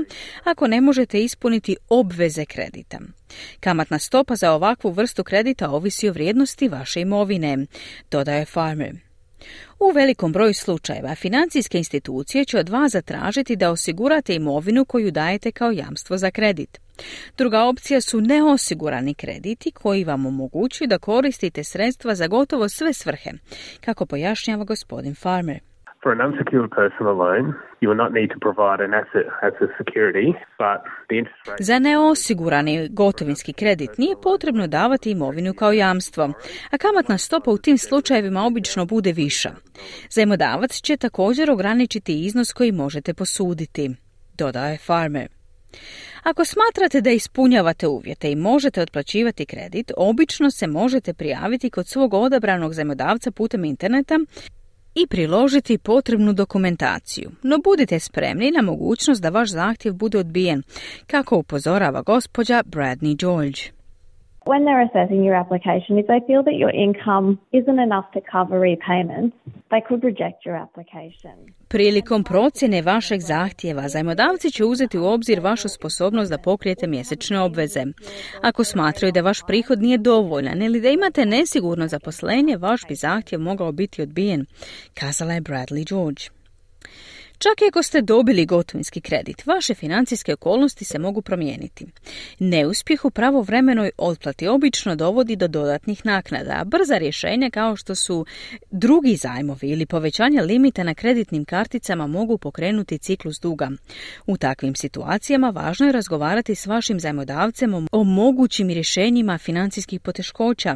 ako 0.44 0.68
ne 0.68 0.82
možete 0.82 1.20
ispuniti 1.20 1.76
obveze 1.90 2.46
kredita. 2.46 2.98
Kamatna 3.60 4.00
stopa 4.00 4.36
za 4.36 4.52
ovakvu 4.52 4.92
vrstu 4.92 5.24
kredita 5.24 5.70
ovisi 5.70 6.10
o 6.10 6.14
vrijednosti 6.14 6.68
vaše 6.68 7.02
imovine, 7.02 7.58
dodaje 8.12 8.46
Farmer. 8.46 9.05
U 9.80 9.92
velikom 9.92 10.32
broju 10.32 10.54
slučajeva 10.54 11.16
financijske 11.16 11.78
institucije 11.78 12.46
će 12.46 12.60
od 12.60 12.70
vas 12.70 12.92
zatražiti 12.92 13.56
da 13.56 13.72
osigurate 13.72 14.36
imovinu 14.36 14.86
koju 14.86 15.12
dajete 15.12 15.52
kao 15.52 15.72
jamstvo 15.72 16.18
za 16.18 16.32
kredit. 16.32 16.80
Druga 17.38 17.64
opcija 17.64 18.02
su 18.02 18.22
neosigurani 18.22 19.14
krediti 19.14 19.72
koji 19.72 20.04
vam 20.04 20.26
omogućuju 20.26 20.88
da 20.88 21.00
koristite 21.00 21.64
sredstva 21.64 22.16
za 22.16 22.28
gotovo 22.28 22.70
sve 22.70 22.94
svrhe, 22.94 23.32
kako 23.82 24.06
pojašnjava 24.06 24.64
gospodin 24.64 25.16
Farmer. 25.16 25.60
For 26.06 26.14
an 26.14 26.22
unsecured 26.30 26.70
personal 26.82 27.16
loan, 27.16 27.46
you 27.82 27.90
will 27.90 28.02
not 28.04 28.12
need 28.14 28.30
to 28.36 28.40
provide 28.48 28.80
an 28.88 28.94
asset 29.02 29.26
as 29.48 29.54
a 29.66 29.68
security, 29.80 30.28
but 30.64 30.78
the 31.10 31.18
interest 31.22 31.48
rate... 31.48 31.64
Za 31.64 31.80
neosigurani 31.80 32.90
gotovinski 32.90 33.54
kredit 33.54 33.98
nije 33.98 34.16
potrebno 34.24 34.68
davati 34.68 35.12
imovinu 35.12 35.54
kao 35.54 35.72
jamstvo, 35.72 36.24
a 36.72 36.78
kamatna 36.78 37.18
stopa 37.18 37.52
u 37.52 37.58
tim 37.58 37.78
slučajevima 37.78 38.46
obično 38.46 38.86
bude 38.86 39.12
viša. 39.12 39.52
Zajmodavac 40.10 40.82
će 40.82 40.98
također 40.98 41.52
ograničiti 41.52 42.26
iznos 42.26 42.54
koji 42.54 42.72
možete 42.72 43.14
posuditi, 43.14 43.96
dodaje 44.38 44.78
Farmer. 44.78 45.28
Ako 46.24 46.46
smatrate 46.46 47.02
da 47.02 47.10
ispunjavate 47.10 47.88
uvjete 47.88 48.32
i 48.32 48.36
možete 48.36 48.82
otplaćivati 48.82 49.46
kredit, 49.46 49.92
obično 49.98 50.52
se 50.52 50.68
možete 50.68 51.14
prijaviti 51.14 51.70
kod 51.70 51.88
svog 51.88 52.14
odabranog 52.14 52.74
zajmodavca 52.74 53.32
putem 53.32 53.66
interneta 53.66 54.20
i 54.96 55.08
priložiti 55.08 55.78
potrebnu 55.78 56.34
dokumentaciju. 56.34 57.32
No 57.44 57.58
budite 57.64 58.00
spremni 58.00 58.52
na 58.52 58.62
mogućnost 58.62 59.22
da 59.22 59.30
vaš 59.30 59.50
zahtjev 59.50 59.94
bude 59.94 60.18
odbijen, 60.18 60.64
kako 61.08 61.38
upozorava 61.38 62.02
gospođa 62.02 62.64
Bradney 62.66 63.18
George. 63.20 63.75
When 64.52 64.64
they're 64.66 64.86
assessing 64.90 65.22
your 65.28 65.38
application, 65.44 65.98
if 66.02 66.08
they 66.12 66.22
feel 66.30 66.44
that 66.44 66.58
your 66.64 66.74
income 66.86 67.28
isn't 67.60 67.80
enough 67.88 68.08
to 68.16 68.22
cover 68.36 68.58
repayments, 68.72 69.36
they 69.72 69.82
could 69.88 70.04
reject 70.04 70.46
your 70.46 70.58
application. 70.66 71.36
Prilikom 71.68 72.24
procjene 72.24 72.82
vašeg 72.82 73.20
zahtjeva, 73.22 73.88
zajmodavci 73.88 74.52
će 74.52 74.66
uzeti 74.66 74.98
u 74.98 75.06
obzir 75.06 75.40
vašu 75.40 75.70
sposobnost 75.70 76.32
da 76.32 76.38
pokrijete 76.38 76.88
mjesečne 76.88 77.40
obveze. 77.40 77.84
Ako 78.42 78.64
smatraju 78.64 79.12
da 79.12 79.22
vaš 79.22 79.40
prihod 79.48 79.82
nije 79.82 79.98
dovoljan 79.98 80.62
ili 80.62 80.82
da 80.82 80.90
imate 80.90 81.26
nesigurno 81.26 81.88
zaposlenje, 81.88 82.58
vaš 82.58 82.82
bi 82.88 82.96
zahtjev 82.96 83.42
mogao 83.42 83.72
biti 83.72 84.02
odbijen, 84.02 84.46
kazala 85.00 85.34
je 85.34 85.42
Bradley 85.42 85.90
George. 85.90 86.35
Čak 87.38 87.62
i 87.62 87.68
ako 87.70 87.84
ste 87.84 88.02
dobili 88.02 88.46
gotovinski 88.46 89.02
kredit, 89.02 89.46
vaše 89.46 89.74
financijske 89.74 90.34
okolnosti 90.34 90.86
se 90.86 91.00
mogu 91.00 91.22
promijeniti. 91.22 91.86
Neuspjeh 92.40 93.06
u 93.06 93.10
pravovremenoj 93.10 93.92
otplati 93.98 94.48
obično 94.48 94.96
dovodi 94.96 95.36
do 95.36 95.48
dodatnih 95.48 96.06
naknada, 96.06 96.54
a 96.58 96.64
brza 96.64 96.98
rješenja 96.98 97.50
kao 97.50 97.76
što 97.76 97.96
su 97.96 98.26
drugi 98.72 99.16
zajmovi 99.16 99.68
ili 99.70 99.86
povećanje 99.86 100.42
limita 100.42 100.84
na 100.84 100.94
kreditnim 100.94 101.46
karticama 101.46 102.08
mogu 102.08 102.38
pokrenuti 102.38 102.98
ciklus 102.98 103.40
duga. 103.40 103.72
U 104.28 104.38
takvim 104.38 104.76
situacijama 104.76 105.50
važno 105.50 105.86
je 105.86 105.92
razgovarati 105.92 106.56
s 106.56 106.66
vašim 106.66 107.00
zajmodavcem 107.00 107.88
o 107.92 108.04
mogućim 108.04 108.70
rješenjima 108.70 109.38
financijskih 109.38 110.00
poteškoća. 110.00 110.76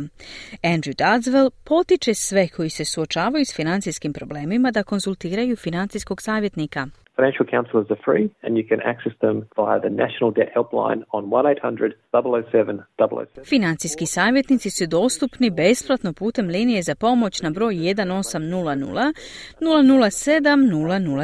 Andrew 0.63 0.95
Dadswell 0.95 1.49
potiče 1.63 2.13
sve 2.13 2.47
koji 2.47 2.69
se 2.69 2.85
suočavaju 2.85 3.45
s 3.45 3.55
financijskim 3.55 4.13
problemima 4.13 4.71
da 4.71 4.83
konzultiraju 4.83 5.55
financijskog 5.55 6.21
savjetnika 6.21 6.48
savjetnika. 6.49 6.87
Financial 7.15 7.45
counsellors 7.45 7.91
are 7.91 8.01
free 8.05 8.29
and 8.43 8.57
you 8.57 8.65
can 8.69 8.79
access 8.91 9.13
them 9.21 9.37
via 9.55 9.79
the 9.79 9.89
National 9.89 10.31
Debt 10.31 10.49
Helpline 10.55 11.03
on 11.11 11.23
1800 11.29 11.93
007 12.13 12.83
007. 12.97 13.43
Financijski 13.45 14.05
savjetnici 14.05 14.69
su 14.69 14.85
dostupni 14.87 15.49
besplatno 15.49 16.13
putem 16.13 16.47
linije 16.47 16.81
za 16.81 16.95
pomoć 16.95 17.41
na 17.41 17.49
broj 17.49 17.73
1800 17.73 19.13
007 19.61 20.69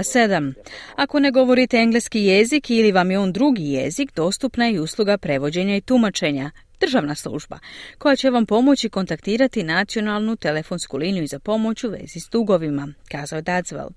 007. 0.04 0.54
Ako 0.96 1.20
ne 1.20 1.32
govorite 1.32 1.78
engleski 1.78 2.20
jezik 2.20 2.70
ili 2.70 2.92
vam 2.92 3.12
je 3.12 3.20
on 3.20 3.32
drugi 3.32 3.64
jezik, 3.64 4.16
dostupna 4.16 4.66
je 4.66 4.74
i 4.74 4.80
usluga 4.80 5.18
prevođenja 5.18 5.76
i 5.76 5.82
tumačenja 5.82 6.52
državna 6.80 7.16
služba, 7.16 7.60
koja 7.98 8.16
će 8.16 8.30
vam 8.30 8.46
pomoći 8.46 8.90
kontaktirati 8.90 9.64
nacionalnu 9.64 10.36
telefonsku 10.36 10.98
liniju 10.98 11.28
za 11.28 11.40
pomoć 11.40 11.84
u 11.84 11.90
vezi 11.90 12.20
s 12.20 12.30
dugovima, 12.32 12.88
kazao 13.12 13.42
Dadswell. 13.42 13.90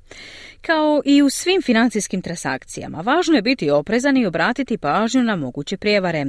Kao 0.63 1.03
i 1.05 1.23
u 1.23 1.31
svim 1.31 1.63
financijskim 1.63 2.23
transakcijama, 2.23 3.01
važno 3.01 3.35
je 3.35 3.43
biti 3.43 3.71
oprezan 3.71 4.17
i 4.17 4.27
obratiti 4.27 4.79
pažnju 4.79 5.23
na 5.23 5.37
moguće 5.37 5.77
prijevare. 5.77 6.25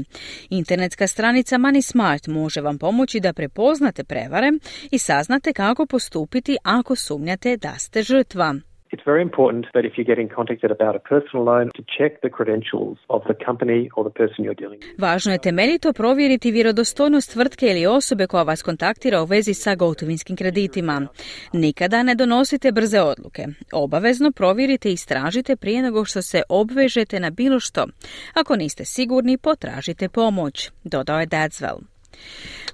Internetska 0.49 1.07
stranica 1.07 1.55
Money 1.55 1.81
Smart 1.81 2.27
može 2.27 2.61
vam 2.61 2.77
pomoći 2.77 3.19
da 3.19 3.33
prepoznate 3.33 4.03
prevare 4.03 4.51
i 4.91 4.97
saznate 4.97 5.53
kako 5.53 5.85
postupiti 5.85 6.57
ako 6.63 6.95
sumnjate 6.95 7.57
da 7.57 7.75
ste 7.77 8.03
žrtva. 8.03 8.68
It's 8.91 9.05
very 9.05 9.21
important 9.21 9.65
that 9.73 9.85
if 9.85 9.91
you're 9.97 10.11
getting 10.13 10.29
contacted 10.37 10.71
about 10.71 10.95
a 10.95 11.03
personal 11.13 11.43
loan 11.45 11.65
to 11.77 11.83
check 11.97 12.11
the 12.25 12.31
credentials 12.37 12.97
of 13.15 13.21
the 13.29 13.37
company 13.45 13.89
or 13.95 14.01
the 14.09 14.15
person 14.21 14.39
you're 14.45 14.59
dealing 14.63 14.79
with. 14.81 15.01
Važno 15.01 15.31
je 15.31 15.37
temeljito 15.39 15.93
provjeriti 15.93 16.51
vjerodostojnost 16.51 17.31
tvrtke 17.33 17.65
ili 17.67 17.85
osobe 17.85 18.27
koja 18.27 18.43
vas 18.43 18.61
kontaktira 18.61 19.21
u 19.21 19.25
vezi 19.25 19.53
sa 19.53 19.75
gotovinskim 19.75 20.35
kreditima. 20.35 21.07
Nikada 21.53 22.03
ne 22.03 22.15
donosite 22.15 22.71
brze 22.71 23.01
odluke. 23.01 23.45
Obavezno 23.71 24.31
provjerite 24.31 24.89
i 24.89 24.93
istražite 24.93 25.55
prije 25.55 25.81
nego 25.81 26.05
što 26.05 26.21
se 26.21 26.41
obvežete 26.49 27.19
na 27.19 27.29
bilo 27.29 27.59
što. 27.59 27.85
Ako 28.33 28.55
niste 28.55 28.85
sigurni, 28.85 29.37
potražite 29.37 30.09
pomoć, 30.09 30.71
dodao 30.83 31.19
je 31.19 31.25
Dadswell. 31.25 31.98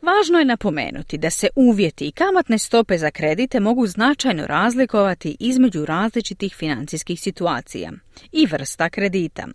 Važno 0.01 0.39
je 0.39 0.45
napomenuti 0.45 1.17
da 1.17 1.29
se 1.29 1.47
uvjeti 1.55 2.07
i 2.07 2.11
kamatne 2.11 2.57
stope 2.57 2.97
za 2.97 3.11
kredite 3.11 3.59
mogu 3.59 3.87
značajno 3.87 4.47
razlikovati 4.47 5.37
između 5.39 5.85
različitih 5.85 6.55
financijskih 6.55 7.21
situacija 7.21 7.91
i 8.31 8.45
vrsta 8.45 8.89
kredita. 8.89 9.47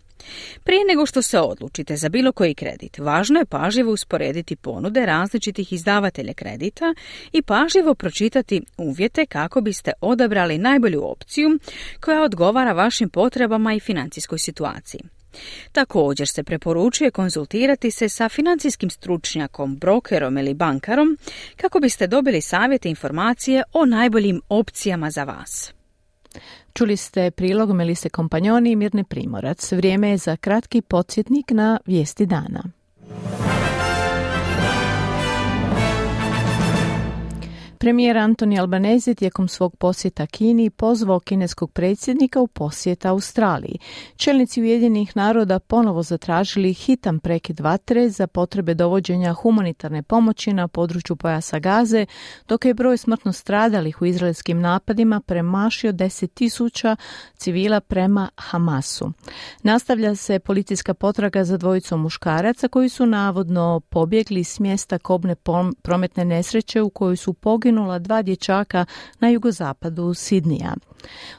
Prije 0.63 0.85
nego 0.85 1.05
što 1.05 1.21
se 1.21 1.39
odlučite 1.39 1.95
za 1.95 2.09
bilo 2.09 2.31
koji 2.31 2.55
kredit, 2.55 2.97
važno 2.97 3.39
je 3.39 3.45
pažljivo 3.45 3.91
usporediti 3.91 4.55
ponude 4.55 5.05
različitih 5.05 5.73
izdavatelja 5.73 6.33
kredita 6.33 6.93
i 7.31 7.41
pažljivo 7.41 7.95
pročitati 7.95 8.61
uvjete 8.77 9.25
kako 9.25 9.61
biste 9.61 9.91
odabrali 10.01 10.57
najbolju 10.57 11.01
opciju 11.03 11.59
koja 11.99 12.23
odgovara 12.23 12.73
vašim 12.73 13.09
potrebama 13.09 13.73
i 13.73 13.79
financijskoj 13.79 14.39
situaciji. 14.39 15.01
Također 15.71 16.27
se 16.27 16.43
preporučuje 16.43 17.11
konzultirati 17.11 17.91
se 17.91 18.09
sa 18.09 18.29
financijskim 18.29 18.89
stručnjakom, 18.89 19.77
brokerom 19.77 20.37
ili 20.37 20.53
bankarom 20.53 21.17
kako 21.55 21.79
biste 21.79 22.07
dobili 22.07 22.41
savjete 22.41 22.89
i 22.89 22.91
informacije 22.91 23.63
o 23.73 23.85
najboljim 23.85 24.41
opcijama 24.49 25.11
za 25.11 25.23
vas. 25.23 25.73
Čuli 26.73 26.97
ste 26.97 27.31
prilog 27.31 27.73
Melise 27.73 28.09
Kompanjoni 28.09 28.71
i 28.71 28.75
Mirne 28.75 29.03
Primorac. 29.03 29.71
Vrijeme 29.71 30.09
je 30.09 30.17
za 30.17 30.37
kratki 30.37 30.81
podsjetnik 30.81 31.51
na 31.51 31.79
vijesti 31.85 32.25
dana. 32.25 32.63
Premijer 37.81 38.17
Antoni 38.17 38.59
Albanezi 38.59 39.15
tijekom 39.15 39.47
svog 39.47 39.75
posjeta 39.75 40.27
Kini 40.27 40.69
pozvao 40.69 41.19
kineskog 41.19 41.71
predsjednika 41.71 42.41
u 42.41 42.47
posjet 42.47 43.05
Australiji. 43.05 43.79
Čelnici 44.15 44.61
Ujedinjenih 44.61 45.17
naroda 45.17 45.59
ponovo 45.59 46.03
zatražili 46.03 46.73
hitan 46.73 47.19
prekid 47.19 47.59
vatre 47.59 48.09
za 48.09 48.27
potrebe 48.27 48.73
dovođenja 48.73 49.33
humanitarne 49.33 50.03
pomoći 50.03 50.53
na 50.53 50.67
području 50.67 51.15
pojasa 51.15 51.59
Gaze, 51.59 52.05
dok 52.47 52.65
je 52.65 52.73
broj 52.73 52.97
smrtno 52.97 53.33
stradalih 53.33 54.01
u 54.01 54.05
izraelskim 54.05 54.61
napadima 54.61 55.21
premašio 55.21 55.93
tisuća 56.33 56.95
civila 57.35 57.79
prema 57.79 58.29
Hamasu. 58.37 59.11
Nastavlja 59.63 60.15
se 60.15 60.39
policijska 60.39 60.93
potraga 60.93 61.43
za 61.43 61.57
dvojicom 61.57 62.01
muškaraca 62.01 62.67
koji 62.67 62.89
su 62.89 63.05
navodno 63.05 63.81
pobjegli 63.89 64.43
s 64.43 64.59
mjesta 64.59 64.97
kobne 64.97 65.35
prometne 65.81 66.25
nesreće 66.25 66.81
u 66.81 66.89
kojoj 66.89 67.15
su 67.15 67.33
poginuli 67.33 67.70
poginula 67.71 67.99
dva 67.99 68.21
dječaka 68.21 68.85
na 69.19 69.29
jugozapadu 69.29 70.13
Sidnija. 70.13 70.73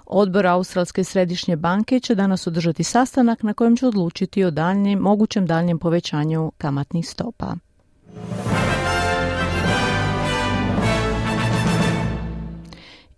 Odbor 0.07 0.47
Australske 0.47 1.05
središnje 1.05 1.57
banke 1.57 2.01
će 2.01 2.15
danas 2.15 2.47
održati 2.47 2.85
sastanak 2.85 3.43
na 3.43 3.55
kojem 3.55 3.77
će 3.77 3.87
odlučiti 3.87 4.45
o 4.45 4.51
daljnjem, 4.51 4.99
mogućem 4.99 5.47
daljnjem 5.47 5.79
povećanju 5.79 6.53
kamatnih 6.59 7.09
stopa. 7.09 7.55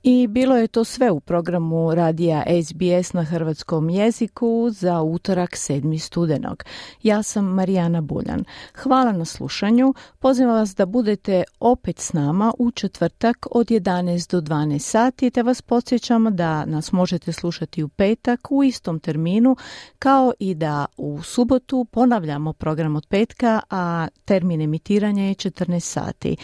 I 0.07 0.27
bilo 0.27 0.57
je 0.57 0.69
to 0.69 0.85
sve 0.85 1.11
u 1.11 1.21
programu 1.21 1.95
radija 1.95 2.45
SBS 2.65 3.13
na 3.13 3.25
hrvatskom 3.25 3.91
jeziku 3.91 4.69
za 4.71 5.03
utorak 5.03 5.51
7. 5.51 5.99
studenog. 5.99 6.65
Ja 7.03 7.23
sam 7.23 7.45
Marijana 7.45 8.01
Buljan. 8.01 8.45
Hvala 8.83 9.13
na 9.13 9.25
slušanju. 9.25 9.95
Pozivam 10.19 10.55
vas 10.55 10.75
da 10.75 10.87
budete 10.87 11.45
opet 11.61 11.99
s 11.99 12.13
nama 12.13 12.53
u 12.59 12.71
četvrtak 12.71 13.47
od 13.51 13.67
11 13.67 14.31
do 14.31 14.41
12 14.41 14.79
sati 14.79 15.31
te 15.31 15.43
vas 15.43 15.63
podsjećamo 15.63 16.31
da 16.31 16.65
nas 16.65 16.93
možete 16.93 17.33
slušati 17.33 17.83
u 17.83 17.89
petak 17.89 18.51
u 18.51 18.65
istom 18.65 19.01
terminu 19.01 19.57
kao 19.99 20.33
i 20.39 20.55
da 20.55 20.87
u 20.97 21.23
subotu 21.23 21.87
ponavljamo 21.91 22.53
program 22.53 22.97
od 22.97 23.07
petka, 23.07 23.61
a 23.71 24.09
termin 24.25 24.61
emitiranja 24.61 25.25
je 25.25 25.35
14 25.35 25.81
sati. 25.81 26.37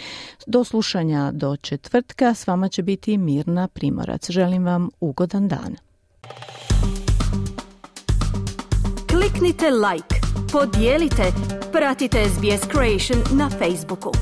Do 0.47 0.65
slušanja 0.65 1.31
do 1.33 1.57
četvrtka 1.57 2.35
s 2.35 2.47
vama 2.47 2.69
će 2.69 2.83
biti 2.83 3.19
mir 3.19 3.50
na 3.55 3.69
Primorac. 3.69 4.31
Želim 4.31 4.65
vam 4.65 4.91
ugodan 5.01 5.49
dan. 5.49 5.77
Kliknite 9.11 9.71
like, 9.71 10.21
podijelite, 10.53 11.33
pratite 11.73 12.19
SBS 12.29 12.69
Creation 12.69 13.39
na 13.39 13.51
Facebooku. 13.51 14.13